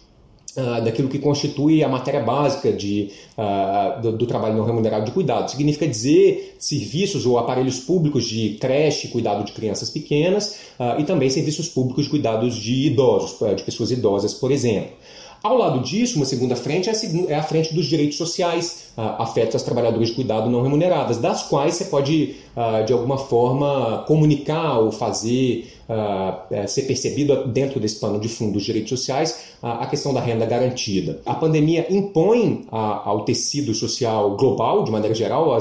Uh, 0.53 0.83
daquilo 0.83 1.07
que 1.07 1.17
constitui 1.17 1.81
a 1.81 1.87
matéria 1.87 2.19
básica 2.21 2.73
de, 2.73 3.09
uh, 3.37 4.01
do, 4.01 4.17
do, 4.17 4.27
trabalho 4.27 4.57
não 4.57 4.65
remunerado 4.65 5.05
de 5.05 5.11
cuidado. 5.11 5.49
Significa 5.49 5.87
dizer 5.87 6.57
serviços 6.59 7.25
ou 7.25 7.39
aparelhos 7.39 7.79
públicos 7.79 8.25
de 8.25 8.57
creche, 8.59 9.07
cuidado 9.07 9.45
de 9.45 9.53
crianças 9.53 9.89
pequenas 9.89 10.59
uh, 10.77 10.99
e 10.99 11.05
também 11.05 11.29
serviços 11.29 11.69
públicos 11.69 12.03
de 12.03 12.09
cuidados 12.09 12.57
de 12.57 12.87
idosos, 12.87 13.39
de 13.55 13.63
pessoas 13.63 13.91
idosas, 13.91 14.33
por 14.33 14.51
exemplo. 14.51 14.91
Ao 15.43 15.57
lado 15.57 15.79
disso, 15.79 16.17
uma 16.17 16.25
segunda 16.25 16.55
frente 16.55 16.87
é 16.87 16.93
a, 16.93 17.37
é 17.37 17.41
frente 17.41 17.73
dos 17.73 17.87
direitos 17.87 18.17
sociais 18.17 18.91
afetos 18.95 19.55
às 19.55 19.63
trabalhadoras 19.63 20.09
de 20.09 20.15
cuidado 20.15 20.49
não 20.49 20.61
remuneradas, 20.61 21.17
das 21.17 21.43
quais 21.43 21.75
você 21.75 21.85
pode, 21.85 22.35
uh, 22.55 22.85
de 22.85 22.93
alguma 22.93 23.17
forma, 23.17 24.03
comunicar 24.05 24.79
ou 24.79 24.91
fazer 24.91 25.73
uh, 25.89 26.67
ser 26.67 26.83
percebido 26.83 27.47
dentro 27.47 27.79
desse 27.79 27.99
plano 27.99 28.19
de 28.19 28.27
fundo 28.27 28.53
dos 28.53 28.63
direitos 28.63 28.89
sociais 28.89 29.51
a 29.61 29.85
questão 29.85 30.13
da 30.13 30.19
renda 30.19 30.45
garantida. 30.45 31.21
A 31.25 31.35
pandemia 31.35 31.85
impõe 31.89 32.65
ao 32.71 33.23
tecido 33.23 33.75
social 33.75 34.35
global, 34.35 34.83
de 34.83 34.89
maneira 34.89 35.13
geral, 35.13 35.55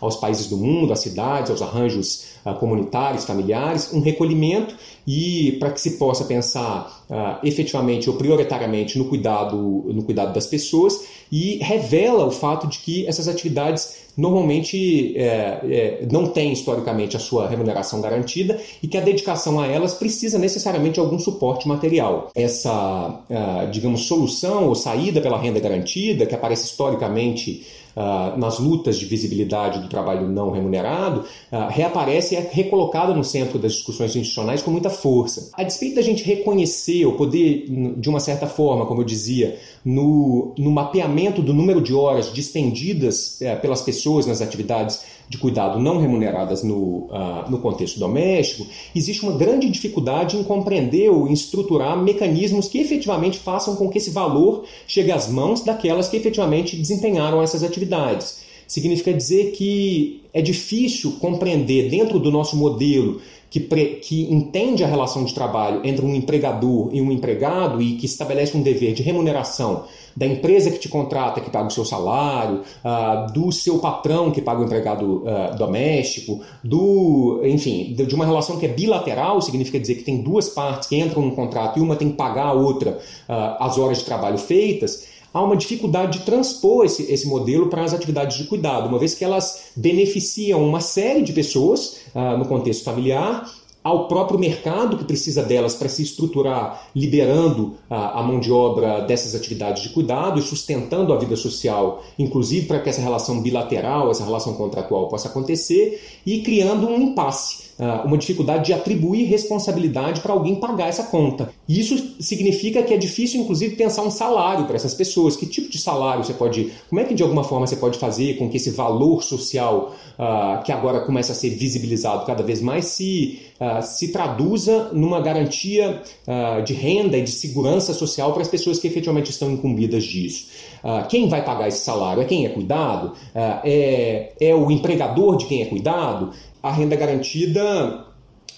aos 0.00 0.16
países 0.16 0.46
do 0.46 0.56
mundo, 0.56 0.90
às 0.90 1.00
cidades, 1.00 1.50
aos 1.50 1.60
arranjos 1.60 2.24
comunitários, 2.58 3.26
familiares, 3.26 3.92
um 3.92 4.00
recolhimento 4.00 4.74
e 5.06 5.52
para 5.60 5.70
que 5.70 5.80
se 5.80 5.92
possa 5.92 6.24
pensar 6.24 7.04
uh, 7.10 7.46
efetivamente 7.46 8.08
ou 8.08 8.16
prioritariamente 8.16 8.98
no 8.98 9.04
cuidado, 9.06 9.56
no 9.56 10.02
cuidado 10.02 10.32
das 10.32 10.46
pessoas 10.46 11.04
e 11.30 11.58
revela 11.62 12.24
o 12.24 12.30
fato 12.30 12.66
de 12.66 12.78
que 12.78 13.06
essas 13.06 13.28
atividades 13.28 14.04
normalmente 14.16 15.16
é, 15.16 15.60
é, 15.64 16.06
não 16.10 16.28
têm 16.28 16.52
historicamente 16.52 17.16
a 17.16 17.20
sua 17.20 17.48
remuneração 17.48 18.00
garantida 18.00 18.60
e 18.82 18.86
que 18.86 18.96
a 18.96 19.00
dedicação 19.00 19.58
a 19.60 19.66
elas 19.66 19.94
precisa 19.94 20.38
necessariamente 20.38 20.94
de 20.94 21.00
algum 21.00 21.18
suporte 21.18 21.66
material. 21.66 22.30
Essa, 22.34 23.24
uh, 23.28 23.70
digamos, 23.70 24.06
solução 24.06 24.68
ou 24.68 24.74
saída 24.74 25.20
pela 25.20 25.38
renda 25.38 25.58
garantida, 25.58 26.26
que 26.26 26.34
aparece 26.34 26.66
historicamente 26.66 27.66
uh, 27.96 28.38
nas 28.38 28.58
lutas 28.58 28.98
de 28.98 29.06
visibilidade 29.06 29.80
do 29.80 29.88
trabalho 29.88 30.28
não 30.28 30.50
remunerado, 30.50 31.20
uh, 31.52 31.68
reaparece 31.68 32.34
e 32.34 32.38
é 32.38 32.50
recolocada 32.52 33.14
no 33.14 33.24
centro 33.24 33.58
das 33.58 33.72
discussões 33.72 34.14
institucionais 34.14 34.62
com 34.62 34.70
muita 34.70 34.90
força. 34.90 35.50
A 35.54 35.62
despeito 35.62 35.96
da 35.96 36.02
gente 36.02 36.24
reconhecer 36.24 37.04
ou 37.06 37.12
poder, 37.12 37.66
de 37.96 38.08
uma 38.08 38.20
certa 38.20 38.46
forma, 38.46 38.86
como 38.86 39.00
eu 39.00 39.04
dizia, 39.04 39.58
no, 39.84 40.54
no 40.58 40.70
mapeamento 40.70 41.42
do 41.42 41.52
número 41.52 41.80
de 41.80 41.94
horas 41.94 42.32
dispendidas 42.32 43.40
uh, 43.40 43.60
pelas 43.60 43.82
pessoas 43.82 44.26
nas 44.26 44.40
atividades 44.40 45.13
de 45.28 45.38
cuidado 45.38 45.78
não 45.78 45.98
remuneradas 45.98 46.62
no, 46.62 47.06
uh, 47.06 47.50
no 47.50 47.58
contexto 47.58 47.98
doméstico, 47.98 48.66
existe 48.94 49.22
uma 49.22 49.36
grande 49.36 49.68
dificuldade 49.68 50.36
em 50.36 50.44
compreender 50.44 51.10
ou 51.10 51.28
em 51.28 51.32
estruturar 51.32 51.96
mecanismos 51.98 52.68
que 52.68 52.78
efetivamente 52.78 53.38
façam 53.38 53.76
com 53.76 53.88
que 53.88 53.98
esse 53.98 54.10
valor 54.10 54.64
chegue 54.86 55.10
às 55.10 55.28
mãos 55.28 55.62
daquelas 55.62 56.08
que 56.08 56.16
efetivamente 56.16 56.76
desempenharam 56.76 57.42
essas 57.42 57.62
atividades. 57.62 58.43
Significa 58.66 59.12
dizer 59.12 59.52
que 59.52 60.22
é 60.32 60.42
difícil 60.42 61.12
compreender 61.20 61.88
dentro 61.88 62.18
do 62.18 62.30
nosso 62.30 62.56
modelo 62.56 63.20
que, 63.54 63.60
pre, 63.60 64.00
que 64.02 64.22
entende 64.32 64.82
a 64.82 64.86
relação 64.88 65.24
de 65.24 65.32
trabalho 65.32 65.80
entre 65.84 66.04
um 66.04 66.12
empregador 66.12 66.88
e 66.92 67.00
um 67.00 67.12
empregado 67.12 67.80
e 67.80 67.94
que 67.94 68.04
estabelece 68.04 68.56
um 68.56 68.62
dever 68.62 68.94
de 68.94 69.02
remuneração 69.04 69.84
da 70.16 70.26
empresa 70.26 70.72
que 70.72 70.78
te 70.80 70.88
contrata, 70.88 71.40
que 71.40 71.50
paga 71.50 71.68
o 71.68 71.70
seu 71.70 71.84
salário, 71.84 72.62
uh, 72.84 73.32
do 73.32 73.52
seu 73.52 73.78
patrão 73.78 74.32
que 74.32 74.42
paga 74.42 74.60
o 74.60 74.64
empregado 74.64 75.22
uh, 75.22 75.56
doméstico, 75.56 76.40
do, 76.64 77.42
enfim, 77.44 77.94
de 77.94 78.12
uma 78.12 78.24
relação 78.24 78.58
que 78.58 78.66
é 78.66 78.68
bilateral, 78.68 79.40
significa 79.40 79.78
dizer 79.78 79.94
que 79.94 80.02
tem 80.02 80.20
duas 80.20 80.48
partes 80.48 80.88
que 80.88 80.96
entram 80.96 81.22
no 81.22 81.36
contrato 81.36 81.78
e 81.78 81.82
uma 81.82 81.94
tem 81.94 82.10
que 82.10 82.16
pagar 82.16 82.46
a 82.46 82.52
outra 82.52 82.98
uh, 83.28 83.62
as 83.62 83.78
horas 83.78 83.98
de 83.98 84.04
trabalho 84.04 84.36
feitas 84.36 85.13
há 85.34 85.42
uma 85.42 85.56
dificuldade 85.56 86.20
de 86.20 86.24
transpor 86.24 86.84
esse, 86.84 87.12
esse 87.12 87.26
modelo 87.26 87.66
para 87.66 87.82
as 87.82 87.92
atividades 87.92 88.38
de 88.38 88.44
cuidado, 88.44 88.88
uma 88.88 88.98
vez 88.98 89.14
que 89.14 89.24
elas 89.24 89.72
beneficiam 89.74 90.64
uma 90.64 90.80
série 90.80 91.22
de 91.22 91.32
pessoas 91.32 91.98
uh, 92.14 92.38
no 92.38 92.46
contexto 92.46 92.84
familiar 92.84 93.44
ao 93.84 94.08
próprio 94.08 94.38
mercado 94.38 94.96
que 94.96 95.04
precisa 95.04 95.42
delas 95.42 95.74
para 95.74 95.90
se 95.90 96.02
estruturar, 96.02 96.88
liberando 96.96 97.74
a, 97.90 98.20
a, 98.20 98.22
mão 98.22 98.40
de 98.40 98.50
obra 98.50 99.00
dessas 99.00 99.34
atividades 99.34 99.82
de 99.82 99.90
cuidado 99.90 100.40
e 100.40 100.42
sustentando 100.42 101.12
a 101.12 101.18
vida 101.18 101.36
social, 101.36 102.02
inclusive 102.18 102.66
para 102.66 102.80
que 102.80 102.88
essa 102.88 103.02
relação 103.02 103.42
bilateral, 103.42 104.10
essa 104.10 104.24
relação 104.24 104.54
contratual 104.54 105.08
possa 105.08 105.28
acontecer, 105.28 106.02
e 106.24 106.40
criando 106.40 106.88
um 106.88 106.98
impasse. 106.98 107.63
ah, 107.63 107.63
uma 108.04 108.16
dificuldade 108.16 108.66
de 108.66 108.72
atribuir 108.72 109.24
responsabilidade 109.24 110.20
para 110.20 110.32
alguém 110.32 110.54
pagar 110.56 110.88
essa 110.88 111.04
conta. 111.04 111.50
E 111.68 111.80
isso 111.80 112.14
significa 112.20 112.82
que 112.82 112.94
é 112.94 112.96
difícil, 112.96 113.40
inclusive, 113.40 113.76
pensar 113.76 114.02
um 114.02 114.10
salário 114.10 114.66
para 114.66 114.76
essas 114.76 114.94
pessoas. 114.94 115.36
Que 115.36 115.46
tipo 115.46 115.70
de 115.70 115.78
salário 115.78 116.24
você 116.24 116.34
pode. 116.34 116.72
Como 116.88 117.00
é 117.00 117.04
que 117.04 117.14
de 117.14 117.22
alguma 117.22 117.44
forma 117.44 117.66
você 117.66 117.76
pode 117.76 117.98
fazer 117.98 118.36
com 118.36 118.48
que 118.48 118.56
esse 118.56 118.70
valor 118.70 119.22
social, 119.22 119.94
uh, 120.18 120.62
que 120.62 120.72
agora 120.72 121.00
começa 121.00 121.32
a 121.32 121.34
ser 121.34 121.50
visibilizado 121.50 122.24
cada 122.26 122.42
vez 122.42 122.60
mais, 122.60 122.86
se, 122.86 123.40
uh, 123.60 123.82
se 123.82 124.08
traduza 124.08 124.90
numa 124.92 125.20
garantia 125.20 126.02
uh, 126.26 126.62
de 126.62 126.72
renda 126.72 127.16
e 127.16 127.22
de 127.22 127.30
segurança 127.30 127.92
social 127.92 128.32
para 128.32 128.42
as 128.42 128.48
pessoas 128.48 128.78
que 128.78 128.86
efetivamente 128.86 129.30
estão 129.30 129.50
incumbidas 129.50 130.04
disso? 130.04 130.74
quem 131.08 131.30
vai 131.30 131.42
pagar 131.42 131.66
esse 131.66 131.78
salário? 131.78 132.20
É 132.20 132.26
quem 132.26 132.44
é 132.44 132.50
cuidado? 132.50 133.14
é, 133.34 134.34
é 134.38 134.54
o 134.54 134.70
empregador 134.70 135.38
de 135.38 135.46
quem 135.46 135.62
é 135.62 135.64
cuidado? 135.64 136.30
A 136.64 136.72
renda 136.72 136.96
garantida 136.96 138.06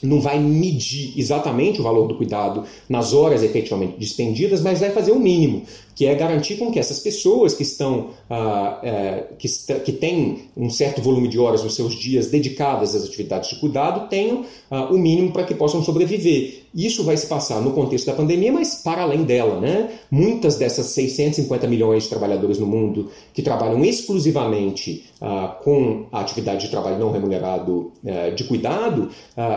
não 0.01 0.21
vai 0.21 0.39
medir 0.39 1.13
exatamente 1.17 1.81
o 1.81 1.83
valor 1.83 2.07
do 2.07 2.15
cuidado 2.15 2.63
nas 2.89 3.13
horas 3.13 3.43
efetivamente 3.43 3.99
dispendidas, 3.99 4.63
mas 4.63 4.79
vai 4.79 4.91
fazer 4.91 5.11
o 5.11 5.19
mínimo 5.19 5.65
que 5.97 6.05
é 6.05 6.15
garantir 6.15 6.57
com 6.57 6.71
que 6.71 6.79
essas 6.79 7.01
pessoas 7.01 7.55
que 7.55 7.63
estão 7.63 8.11
ah, 8.29 8.79
é, 8.83 9.25
que, 9.39 9.49
que 9.83 9.93
têm 9.93 10.43
um 10.55 10.69
certo 10.69 11.01
volume 11.01 11.27
de 11.27 11.39
horas 11.39 11.65
nos 11.65 11.75
seus 11.75 11.95
dias 11.95 12.27
dedicadas 12.27 12.95
às 12.95 13.03
atividades 13.03 13.49
de 13.49 13.57
cuidado 13.57 14.07
tenham 14.11 14.45
ah, 14.71 14.93
o 14.93 14.99
mínimo 14.99 15.33
para 15.33 15.45
que 15.45 15.55
possam 15.55 15.83
sobreviver. 15.83 16.65
Isso 16.75 17.03
vai 17.03 17.17
se 17.17 17.27
passar 17.27 17.63
no 17.63 17.73
contexto 17.73 18.05
da 18.05 18.13
pandemia, 18.13 18.53
mas 18.53 18.75
para 18.75 19.03
além 19.03 19.25
dela, 19.25 19.59
né? 19.59 19.89
Muitas 20.11 20.57
dessas 20.57 20.89
650 20.89 21.67
milhões 21.67 22.03
de 22.03 22.11
trabalhadores 22.11 22.59
no 22.59 22.67
mundo 22.67 23.11
que 23.33 23.41
trabalham 23.41 23.83
exclusivamente 23.83 25.07
ah, 25.19 25.57
com 25.65 26.05
a 26.13 26.21
atividade 26.21 26.67
de 26.67 26.71
trabalho 26.71 26.99
não 26.99 27.11
remunerado 27.11 27.91
eh, 28.05 28.33
de 28.33 28.45
cuidado 28.45 29.09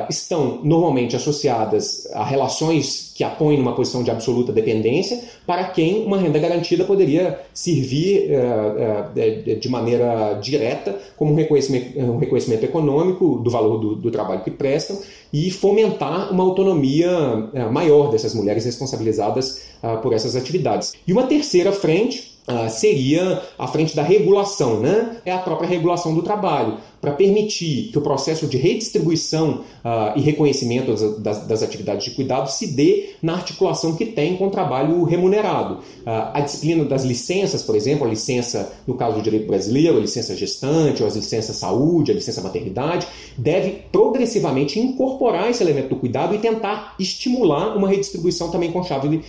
estão 0.10 0.62
normalmente 0.64 1.16
associadas 1.16 2.08
a 2.14 2.24
relações 2.24 3.09
que 3.20 3.24
a 3.26 3.30
põem 3.30 3.58
numa 3.58 3.76
posição 3.76 4.02
de 4.02 4.10
absoluta 4.10 4.54
dependência, 4.54 5.22
para 5.46 5.66
quem 5.66 6.06
uma 6.06 6.18
renda 6.18 6.40
garantida 6.40 6.86
poderia 6.86 7.38
servir 7.54 8.30
uh, 8.32 9.12
uh, 9.12 9.60
de 9.60 9.68
maneira 9.68 10.40
direta 10.42 10.98
como 11.18 11.34
um 11.34 11.36
reconhecimento, 11.36 12.00
um 12.00 12.18
reconhecimento 12.18 12.64
econômico 12.64 13.40
do 13.40 13.50
valor 13.50 13.78
do, 13.78 13.96
do 13.98 14.10
trabalho 14.10 14.42
que 14.42 14.50
prestam 14.50 14.98
e 15.34 15.52
fomentar 15.52 16.32
uma 16.32 16.46
autonomia 16.46 17.12
uh, 17.12 17.70
maior 17.70 18.10
dessas 18.10 18.34
mulheres 18.34 18.64
responsabilizadas 18.64 19.68
por 20.02 20.14
essas 20.14 20.38
atividades. 20.38 20.94
E 21.06 21.12
uma 21.12 21.24
terceira 21.24 21.74
frente 21.74 22.39
Uh, 22.50 22.68
seria 22.68 23.44
à 23.60 23.68
frente 23.68 23.96
da 23.96 24.02
regulação, 24.02 24.80
né? 24.80 25.18
É 25.24 25.32
a 25.32 25.38
própria 25.38 25.70
regulação 25.70 26.16
do 26.16 26.24
trabalho, 26.24 26.80
para 27.00 27.12
permitir 27.12 27.92
que 27.92 27.98
o 28.00 28.02
processo 28.02 28.48
de 28.48 28.58
redistribuição 28.58 29.62
uh, 29.86 30.18
e 30.18 30.22
reconhecimento 30.22 30.92
das, 31.20 31.46
das, 31.46 31.62
atividades 31.62 32.06
de 32.06 32.12
cuidado 32.12 32.50
se 32.50 32.66
dê 32.66 33.12
na 33.22 33.34
articulação 33.34 33.96
que 33.96 34.04
tem 34.04 34.36
com 34.36 34.48
o 34.48 34.50
trabalho 34.50 35.04
remunerado. 35.04 35.76
Uh, 35.76 36.34
a 36.34 36.42
disciplina 36.42 36.84
das 36.86 37.04
licenças, 37.04 37.62
por 37.62 37.76
exemplo, 37.76 38.08
a 38.08 38.10
licença, 38.10 38.74
no 38.88 38.96
caso 38.96 39.18
do 39.18 39.22
direito 39.22 39.46
brasileiro, 39.46 39.98
a 39.98 40.02
licença 40.02 40.36
gestante, 40.36 41.04
ou 41.04 41.08
as 41.08 41.16
licenças 41.16 41.56
saúde, 41.56 42.12
a 42.12 42.16
licença 42.16 42.42
maternidade, 42.42 43.06
deve 43.38 43.84
progressivamente 43.92 44.80
incorporar 44.80 45.52
esse 45.52 45.62
elemento 45.62 45.90
do 45.90 45.98
cuidado 45.98 46.34
e 46.34 46.40
tentar 46.40 46.96
estimular 46.98 47.78
uma 47.78 47.88
redistribuição 47.88 48.50
também 48.50 48.72
com 48.72 48.84
chave, 48.84 49.22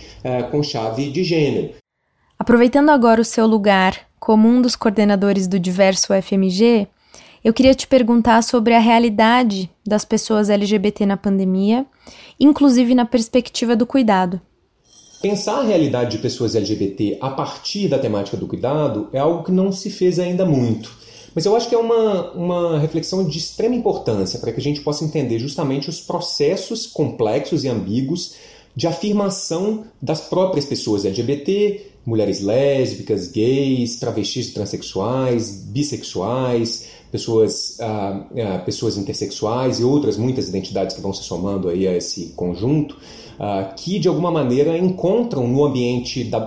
com 0.49 0.63
chave 0.63 1.11
de 1.11 1.23
gênero. 1.23 1.80
Aproveitando 2.41 2.89
agora 2.89 3.21
o 3.21 3.23
seu 3.23 3.45
lugar 3.45 4.07
como 4.19 4.49
um 4.49 4.63
dos 4.63 4.75
coordenadores 4.75 5.45
do 5.45 5.59
Diverso 5.59 6.07
FMG, 6.11 6.87
eu 7.43 7.53
queria 7.53 7.75
te 7.75 7.85
perguntar 7.85 8.41
sobre 8.41 8.73
a 8.73 8.79
realidade 8.79 9.69
das 9.85 10.03
pessoas 10.03 10.49
LGBT 10.49 11.05
na 11.05 11.15
pandemia, 11.15 11.85
inclusive 12.39 12.95
na 12.95 13.05
perspectiva 13.05 13.75
do 13.75 13.85
cuidado. 13.85 14.41
Pensar 15.21 15.59
a 15.59 15.63
realidade 15.63 16.17
de 16.17 16.17
pessoas 16.17 16.55
LGBT 16.55 17.19
a 17.21 17.29
partir 17.29 17.87
da 17.87 17.99
temática 17.99 18.35
do 18.35 18.47
cuidado 18.47 19.07
é 19.13 19.19
algo 19.19 19.43
que 19.43 19.51
não 19.51 19.71
se 19.71 19.91
fez 19.91 20.17
ainda 20.17 20.43
muito. 20.43 20.91
Mas 21.35 21.45
eu 21.45 21.55
acho 21.55 21.69
que 21.69 21.75
é 21.75 21.77
uma, 21.77 22.31
uma 22.31 22.79
reflexão 22.79 23.23
de 23.23 23.37
extrema 23.37 23.75
importância 23.75 24.39
para 24.39 24.51
que 24.51 24.59
a 24.59 24.63
gente 24.63 24.81
possa 24.81 25.05
entender 25.05 25.37
justamente 25.37 25.91
os 25.91 26.01
processos 26.01 26.87
complexos 26.87 27.63
e 27.63 27.67
ambíguos 27.67 28.33
de 28.75 28.87
afirmação 28.87 29.85
das 30.01 30.21
próprias 30.21 30.65
pessoas 30.65 31.05
LGBT, 31.05 31.90
mulheres 32.05 32.41
lésbicas, 32.41 33.27
gays, 33.27 33.99
travestis 33.99 34.53
transexuais, 34.53 35.63
bissexuais, 35.67 36.87
pessoas, 37.11 37.77
ah, 37.79 38.25
ah, 38.37 38.59
pessoas 38.59 38.97
intersexuais 38.97 39.79
e 39.79 39.83
outras 39.83 40.17
muitas 40.17 40.47
identidades 40.47 40.95
que 40.95 41.01
vão 41.01 41.13
se 41.13 41.23
somando 41.23 41.69
aí 41.69 41.87
a 41.87 41.95
esse 41.95 42.27
conjunto, 42.35 42.97
ah, 43.39 43.73
que 43.75 43.99
de 43.99 44.07
alguma 44.07 44.31
maneira 44.31 44.77
encontram 44.77 45.47
no 45.47 45.63
ambiente 45.63 46.23
da, 46.23 46.39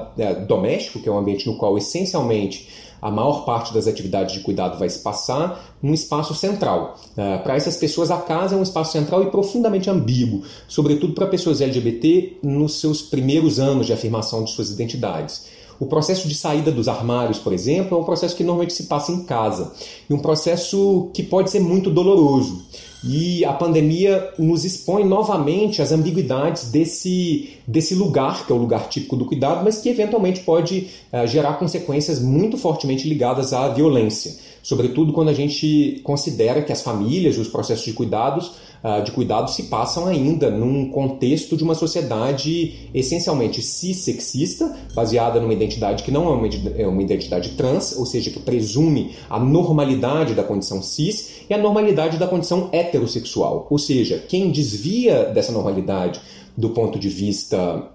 doméstico, 0.47 1.01
que 1.01 1.09
é 1.09 1.13
um 1.13 1.19
ambiente 1.19 1.47
no 1.47 1.57
qual 1.57 1.77
essencialmente 1.79 2.69
a 3.05 3.11
maior 3.11 3.45
parte 3.45 3.75
das 3.75 3.87
atividades 3.87 4.33
de 4.33 4.41
cuidado 4.41 4.79
vai 4.79 4.89
se 4.89 5.01
passar 5.01 5.77
num 5.83 5.93
espaço 5.93 6.35
central. 6.35 6.99
Uh, 7.11 7.43
para 7.43 7.55
essas 7.55 7.77
pessoas, 7.77 8.11
a 8.11 8.17
casa 8.17 8.55
é 8.55 8.59
um 8.59 8.63
espaço 8.63 8.93
central 8.93 9.23
e 9.23 9.27
profundamente 9.27 9.91
ambíguo, 9.91 10.43
sobretudo 10.67 11.13
para 11.13 11.27
pessoas 11.27 11.61
LGBT 11.61 12.39
nos 12.43 12.81
seus 12.81 13.03
primeiros 13.03 13.61
anos 13.61 13.85
de 13.85 13.93
afirmação 13.93 14.43
de 14.43 14.53
suas 14.53 14.71
identidades. 14.71 15.45
O 15.79 15.85
processo 15.85 16.27
de 16.27 16.35
saída 16.35 16.73
dos 16.73 16.89
armários, 16.89 17.39
por 17.39 17.53
exemplo, 17.53 17.99
é 17.99 18.01
um 18.01 18.05
processo 18.05 18.35
que 18.35 18.43
normalmente 18.43 18.73
se 18.73 18.85
passa 18.85 19.13
em 19.13 19.25
casa 19.25 19.73
e 20.09 20.15
um 20.15 20.19
processo 20.19 21.11
que 21.13 21.23
pode 21.23 21.51
ser 21.51 21.61
muito 21.61 21.91
doloroso. 21.91 22.63
E 23.07 23.45
a 23.45 23.53
pandemia 23.53 24.33
nos 24.39 24.65
expõe 24.65 25.05
novamente 25.05 25.83
às 25.83 25.93
ambiguidades 25.93 26.71
desse, 26.71 27.51
desse 27.67 27.95
lugar, 27.95 28.47
que 28.47 28.53
é 28.53 28.55
o 28.55 28.59
lugar 28.59 28.89
típico 28.89 29.15
do 29.15 29.27
cuidado, 29.27 29.63
mas 29.63 29.79
que 29.79 29.91
eventualmente 29.91 30.41
pode 30.41 30.89
uh, 31.13 31.27
gerar 31.27 31.55
consequências 31.55 32.19
muito 32.19 32.57
fortemente 32.57 33.07
ligadas 33.07 33.53
à 33.53 33.69
violência. 33.69 34.37
Sobretudo 34.65 35.13
quando 35.13 35.29
a 35.29 35.35
gente 35.35 36.01
considera 36.03 36.63
que 36.63 36.73
as 36.73 36.81
famílias 36.81 37.37
e 37.37 37.41
os 37.41 37.49
processos 37.49 37.85
de 37.85 37.93
cuidados 37.93 38.53
uh, 38.83 39.05
de 39.05 39.13
cuidado 39.13 39.51
se 39.51 39.65
passam 39.65 40.07
ainda 40.07 40.51
num 40.51 40.89
contexto 40.89 41.55
de 41.55 41.63
uma 41.63 41.75
sociedade 41.75 42.89
essencialmente 42.95 43.61
cissexista, 43.61 44.75
baseada 44.95 45.39
numa 45.39 45.53
identidade 45.53 46.03
que 46.03 46.11
não 46.11 46.29
é 46.29 46.35
uma, 46.35 46.49
é 46.79 46.87
uma 46.87 47.03
identidade 47.03 47.51
trans, 47.51 47.95
ou 47.99 48.07
seja, 48.07 48.31
que 48.31 48.41
presume 48.41 49.15
a 49.29 49.39
normalidade 49.39 50.33
da 50.33 50.43
condição 50.43 50.83
cis 50.83 51.43
e 51.49 51.53
a 51.53 51.59
normalidade 51.59 52.17
da 52.17 52.27
condição 52.27 52.71
heterossexual. 52.73 53.67
Ou 53.69 53.79
seja, 53.79 54.25
quem 54.27 54.51
desvia 54.51 55.25
dessa 55.27 55.53
normalidade 55.53 56.23
do 56.57 56.71
ponto 56.71 56.99
de 56.99 57.11
vista 57.11 57.59
ah, 57.59 57.94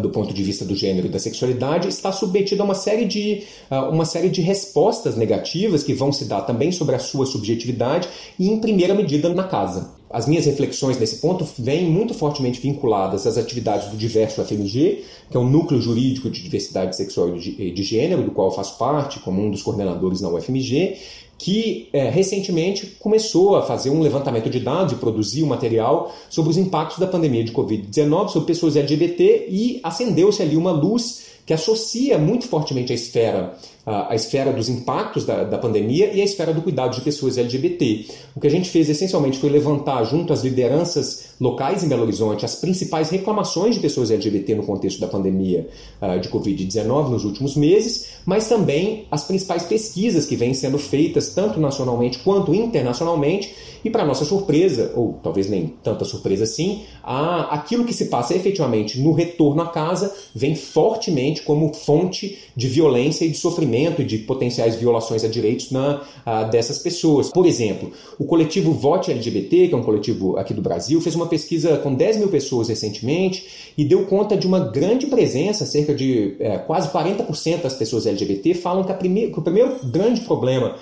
do 0.00 0.10
ponto 0.10 0.34
de 0.34 0.42
vista 0.42 0.64
do 0.64 0.74
gênero 0.74 1.06
e 1.06 1.10
da 1.10 1.18
sexualidade, 1.18 1.88
está 1.88 2.10
submetido 2.10 2.62
a 2.62 2.64
uma 2.64 2.74
série, 2.74 3.04
de, 3.04 3.44
ah, 3.70 3.88
uma 3.88 4.04
série 4.04 4.28
de 4.28 4.40
respostas 4.40 5.16
negativas 5.16 5.82
que 5.82 5.94
vão 5.94 6.12
se 6.12 6.24
dar 6.24 6.42
também 6.42 6.72
sobre 6.72 6.96
a 6.96 6.98
sua 6.98 7.26
subjetividade 7.26 8.08
e, 8.38 8.48
em 8.48 8.58
primeira 8.58 8.94
medida, 8.94 9.28
na 9.28 9.44
casa. 9.44 9.96
As 10.10 10.26
minhas 10.26 10.46
reflexões 10.46 10.98
nesse 10.98 11.16
ponto 11.16 11.46
vêm 11.58 11.84
muito 11.84 12.14
fortemente 12.14 12.60
vinculadas 12.60 13.26
às 13.26 13.36
atividades 13.36 13.88
do 13.88 13.96
Diverso 13.96 14.42
FMG, 14.42 15.04
que 15.30 15.36
é 15.36 15.40
o 15.40 15.44
núcleo 15.44 15.80
jurídico 15.80 16.30
de 16.30 16.42
diversidade 16.42 16.96
sexual 16.96 17.36
e 17.36 17.70
de 17.70 17.82
gênero, 17.82 18.22
do 18.22 18.30
qual 18.30 18.48
eu 18.48 18.54
faço 18.54 18.78
parte 18.78 19.20
como 19.20 19.42
um 19.42 19.50
dos 19.50 19.62
coordenadores 19.62 20.22
na 20.22 20.30
UFMG, 20.30 20.96
que 21.38 21.88
é, 21.92 22.10
recentemente 22.10 22.96
começou 22.98 23.56
a 23.56 23.62
fazer 23.62 23.90
um 23.90 24.00
levantamento 24.00 24.50
de 24.50 24.58
dados 24.58 24.92
e 24.92 24.96
produzir 24.96 25.44
um 25.44 25.46
material 25.46 26.12
sobre 26.28 26.50
os 26.50 26.56
impactos 26.56 26.98
da 26.98 27.06
pandemia 27.06 27.44
de 27.44 27.52
Covid-19 27.52 28.28
sobre 28.30 28.48
pessoas 28.48 28.74
LGBT 28.74 29.46
e 29.48 29.78
acendeu-se 29.84 30.42
ali 30.42 30.56
uma 30.56 30.72
luz 30.72 31.28
que 31.46 31.54
associa 31.54 32.18
muito 32.18 32.46
fortemente 32.46 32.92
a 32.92 32.94
esfera 32.94 33.56
a, 33.88 34.14
esfera 34.14 34.52
dos 34.52 34.68
impactos 34.68 35.24
da, 35.24 35.44
da 35.44 35.56
pandemia 35.56 36.12
e 36.12 36.20
a 36.20 36.24
esfera 36.24 36.52
do 36.52 36.60
cuidado 36.60 36.94
de 36.94 37.00
pessoas 37.00 37.38
LGBT. 37.38 38.06
O 38.36 38.40
que 38.40 38.46
a 38.46 38.50
gente 38.50 38.68
fez 38.68 38.88
essencialmente 38.88 39.38
foi 39.38 39.48
levantar, 39.48 40.04
junto 40.04 40.32
às 40.32 40.44
lideranças 40.44 41.30
locais 41.40 41.82
em 41.82 41.88
Belo 41.88 42.02
Horizonte, 42.02 42.44
as 42.44 42.56
principais 42.56 43.08
reclamações 43.10 43.76
de 43.76 43.80
pessoas 43.80 44.10
LGBT 44.10 44.54
no 44.56 44.64
contexto 44.64 45.00
da 45.00 45.06
pandemia 45.06 45.68
uh, 46.02 46.20
de 46.20 46.28
Covid-19 46.28 47.08
nos 47.08 47.24
últimos 47.24 47.56
meses, 47.56 48.18
mas 48.26 48.48
também 48.48 49.06
as 49.10 49.24
principais 49.24 49.62
pesquisas 49.62 50.26
que 50.26 50.36
vêm 50.36 50.52
sendo 50.52 50.78
feitas, 50.78 51.34
tanto 51.34 51.58
nacionalmente 51.58 52.18
quanto 52.18 52.54
internacionalmente, 52.54 53.54
e 53.84 53.88
para 53.88 54.04
nossa 54.04 54.24
surpresa, 54.24 54.92
ou 54.96 55.20
talvez 55.22 55.48
nem 55.48 55.74
tanta 55.82 56.04
surpresa 56.04 56.44
assim, 56.44 56.82
a, 57.02 57.54
aquilo 57.54 57.84
que 57.84 57.94
se 57.94 58.06
passa 58.06 58.34
efetivamente 58.34 59.00
no 59.00 59.12
retorno 59.12 59.62
à 59.62 59.68
casa 59.68 60.12
vem 60.34 60.56
fortemente 60.56 61.42
como 61.42 61.72
fonte 61.72 62.38
de 62.56 62.66
violência 62.66 63.24
e 63.24 63.30
de 63.30 63.36
sofrimento 63.36 63.77
e 63.86 64.04
de 64.04 64.18
potenciais 64.18 64.76
violações 64.76 65.24
a 65.24 65.28
direitos 65.28 65.70
na, 65.70 66.02
a, 66.24 66.44
dessas 66.44 66.78
pessoas. 66.78 67.30
Por 67.30 67.46
exemplo, 67.46 67.92
o 68.18 68.24
coletivo 68.24 68.72
Vote 68.72 69.10
LGBT, 69.10 69.68
que 69.68 69.74
é 69.74 69.76
um 69.76 69.82
coletivo 69.82 70.36
aqui 70.36 70.52
do 70.52 70.62
Brasil, 70.62 71.00
fez 71.00 71.14
uma 71.14 71.26
pesquisa 71.26 71.76
com 71.78 71.94
10 71.94 72.18
mil 72.18 72.28
pessoas 72.28 72.68
recentemente 72.68 73.72
e 73.76 73.84
deu 73.84 74.04
conta 74.06 74.36
de 74.36 74.46
uma 74.46 74.60
grande 74.60 75.06
presença, 75.06 75.64
cerca 75.64 75.94
de 75.94 76.36
é, 76.40 76.58
quase 76.58 76.88
40% 76.88 77.62
das 77.62 77.74
pessoas 77.74 78.06
LGBT 78.06 78.54
falam 78.54 78.84
que, 78.84 78.92
primeir, 78.94 79.32
que 79.32 79.38
o 79.38 79.42
primeiro 79.42 79.76
grande 79.84 80.22
problema 80.22 80.74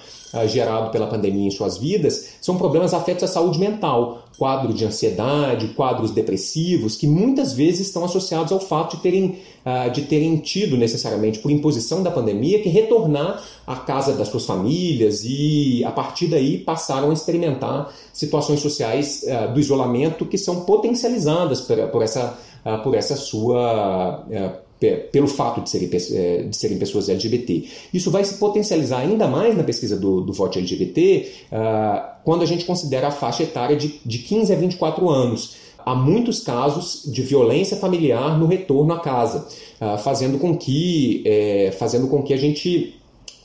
gerado 0.47 0.91
pela 0.91 1.07
pandemia 1.07 1.47
em 1.47 1.51
suas 1.51 1.79
vidas 1.79 2.37
são 2.41 2.57
problemas 2.57 2.93
afetos 2.93 3.25
à 3.25 3.27
saúde 3.27 3.59
mental, 3.59 4.27
quadro 4.39 4.73
de 4.73 4.85
ansiedade, 4.85 5.69
quadros 5.69 6.11
depressivos, 6.11 6.97
que 6.97 7.07
muitas 7.07 7.53
vezes 7.53 7.87
estão 7.87 8.05
associados 8.05 8.53
ao 8.53 8.61
fato 8.61 8.97
de 8.97 9.03
terem, 9.03 9.39
uh, 9.65 9.91
de 9.91 10.03
terem 10.03 10.37
tido 10.39 10.77
necessariamente, 10.77 11.39
por 11.39 11.51
imposição 11.51 12.03
da 12.03 12.11
pandemia, 12.11 12.63
que 12.63 12.69
retornar 12.69 13.43
à 13.67 13.77
casa 13.77 14.13
das 14.13 14.29
suas 14.29 14.45
famílias 14.45 15.25
e, 15.25 15.85
a 15.85 15.91
partir 15.91 16.27
daí, 16.27 16.59
passaram 16.59 17.11
a 17.11 17.13
experimentar 17.13 17.93
situações 18.13 18.61
sociais 18.61 19.25
uh, 19.25 19.53
do 19.53 19.61
isolamento 19.61 20.27
que 20.27 20.39
são 20.39 20.65
potencializadas 20.65 21.61
por, 21.61 22.03
essa, 22.03 22.39
por 22.83 22.95
essa 22.95 23.17
sua 23.17 24.25
pelo 24.79 25.27
fato 25.27 25.63
de 25.63 25.71
serem, 25.71 25.89
é, 26.13 26.43
de 26.43 26.57
serem 26.57 26.79
pessoas 26.79 27.09
LGBT. 27.09 27.65
Isso 27.93 28.11
vai 28.11 28.25
se 28.25 28.35
potencializar 28.35 28.99
ainda 28.99 29.27
mais 29.27 29.57
na 29.57 29.65
pesquisa 29.65 29.97
do, 29.97 30.21
do 30.21 30.33
voto 30.33 30.59
LGBT 30.59 31.33
uh, 31.51 32.17
quando 32.25 32.43
a 32.43 32.47
gente 32.47 32.65
considera 32.65 33.09
a 33.09 33.11
faixa 33.11 33.43
etária 33.43 33.77
de, 33.77 34.01
de 34.05 34.19
15 34.19 34.53
a 34.53 34.57
24 34.57 35.09
anos. 35.09 35.57
Há 35.85 35.95
muitos 35.95 36.41
casos 36.41 37.11
de 37.11 37.23
violência 37.23 37.77
familiar 37.77 38.39
no 38.39 38.47
retorno 38.47 38.93
à 38.93 39.01
casa, 39.01 39.47
uh, 39.81 39.97
fazendo 39.99 40.39
com 40.39 40.57
que, 40.57 41.23
é, 41.25 41.71
fazendo 41.79 42.09
com 42.09 42.23
que 42.23 42.35
a 42.35 42.37
gente 42.37 42.97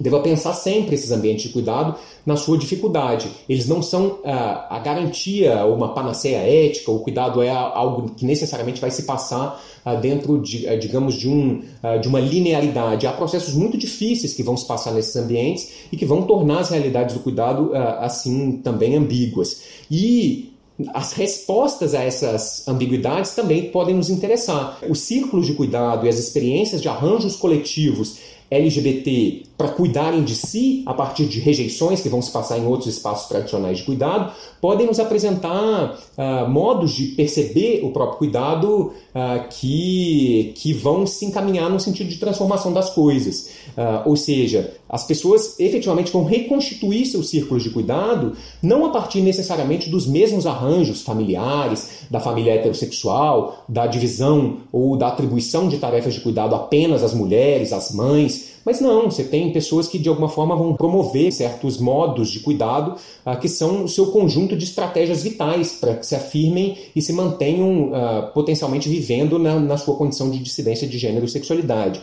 deva 0.02 0.20
pensar 0.20 0.54
sempre 0.54 0.96
esses 0.96 1.12
ambientes 1.12 1.44
de 1.44 1.50
cuidado 1.50 1.96
na 2.26 2.36
sua 2.36 2.58
dificuldade. 2.58 3.30
Eles 3.48 3.68
não 3.68 3.82
são 3.82 4.20
ah, 4.26 4.68
a 4.70 4.80
garantia 4.80 5.64
ou 5.66 5.76
uma 5.76 5.94
panaceia 5.94 6.38
ética, 6.38 6.92
o 6.92 7.00
cuidado 7.00 7.42
é 7.42 7.50
algo 7.50 8.12
que 8.16 8.26
necessariamente 8.26 8.82
vai 8.82 8.92
se 8.92 9.04
passar 9.04 9.62
ah, 9.86 9.96
dentro, 9.96 10.40
de, 10.40 10.68
ah, 10.68 10.76
digamos, 10.76 11.16
de, 11.16 11.30
um, 11.30 11.62
de 12.02 12.08
uma 12.08 12.20
linearidade. 12.20 13.08
Há 13.08 13.12
processos 13.12 13.54
muito 13.54 13.78
difíceis 13.78 14.34
que 14.34 14.44
vão 14.44 14.58
se 14.58 14.66
passar 14.66 14.92
nesses 14.92 15.16
ambientes 15.16 15.72
e 15.92 15.98
que 15.98 16.06
vão 16.06 16.24
tornar 16.24 16.60
as 16.60 16.70
realidades 16.70 17.16
do 17.16 17.22
cuidado 17.22 17.72
assim 18.00 18.58
também 18.64 18.96
ambíguas. 18.96 19.64
E 19.90 20.52
as 20.94 21.14
respostas 21.14 21.94
a 21.94 22.04
essas 22.04 22.68
ambiguidades 22.68 23.36
também 23.36 23.70
podem 23.70 23.96
nos 23.96 24.10
interessar. 24.10 24.80
Os 24.90 25.00
círculos 25.00 25.46
de 25.46 25.54
cuidado 25.54 26.06
e 26.06 26.10
as 26.10 26.18
experiências 26.18 26.82
de 26.82 26.88
arranjos 26.88 27.36
coletivos 27.36 28.18
LGBT 28.52 29.44
para 29.62 29.70
cuidarem 29.70 30.24
de 30.24 30.34
si 30.34 30.82
a 30.88 30.94
partir 30.94 31.28
de 31.28 31.40
rejeições 31.40 32.02
que 32.02 32.10
vão 32.10 32.20
se 32.20 32.32
passar 32.32 32.58
em 32.58 32.66
outros 32.66 32.96
espaços 32.96 33.28
tradicionais 33.30 33.78
de 33.78 33.84
cuidado, 33.84 34.32
podem 34.60 34.88
nos 34.88 35.00
apresentar 35.00 36.00
uh, 36.18 36.50
modos 36.50 36.92
de 36.92 37.10
perceber 37.10 37.82
o 37.84 37.92
próprio 37.92 38.18
cuidado 38.18 38.88
uh, 38.88 39.48
que, 39.52 40.54
que 40.56 40.74
vão 40.74 41.06
se 41.06 41.26
encaminhar 41.26 41.70
no 41.70 41.80
sentido 41.80 42.10
de 42.10 42.18
transformação 42.18 42.74
das 42.74 42.90
coisas. 42.90 43.52
Uh, 43.78 44.10
ou 44.10 44.16
seja, 44.16 44.74
as 44.90 45.06
pessoas 45.06 45.60
efetivamente 45.60 46.12
vão 46.12 46.24
reconstituir 46.24 47.06
seus 47.06 47.30
círculos 47.30 47.62
de 47.62 47.70
cuidado, 47.70 48.36
não 48.64 48.86
a 48.86 48.90
partir 48.90 49.22
necessariamente 49.22 49.92
dos 49.92 50.08
mesmos 50.08 50.48
arranjos 50.48 51.04
familiares, 51.04 52.08
da 52.10 52.20
família 52.20 52.56
heterossexual, 52.56 53.64
da 53.70 53.86
divisão 53.86 54.58
ou 54.72 54.98
da 54.98 55.10
atribuição 55.10 55.70
de 55.70 55.78
tarefas 55.78 56.16
de 56.16 56.20
cuidado 56.20 56.56
apenas 56.56 57.04
às 57.04 57.14
mulheres, 57.14 57.72
às 57.72 57.92
mães, 57.92 58.51
mas 58.66 58.80
não, 58.80 59.10
você 59.10 59.24
tem 59.24 59.52
pessoas 59.52 59.88
que 59.88 59.98
de 59.98 60.10
alguma 60.10 60.30
forma 60.30 60.56
vão 60.56 60.76
promover 60.76 61.32
certos 61.32 61.78
modos 61.78 62.30
de 62.30 62.40
cuidado 62.40 62.96
uh, 63.26 63.40
que 63.40 63.50
são 63.50 63.86
o 63.86 63.90
seu 63.90 64.08
conjunto 64.08 64.56
de 64.56 64.64
estratégias 64.64 65.24
vitais 65.24 65.74
para 65.74 65.96
que 65.96 66.06
se 66.06 66.16
afirmem 66.16 66.78
e 66.96 67.02
se 67.02 67.14
mantenham 67.14 67.92
uh, 67.92 68.32
potencialmente 68.34 68.88
vivendo 68.88 69.40
na, 69.40 69.60
na, 69.60 69.78
sua 69.78 69.96
condição 69.96 70.30
de 70.30 70.40
dissidência 70.40 70.88
de 70.88 70.98
gênero 70.98 71.26
e 71.26 71.30
sexualidade. 71.30 72.02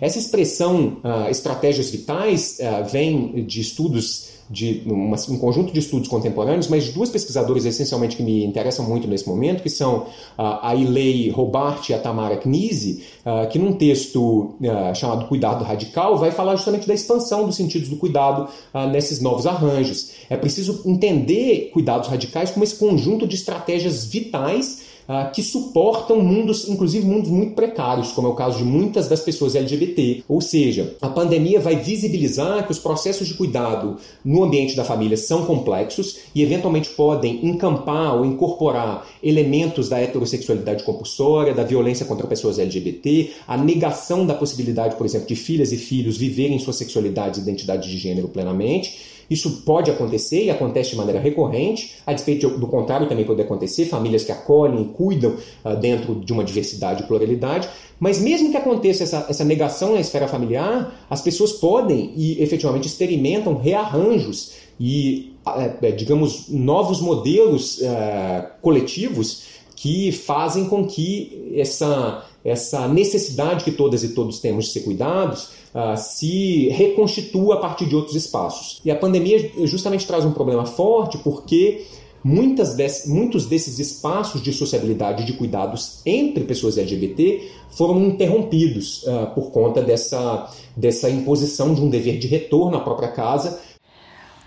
Essa 0.00 0.18
expressão 0.18 0.98
uh, 1.04 1.30
estratégias 1.30 1.90
vitais 1.90 2.58
vem 2.90 3.44
de 3.44 3.60
estudos 3.60 4.29
de 4.50 4.82
uma, 4.84 5.16
um 5.28 5.38
conjunto 5.38 5.72
de 5.72 5.78
estudos 5.78 6.08
contemporâneos, 6.08 6.66
mas 6.66 6.92
duas 6.92 7.08
pesquisadoras 7.08 7.64
essencialmente 7.64 8.16
que 8.16 8.22
me 8.22 8.44
interessam 8.44 8.84
muito 8.84 9.06
nesse 9.06 9.28
momento, 9.28 9.62
que 9.62 9.70
são 9.70 10.06
a 10.36 10.74
Ilei 10.74 11.30
Robart 11.30 11.88
e 11.88 11.94
a 11.94 11.98
Tamara 11.98 12.36
Knise, 12.36 13.04
que 13.52 13.58
num 13.58 13.72
texto 13.74 14.54
chamado 14.94 15.26
Cuidado 15.26 15.62
Radical 15.62 16.18
vai 16.18 16.32
falar 16.32 16.56
justamente 16.56 16.88
da 16.88 16.94
expansão 16.94 17.46
dos 17.46 17.54
sentidos 17.54 17.88
do 17.88 17.96
cuidado 17.96 18.48
nesses 18.90 19.20
novos 19.20 19.46
arranjos. 19.46 20.10
É 20.28 20.36
preciso 20.36 20.82
entender 20.84 21.70
cuidados 21.72 22.08
radicais 22.08 22.50
como 22.50 22.64
esse 22.64 22.74
conjunto 22.74 23.28
de 23.28 23.36
estratégias 23.36 24.04
vitais 24.04 24.89
ah, 25.12 25.24
que 25.24 25.42
suportam 25.42 26.20
mundos, 26.20 26.68
inclusive 26.68 27.04
mundos 27.04 27.28
muito 27.28 27.56
precários, 27.56 28.12
como 28.12 28.28
é 28.28 28.30
o 28.30 28.34
caso 28.34 28.58
de 28.58 28.64
muitas 28.64 29.08
das 29.08 29.18
pessoas 29.18 29.56
LGBT. 29.56 30.22
Ou 30.28 30.40
seja, 30.40 30.94
a 31.02 31.08
pandemia 31.08 31.58
vai 31.58 31.74
visibilizar 31.74 32.64
que 32.64 32.70
os 32.70 32.78
processos 32.78 33.26
de 33.26 33.34
cuidado 33.34 33.96
no 34.24 34.44
ambiente 34.44 34.76
da 34.76 34.84
família 34.84 35.16
são 35.16 35.44
complexos 35.44 36.20
e 36.32 36.44
eventualmente 36.44 36.90
podem 36.90 37.44
encampar 37.44 38.14
ou 38.14 38.24
incorporar 38.24 39.04
elementos 39.20 39.88
da 39.88 39.98
heterossexualidade 39.98 40.84
compulsória, 40.84 41.52
da 41.52 41.64
violência 41.64 42.06
contra 42.06 42.28
pessoas 42.28 42.60
LGBT, 42.60 43.32
a 43.48 43.56
negação 43.56 44.24
da 44.24 44.34
possibilidade, 44.34 44.94
por 44.94 45.06
exemplo, 45.06 45.26
de 45.26 45.34
filhas 45.34 45.72
e 45.72 45.76
filhos 45.76 46.16
viverem 46.16 46.60
sua 46.60 46.72
sexualidade 46.72 47.40
e 47.40 47.42
identidade 47.42 47.90
de 47.90 47.98
gênero 47.98 48.28
plenamente 48.28 49.09
isso 49.30 49.62
pode 49.64 49.90
acontecer 49.90 50.44
e 50.44 50.50
acontece 50.50 50.90
de 50.90 50.96
maneira 50.96 51.20
recorrente, 51.20 51.98
a 52.04 52.12
despeito 52.12 52.48
do 52.48 52.66
contrário 52.66 53.08
também 53.08 53.24
pode 53.24 53.40
acontecer, 53.40 53.84
famílias 53.84 54.24
que 54.24 54.32
acolhem 54.32 54.82
e 54.82 54.84
cuidam 54.86 55.36
uh, 55.64 55.76
dentro 55.76 56.16
de 56.16 56.32
uma 56.32 56.42
diversidade 56.42 57.04
e 57.04 57.06
pluralidade. 57.06 57.68
Mas 58.00 58.18
mesmo 58.20 58.50
que 58.50 58.56
aconteça 58.56 59.04
essa, 59.04 59.26
essa 59.28 59.44
negação 59.44 59.94
na 59.94 60.00
esfera 60.00 60.26
familiar, 60.26 61.06
as 61.08 61.20
pessoas 61.20 61.52
podem 61.52 62.12
e 62.16 62.42
efetivamente 62.42 62.88
experimentam 62.88 63.56
rearranjos 63.56 64.54
e, 64.80 65.32
uh, 65.46 65.96
digamos, 65.96 66.48
novos 66.48 67.00
modelos 67.00 67.78
uh, 67.78 68.48
coletivos 68.60 69.60
que 69.76 70.10
fazem 70.10 70.66
com 70.66 70.86
que 70.86 71.54
essa, 71.54 72.26
essa 72.44 72.88
necessidade 72.88 73.64
que 73.64 73.70
todas 73.70 74.02
e 74.02 74.08
todos 74.08 74.40
temos 74.40 74.66
de 74.66 74.72
ser 74.72 74.80
cuidados 74.80 75.59
uh, 75.74 75.96
se 75.96 76.68
reconstitua 76.68 77.54
a 77.54 77.58
partir 77.58 77.86
de 77.86 77.96
outros 77.96 78.16
espaços. 78.16 78.80
E 78.84 78.90
a 78.90 78.96
pandemia 78.96 79.50
justamente 79.64 80.06
traz 80.06 80.24
um 80.24 80.32
problema 80.32 80.66
forte 80.66 81.18
porque 81.18 81.86
muitas 82.22 82.74
desse, 82.74 83.08
muitos 83.08 83.46
desses 83.46 83.78
espaços 83.78 84.42
de 84.42 84.52
sociabilidade 84.52 85.22
e 85.22 85.26
de 85.26 85.32
cuidados 85.32 86.00
entre 86.04 86.44
pessoas 86.44 86.76
LGBT 86.76 87.50
foram 87.70 88.02
interrompidos 88.02 89.02
uh, 89.04 89.34
por 89.34 89.50
conta 89.50 89.82
dessa, 89.82 90.50
dessa 90.76 91.08
imposição 91.08 91.74
de 91.74 91.80
um 91.80 91.88
dever 91.88 92.18
de 92.18 92.26
retorno 92.26 92.76
à 92.76 92.80
própria 92.80 93.08
casa. 93.08 93.60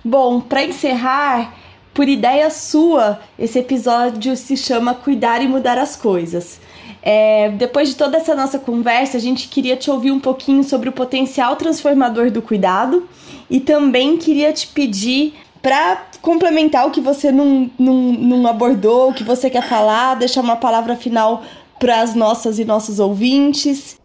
Bom, 0.04 0.42
para 0.42 0.66
encerrar, 0.66 1.58
por 1.94 2.10
ideia 2.10 2.50
sua, 2.50 3.20
esse 3.40 3.60
episódio 3.60 4.36
se 4.36 4.58
chama 4.58 4.94
Cuidar 4.94 5.42
e 5.42 5.48
Mudar 5.48 5.78
as 5.78 5.96
Coisas. 5.96 6.60
É, 7.06 7.50
depois 7.50 7.90
de 7.90 7.96
toda 7.96 8.16
essa 8.16 8.34
nossa 8.34 8.58
conversa, 8.58 9.18
a 9.18 9.20
gente 9.20 9.50
queria 9.50 9.76
te 9.76 9.92
ouvir 9.92 10.10
um 10.10 10.22
pouquinho 10.22 10.64
sobre 10.64 10.88
o 10.88 10.92
potencial 10.94 11.58
transformador 11.58 12.32
do 12.32 12.42
cuidado 12.42 13.10
e 13.50 13.60
também 13.60 14.16
queria 14.16 14.54
te 14.54 14.68
pedir 14.68 15.34
para 15.62 16.08
complementar 16.22 16.88
o 16.88 16.92
que 16.92 17.02
você 17.02 17.30
não, 17.30 17.70
não, 17.78 17.94
não 18.14 18.48
abordou, 18.48 19.10
o 19.10 19.14
que 19.14 19.24
você 19.24 19.50
quer 19.50 19.68
falar, 19.68 20.16
deixar 20.16 20.40
uma 20.40 20.56
palavra 20.56 20.96
final 20.96 21.44
para 21.78 22.02
as 22.02 22.16
nossas 22.16 22.58
e 22.58 22.64
nossos 22.64 23.00
ouvintes. 23.00 23.98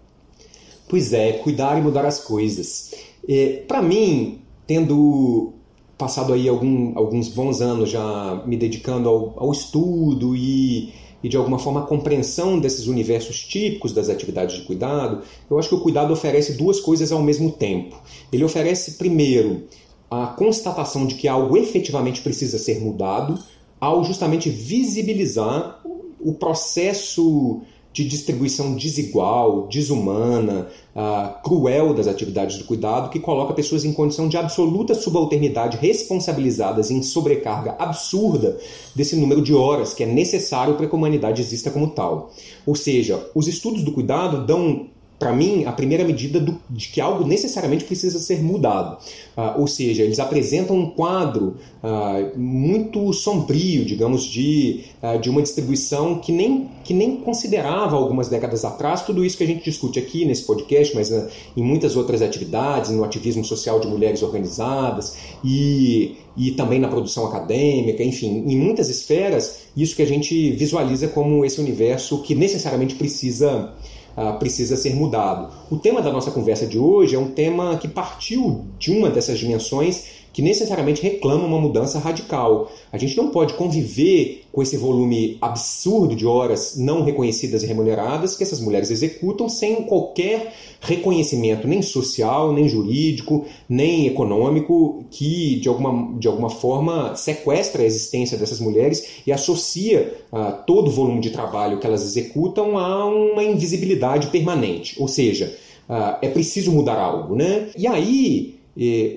Pois 0.88 1.12
é, 1.12 1.34
cuidar 1.34 1.78
e 1.78 1.82
mudar 1.82 2.04
as 2.04 2.18
coisas. 2.18 2.92
É, 3.28 3.62
para 3.68 3.80
mim, 3.80 4.40
tendo 4.66 5.52
passado 5.96 6.32
aí 6.32 6.48
algum, 6.48 6.98
alguns 6.98 7.28
bons 7.28 7.60
anos 7.60 7.90
já 7.90 8.42
me 8.44 8.56
dedicando 8.56 9.08
ao, 9.08 9.34
ao 9.36 9.52
estudo 9.52 10.34
e 10.34 10.92
e 11.22 11.28
de 11.28 11.36
alguma 11.36 11.58
forma 11.58 11.80
a 11.80 11.86
compreensão 11.86 12.58
desses 12.58 12.86
universos 12.86 13.40
típicos 13.40 13.92
das 13.92 14.08
atividades 14.08 14.56
de 14.56 14.62
cuidado, 14.62 15.22
eu 15.50 15.58
acho 15.58 15.68
que 15.68 15.74
o 15.74 15.80
cuidado 15.80 16.12
oferece 16.12 16.52
duas 16.52 16.80
coisas 16.80 17.10
ao 17.10 17.22
mesmo 17.22 17.50
tempo. 17.50 18.00
Ele 18.32 18.44
oferece, 18.44 18.92
primeiro, 18.92 19.64
a 20.10 20.26
constatação 20.28 21.06
de 21.06 21.16
que 21.16 21.28
algo 21.28 21.56
efetivamente 21.56 22.20
precisa 22.20 22.58
ser 22.58 22.80
mudado, 22.80 23.38
ao 23.80 24.02
justamente 24.04 24.48
visibilizar 24.48 25.80
o 26.20 26.32
processo 26.34 27.62
de 28.02 28.08
distribuição 28.08 28.74
desigual, 28.74 29.66
desumana, 29.66 30.68
uh, 30.94 31.42
cruel 31.42 31.92
das 31.92 32.06
atividades 32.06 32.58
do 32.58 32.64
cuidado, 32.64 33.10
que 33.10 33.18
coloca 33.18 33.52
pessoas 33.52 33.84
em 33.84 33.92
condição 33.92 34.28
de 34.28 34.36
absoluta 34.36 34.94
subalternidade, 34.94 35.76
responsabilizadas 35.76 36.90
em 36.90 37.02
sobrecarga 37.02 37.74
absurda 37.78 38.56
desse 38.94 39.16
número 39.16 39.42
de 39.42 39.52
horas 39.52 39.92
que 39.92 40.04
é 40.04 40.06
necessário 40.06 40.74
para 40.74 40.86
que 40.86 40.94
a 40.94 40.98
humanidade 40.98 41.42
exista 41.42 41.70
como 41.70 41.90
tal. 41.90 42.30
Ou 42.64 42.76
seja, 42.76 43.28
os 43.34 43.48
estudos 43.48 43.82
do 43.82 43.92
cuidado 43.92 44.46
dão 44.46 44.86
para 45.18 45.32
mim, 45.32 45.64
a 45.64 45.72
primeira 45.72 46.04
medida 46.04 46.38
do, 46.38 46.60
de 46.70 46.88
que 46.88 47.00
algo 47.00 47.26
necessariamente 47.26 47.84
precisa 47.84 48.18
ser 48.20 48.40
mudado. 48.40 48.98
Uh, 49.36 49.60
ou 49.60 49.66
seja, 49.66 50.04
eles 50.04 50.20
apresentam 50.20 50.76
um 50.76 50.90
quadro 50.90 51.56
uh, 51.82 52.38
muito 52.38 53.12
sombrio, 53.12 53.84
digamos, 53.84 54.24
de, 54.24 54.84
uh, 55.02 55.18
de 55.18 55.28
uma 55.28 55.42
distribuição 55.42 56.20
que 56.20 56.30
nem, 56.30 56.68
que 56.84 56.94
nem 56.94 57.16
considerava 57.16 57.96
algumas 57.96 58.28
décadas 58.28 58.64
atrás 58.64 59.02
tudo 59.02 59.24
isso 59.24 59.36
que 59.36 59.42
a 59.42 59.46
gente 59.46 59.64
discute 59.64 59.98
aqui 59.98 60.24
nesse 60.24 60.44
podcast, 60.44 60.94
mas 60.94 61.10
em 61.10 61.62
muitas 61.62 61.96
outras 61.96 62.22
atividades, 62.22 62.90
no 62.90 63.02
ativismo 63.02 63.44
social 63.44 63.80
de 63.80 63.88
mulheres 63.88 64.22
organizadas 64.22 65.16
e, 65.42 66.16
e 66.36 66.52
também 66.52 66.78
na 66.78 66.88
produção 66.88 67.26
acadêmica, 67.26 68.04
enfim, 68.04 68.44
em 68.46 68.56
muitas 68.56 68.88
esferas, 68.88 69.62
isso 69.76 69.96
que 69.96 70.02
a 70.02 70.06
gente 70.06 70.52
visualiza 70.52 71.08
como 71.08 71.44
esse 71.44 71.60
universo 71.60 72.22
que 72.22 72.34
necessariamente 72.34 72.94
precisa 72.94 73.72
uh, 74.18 74.38
precisa 74.38 74.76
ser 74.76 74.94
mudado. 74.94 75.52
O 75.70 75.76
tema 75.78 76.02
da 76.02 76.12
nossa 76.12 76.32
conversa 76.32 76.66
de 76.66 76.78
hoje 76.78 77.14
é 77.14 77.18
um 77.18 77.30
tema 77.30 77.78
que 77.78 77.86
partiu 77.86 78.66
de 78.78 78.90
uma 78.90 79.08
dessas 79.08 79.38
dimensões 79.38 80.17
que 80.38 80.42
necessariamente 80.42 81.02
reclama 81.02 81.46
uma 81.46 81.58
mudança 81.58 81.98
radical. 81.98 82.70
A 82.92 82.96
gente 82.96 83.16
não 83.16 83.30
pode 83.30 83.54
conviver 83.54 84.44
com 84.52 84.62
esse 84.62 84.76
volume 84.76 85.36
absurdo 85.40 86.14
de 86.14 86.24
horas 86.24 86.76
não 86.76 87.02
reconhecidas 87.02 87.64
e 87.64 87.66
remuneradas 87.66 88.36
que 88.36 88.44
essas 88.44 88.60
mulheres 88.60 88.88
executam 88.88 89.48
sem 89.48 89.82
qualquer 89.82 90.54
reconhecimento 90.80 91.66
nem 91.66 91.82
social, 91.82 92.52
nem 92.52 92.68
jurídico, 92.68 93.46
nem 93.68 94.06
econômico 94.06 95.04
que 95.10 95.56
de 95.56 95.68
alguma, 95.68 96.16
de 96.20 96.28
alguma 96.28 96.50
forma 96.50 97.16
sequestra 97.16 97.82
a 97.82 97.86
existência 97.86 98.38
dessas 98.38 98.60
mulheres 98.60 99.22
e 99.26 99.32
associa 99.32 100.22
uh, 100.32 100.64
todo 100.64 100.86
o 100.86 100.92
volume 100.92 101.20
de 101.20 101.30
trabalho 101.30 101.80
que 101.80 101.86
elas 101.88 102.04
executam 102.04 102.78
a 102.78 103.04
uma 103.06 103.42
invisibilidade 103.42 104.28
permanente. 104.28 104.94
Ou 105.02 105.08
seja, 105.08 105.52
uh, 105.88 106.16
é 106.22 106.28
preciso 106.28 106.70
mudar 106.70 107.00
algo, 107.00 107.34
né? 107.34 107.70
E 107.76 107.88
aí 107.88 108.57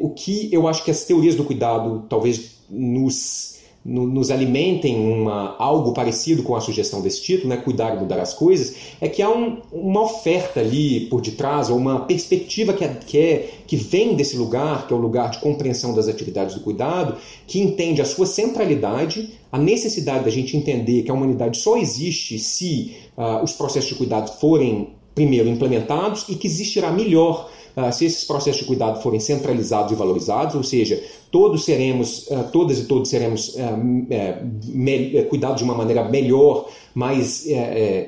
o 0.01 0.09
que 0.09 0.49
eu 0.51 0.68
acho 0.68 0.84
que 0.84 0.91
as 0.91 1.03
teorias 1.03 1.36
do 1.36 1.43
cuidado 1.43 2.05
talvez 2.09 2.62
nos, 2.70 3.59
no, 3.84 4.07
nos 4.07 4.32
alimentem 4.32 4.95
uma, 4.97 5.55
algo 5.57 5.93
parecido 5.93 6.41
com 6.43 6.55
a 6.55 6.62
sugestão 6.62 7.01
desse 7.01 7.22
título, 7.22 7.49
né, 7.49 7.57
cuidar 7.57 7.95
e 7.95 7.99
mudar 7.99 8.20
as 8.20 8.34
coisas, 8.34 8.76
é 8.99 9.09
que 9.09 9.22
há 9.22 9.30
um, 9.30 9.62
uma 9.72 10.01
oferta 10.03 10.59
ali 10.59 11.01
por 11.01 11.22
detrás, 11.22 11.70
ou 11.70 11.78
uma 11.78 12.01
perspectiva 12.05 12.74
que, 12.74 12.84
é, 12.84 12.88
que, 12.88 13.18
é, 13.18 13.49
que 13.68 13.76
vem 13.76 14.16
desse 14.16 14.38
lugar, 14.38 14.88
que 14.88 14.93
é 14.93 14.95
o 14.95 14.99
lugar 14.99 15.32
de 15.32 15.39
compreensão 15.39 15.93
das 15.93 16.07
atividades 16.07 16.55
do 16.55 16.62
cuidado, 16.62 17.18
que 17.45 17.59
entende 17.59 18.01
a 18.01 18.05
sua 18.05 18.26
centralidade, 18.26 19.32
a 19.51 19.57
necessidade 19.57 20.24
da 20.24 20.32
gente 20.32 20.55
entender 20.55 21.03
que 21.03 21.12
a 21.12 21.14
humanidade 21.14 21.57
só 21.57 21.78
existe 21.78 22.39
se 22.39 22.95
uh, 23.18 23.43
os 23.43 23.51
processos 23.51 23.89
de 23.89 23.95
cuidado 23.95 24.39
forem 24.39 24.89
primeiro 25.14 25.49
implementados 25.49 26.26
e 26.30 26.36
que 26.36 26.47
existirá 26.47 26.89
melhor 26.91 27.49
se 27.91 28.05
esses 28.05 28.24
processos 28.24 28.61
de 28.61 28.67
cuidado 28.67 29.01
forem 29.01 29.19
centralizados 29.19 29.91
e 29.91 29.95
valorizados, 29.95 30.55
ou 30.55 30.63
seja, 30.63 31.01
todos 31.32 31.63
seremos, 31.63 32.28
uh, 32.28 32.45
todas 32.51 32.80
e 32.80 32.86
todos 32.86 33.09
seremos 33.09 33.55
uh, 33.55 35.26
cuidados 35.30 35.57
de 35.57 35.63
uma 35.63 35.74
maneira 35.74 36.03
melhor, 36.03 36.69
mais 36.93 37.47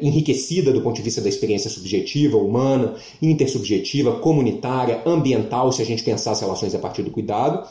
enriquecida 0.01 0.73
do 0.73 0.81
ponto 0.81 0.97
de 0.97 1.01
vista 1.01 1.21
da 1.21 1.29
experiência 1.29 1.69
subjetiva, 1.69 2.37
humana, 2.37 2.95
intersubjetiva, 3.21 4.19
comunitária, 4.19 5.01
ambiental, 5.05 5.71
se 5.71 5.81
a 5.81 5.85
gente 5.85 6.03
pensar 6.03 6.31
as 6.31 6.41
relações 6.41 6.75
a 6.75 6.79
partir 6.79 7.01
do 7.01 7.09
cuidado, 7.09 7.65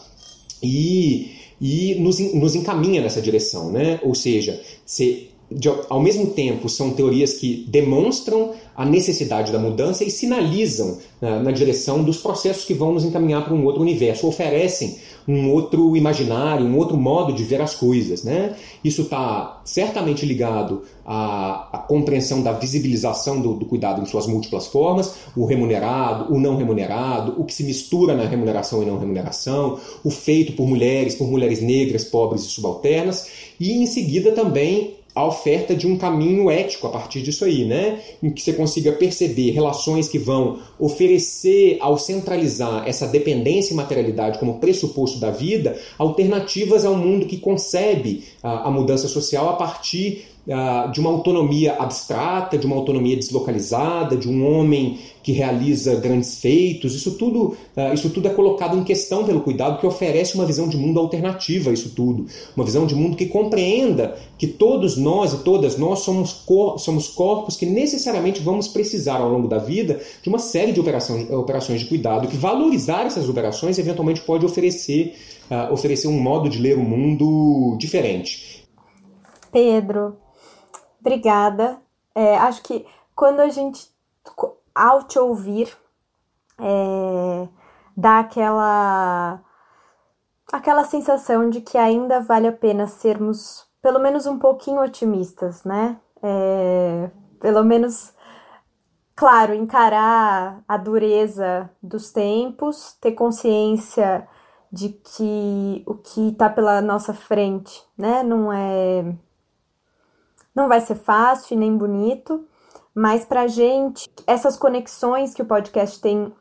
e, 0.63 1.33
e 1.61 1.97
nos, 1.97 2.19
nos 2.19 2.55
encaminha 2.55 3.03
nessa 3.03 3.21
direção, 3.21 3.71
né? 3.71 4.01
ou 4.03 4.15
seja, 4.15 4.59
se 4.87 5.29
de, 5.51 5.69
ao 5.89 6.01
mesmo 6.01 6.29
tempo, 6.31 6.69
são 6.69 6.93
teorias 6.93 7.35
que 7.35 7.65
demonstram 7.69 8.53
a 8.77 8.85
necessidade 8.85 9.53
da 9.53 9.59
mudança 9.59 10.05
e 10.05 10.11
sinalizam 10.11 10.99
na, 11.21 11.41
na 11.41 11.51
direção 11.51 12.03
dos 12.03 12.19
processos 12.19 12.65
que 12.65 12.75
vão 12.75 12.93
nos 12.93 13.05
encaminhar 13.05 13.45
para 13.45 13.55
um 13.55 13.65
outro 13.65 13.83
universo, 13.83 14.27
oferecem 14.27 14.97
um 15.27 15.51
outro 15.53 15.97
imaginário, 15.97 16.67
um 16.67 16.77
outro 16.77 16.97
modo 16.97 17.33
de 17.33 17.45
ver 17.45 17.61
as 17.61 17.75
coisas. 17.75 18.25
Né? 18.25 18.57
Isso 18.83 19.03
está 19.03 19.61
certamente 19.65 20.27
ligado 20.27 20.83
à, 21.05 21.69
à, 21.73 21.79
compreensão 21.79 22.43
da 22.43 22.53
visibilização 22.53 23.41
do, 23.41 23.55
do, 23.55 23.67
cuidado 23.67 24.01
em 24.01 24.07
suas 24.07 24.27
múltiplas 24.27 24.67
formas, 24.67 25.15
o 25.37 25.45
remunerado, 25.45 26.33
o 26.35 26.41
não 26.41 26.57
remunerado, 26.57 27.41
o 27.41 27.45
que 27.45 27.55
se 27.55 27.65
mistura 27.65 28.15
na 28.15 28.25
remuneração 28.25 28.83
e 28.83 28.87
não 28.87 28.99
remuneração, 28.99 29.79
o 30.03 30.11
feito 30.11 30.55
por 30.55 30.67
mulheres, 30.67 31.15
por 31.15 31.29
mulheres 31.29 31.61
negras, 31.61 32.05
pobres 32.05 32.43
e 32.43 32.49
subalternas, 32.49 33.29
e 33.61 33.73
em 33.73 33.87
seguida 33.87 34.33
também 34.33 35.02
a 35.15 35.27
oferta 35.27 35.75
de 35.75 35.87
um 35.87 35.97
caminho 35.99 36.51
ético 36.51 36.87
a 36.87 36.91
partir 36.91 37.23
disso 37.23 37.45
aí, 37.45 37.65
né? 37.65 38.01
Em 38.23 38.31
que 38.31 38.41
você 38.41 38.53
consiga 38.53 38.93
perceber 38.93 39.51
relações 39.51 40.09
que 40.09 40.19
vão 40.19 40.61
oferecer, 40.79 41.77
ao 41.81 41.99
centralizar 41.99 42.89
essa 42.89 43.07
dependência 43.07 43.75
e 43.75 43.77
materialidade 43.77 44.39
como 44.39 44.59
pressuposto 44.59 45.19
da 45.19 45.31
vida, 45.31 45.79
alternativas 45.99 46.85
ao 46.85 46.97
mundo 46.97 47.27
que 47.27 47.37
concebe 47.37 48.25
a, 48.43 48.69
a 48.69 48.71
mudança 48.71 49.07
social 49.07 49.49
a 49.51 49.55
partir 49.55 50.32
de 50.93 51.01
uma 51.01 51.11
autonomia 51.11 51.77
abstrata, 51.79 52.59
de 52.59 52.67
uma 52.67 52.75
autonomia 52.75 53.17
deslocalizada, 53.17 54.17
de 54.17 54.29
um 54.29 54.45
homem 54.45 54.99
que 55.23 55.33
realiza 55.33 55.95
grandes 55.95 56.41
feitos. 56.41 56.95
Isso 56.95 57.13
tudo, 57.13 57.57
uh, 57.77 57.95
isso 57.95 58.11
tudo 58.11 58.27
é 58.27 58.31
colocado 58.31 58.77
em 58.77 58.83
questão 58.83 59.25
pelo 59.25 59.41
cuidado 59.41 59.79
que 59.79 59.87
oferece 59.87 60.35
uma 60.35 60.45
visão 60.45 60.69
de 60.69 60.77
mundo 60.77 60.99
alternativa 60.99 61.71
a 61.71 61.73
isso 61.73 61.91
tudo, 61.95 62.27
uma 62.57 62.65
visão 62.65 62.87
de 62.87 62.95
mundo 62.95 63.17
que 63.17 63.27
compreenda 63.27 64.19
que 64.37 64.47
todos 64.47 64.97
nós 64.97 65.33
e 65.33 65.39
todas 65.39 65.79
nós 65.79 66.01
somos, 66.01 66.33
cor 66.33 66.79
somos 66.79 67.09
corpos 67.09 67.57
que 67.57 67.65
necessariamente 67.65 68.41
vamos 68.41 68.67
precisar 68.67 69.19
ao 69.19 69.31
longo 69.31 69.47
da 69.47 69.59
vida 69.59 70.01
de 70.23 70.29
uma 70.29 70.39
série 70.39 70.73
de 70.73 70.81
operações, 70.81 71.31
operações 71.31 71.81
de 71.81 71.87
cuidado, 71.87 72.27
que 72.27 72.37
valorizar 72.37 73.07
essas 73.07 73.29
operações 73.29 73.79
eventualmente 73.79 74.21
pode 74.23 74.45
oferecer, 74.45 75.15
uh, 75.51 75.73
oferecer 75.73 76.09
um 76.09 76.21
modo 76.21 76.49
de 76.49 76.59
ler 76.59 76.77
o 76.77 76.83
mundo 76.83 77.77
diferente. 77.79 78.65
Pedro, 79.53 80.17
Obrigada. 81.03 81.83
É, 82.15 82.39
acho 82.39 82.63
que 82.63 82.87
quando 83.15 83.41
a 83.41 83.49
gente, 83.49 83.91
ao 84.73 85.03
te 85.03 85.19
ouvir, 85.19 85.77
é, 86.59 87.49
dá 87.97 88.21
aquela, 88.21 89.41
aquela 90.53 90.85
sensação 90.85 91.51
de 91.51 91.61
que 91.61 91.77
ainda 91.77 92.21
vale 92.21 92.47
a 92.47 92.53
pena 92.53 92.87
sermos 92.87 93.67
pelo 93.83 93.99
menos 93.99 94.27
um 94.27 94.39
pouquinho 94.39 94.81
otimistas, 94.81 95.65
né? 95.65 95.99
É, 96.23 97.11
pelo 97.41 97.65
menos, 97.65 98.15
claro, 99.17 99.53
encarar 99.53 100.63
a 100.69 100.77
dureza 100.77 101.69
dos 101.83 102.13
tempos, 102.13 102.93
ter 103.01 103.13
consciência 103.13 104.29
de 104.71 104.91
que 104.91 105.83
o 105.85 105.97
que 105.97 106.29
está 106.29 106.49
pela 106.49 106.81
nossa 106.81 107.13
frente, 107.13 107.85
né, 107.99 108.23
não 108.23 108.53
é 108.53 109.15
não 110.55 110.69
vai 110.69 110.81
ser 110.81 110.97
fácil 110.97 111.59
nem 111.59 111.77
bonito, 111.77 112.47
mas 112.95 113.25
para 113.25 113.43
a 113.43 113.47
gente, 113.47 114.11
essas 114.27 114.57
conexões 114.57 115.33
que 115.33 115.43
o 115.43 115.47
podcast 115.47 116.01
tem 116.01 116.33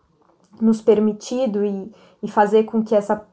nos 0.60 0.82
permitido 0.82 1.64
e, 1.64 1.92
e 2.22 2.30
fazer 2.30 2.66
com 2.66 2.84
que 2.84 2.94
essa, 2.94 3.26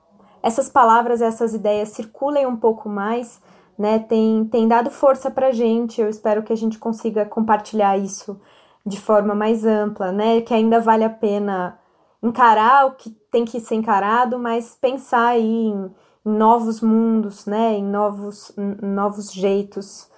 essas 0.43 0.69
palavras, 0.69 1.21
essas 1.21 1.53
ideias 1.53 1.91
circulem 1.91 2.47
um 2.47 2.57
pouco 2.57 2.89
mais, 2.89 3.41
né, 3.77 3.99
tem, 3.99 4.45
tem 4.45 4.69
dado 4.69 4.91
força 4.91 5.31
para 5.31 5.49
a 5.49 5.53
gente. 5.53 6.01
Eu 6.01 6.09
espero 6.09 6.43
que 6.43 6.53
a 6.53 6.57
gente 6.57 6.79
consiga 6.79 7.27
compartilhar 7.27 7.99
isso 7.99 8.41
de 8.87 9.01
forma 9.01 9.35
mais 9.35 9.65
ampla, 9.67 10.13
né, 10.13 10.41
que 10.41 10.55
ainda 10.55 10.81
vale 10.81 11.05
a 11.05 11.11
pena 11.11 11.79
encarar 12.23 12.87
o 12.87 12.93
que 12.93 13.11
tem 13.31 13.45
que 13.45 13.61
ser 13.61 13.75
encarado, 13.75 14.39
mas 14.39 14.77
pensar 14.81 15.29
aí 15.29 15.67
em, 15.67 15.91
em 16.25 16.31
novos 16.31 16.81
mundos, 16.81 17.47
né, 17.47 17.75
em 17.75 17.85
novos, 17.85 18.53
em 18.57 18.87
novos 18.87 19.33
jeitos 19.33 20.09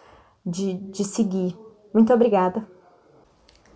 de, 0.45 0.75
de 0.75 1.05
seguir. 1.05 1.57
Muito 1.93 2.13
obrigada. 2.13 2.67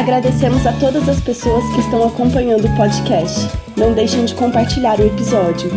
Agradecemos 0.00 0.66
a 0.66 0.72
todas 0.72 1.06
as 1.10 1.20
pessoas 1.20 1.62
que 1.74 1.80
estão 1.80 2.02
acompanhando 2.02 2.64
o 2.64 2.74
podcast. 2.74 3.46
Não 3.76 3.92
deixem 3.92 4.24
de 4.24 4.34
compartilhar 4.34 4.98
o 4.98 5.06
episódio. 5.06 5.70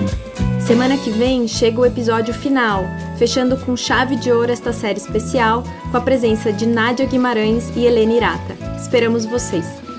Semana 0.66 0.96
que 0.96 1.10
vem 1.10 1.46
chega 1.46 1.82
o 1.82 1.86
episódio 1.86 2.34
final, 2.34 2.86
fechando 3.18 3.58
com 3.58 3.76
chave 3.76 4.16
de 4.16 4.32
ouro 4.32 4.50
esta 4.50 4.72
série 4.72 4.98
especial, 4.98 5.62
com 5.92 5.98
a 5.98 6.02
presença 6.02 6.54
de 6.54 6.66
Nádia 6.66 7.06
Guimarães 7.06 7.70
e 7.76 7.84
Helena 7.84 8.14
Irata. 8.14 8.56
Esperamos 8.78 9.26
vocês! 9.26 9.93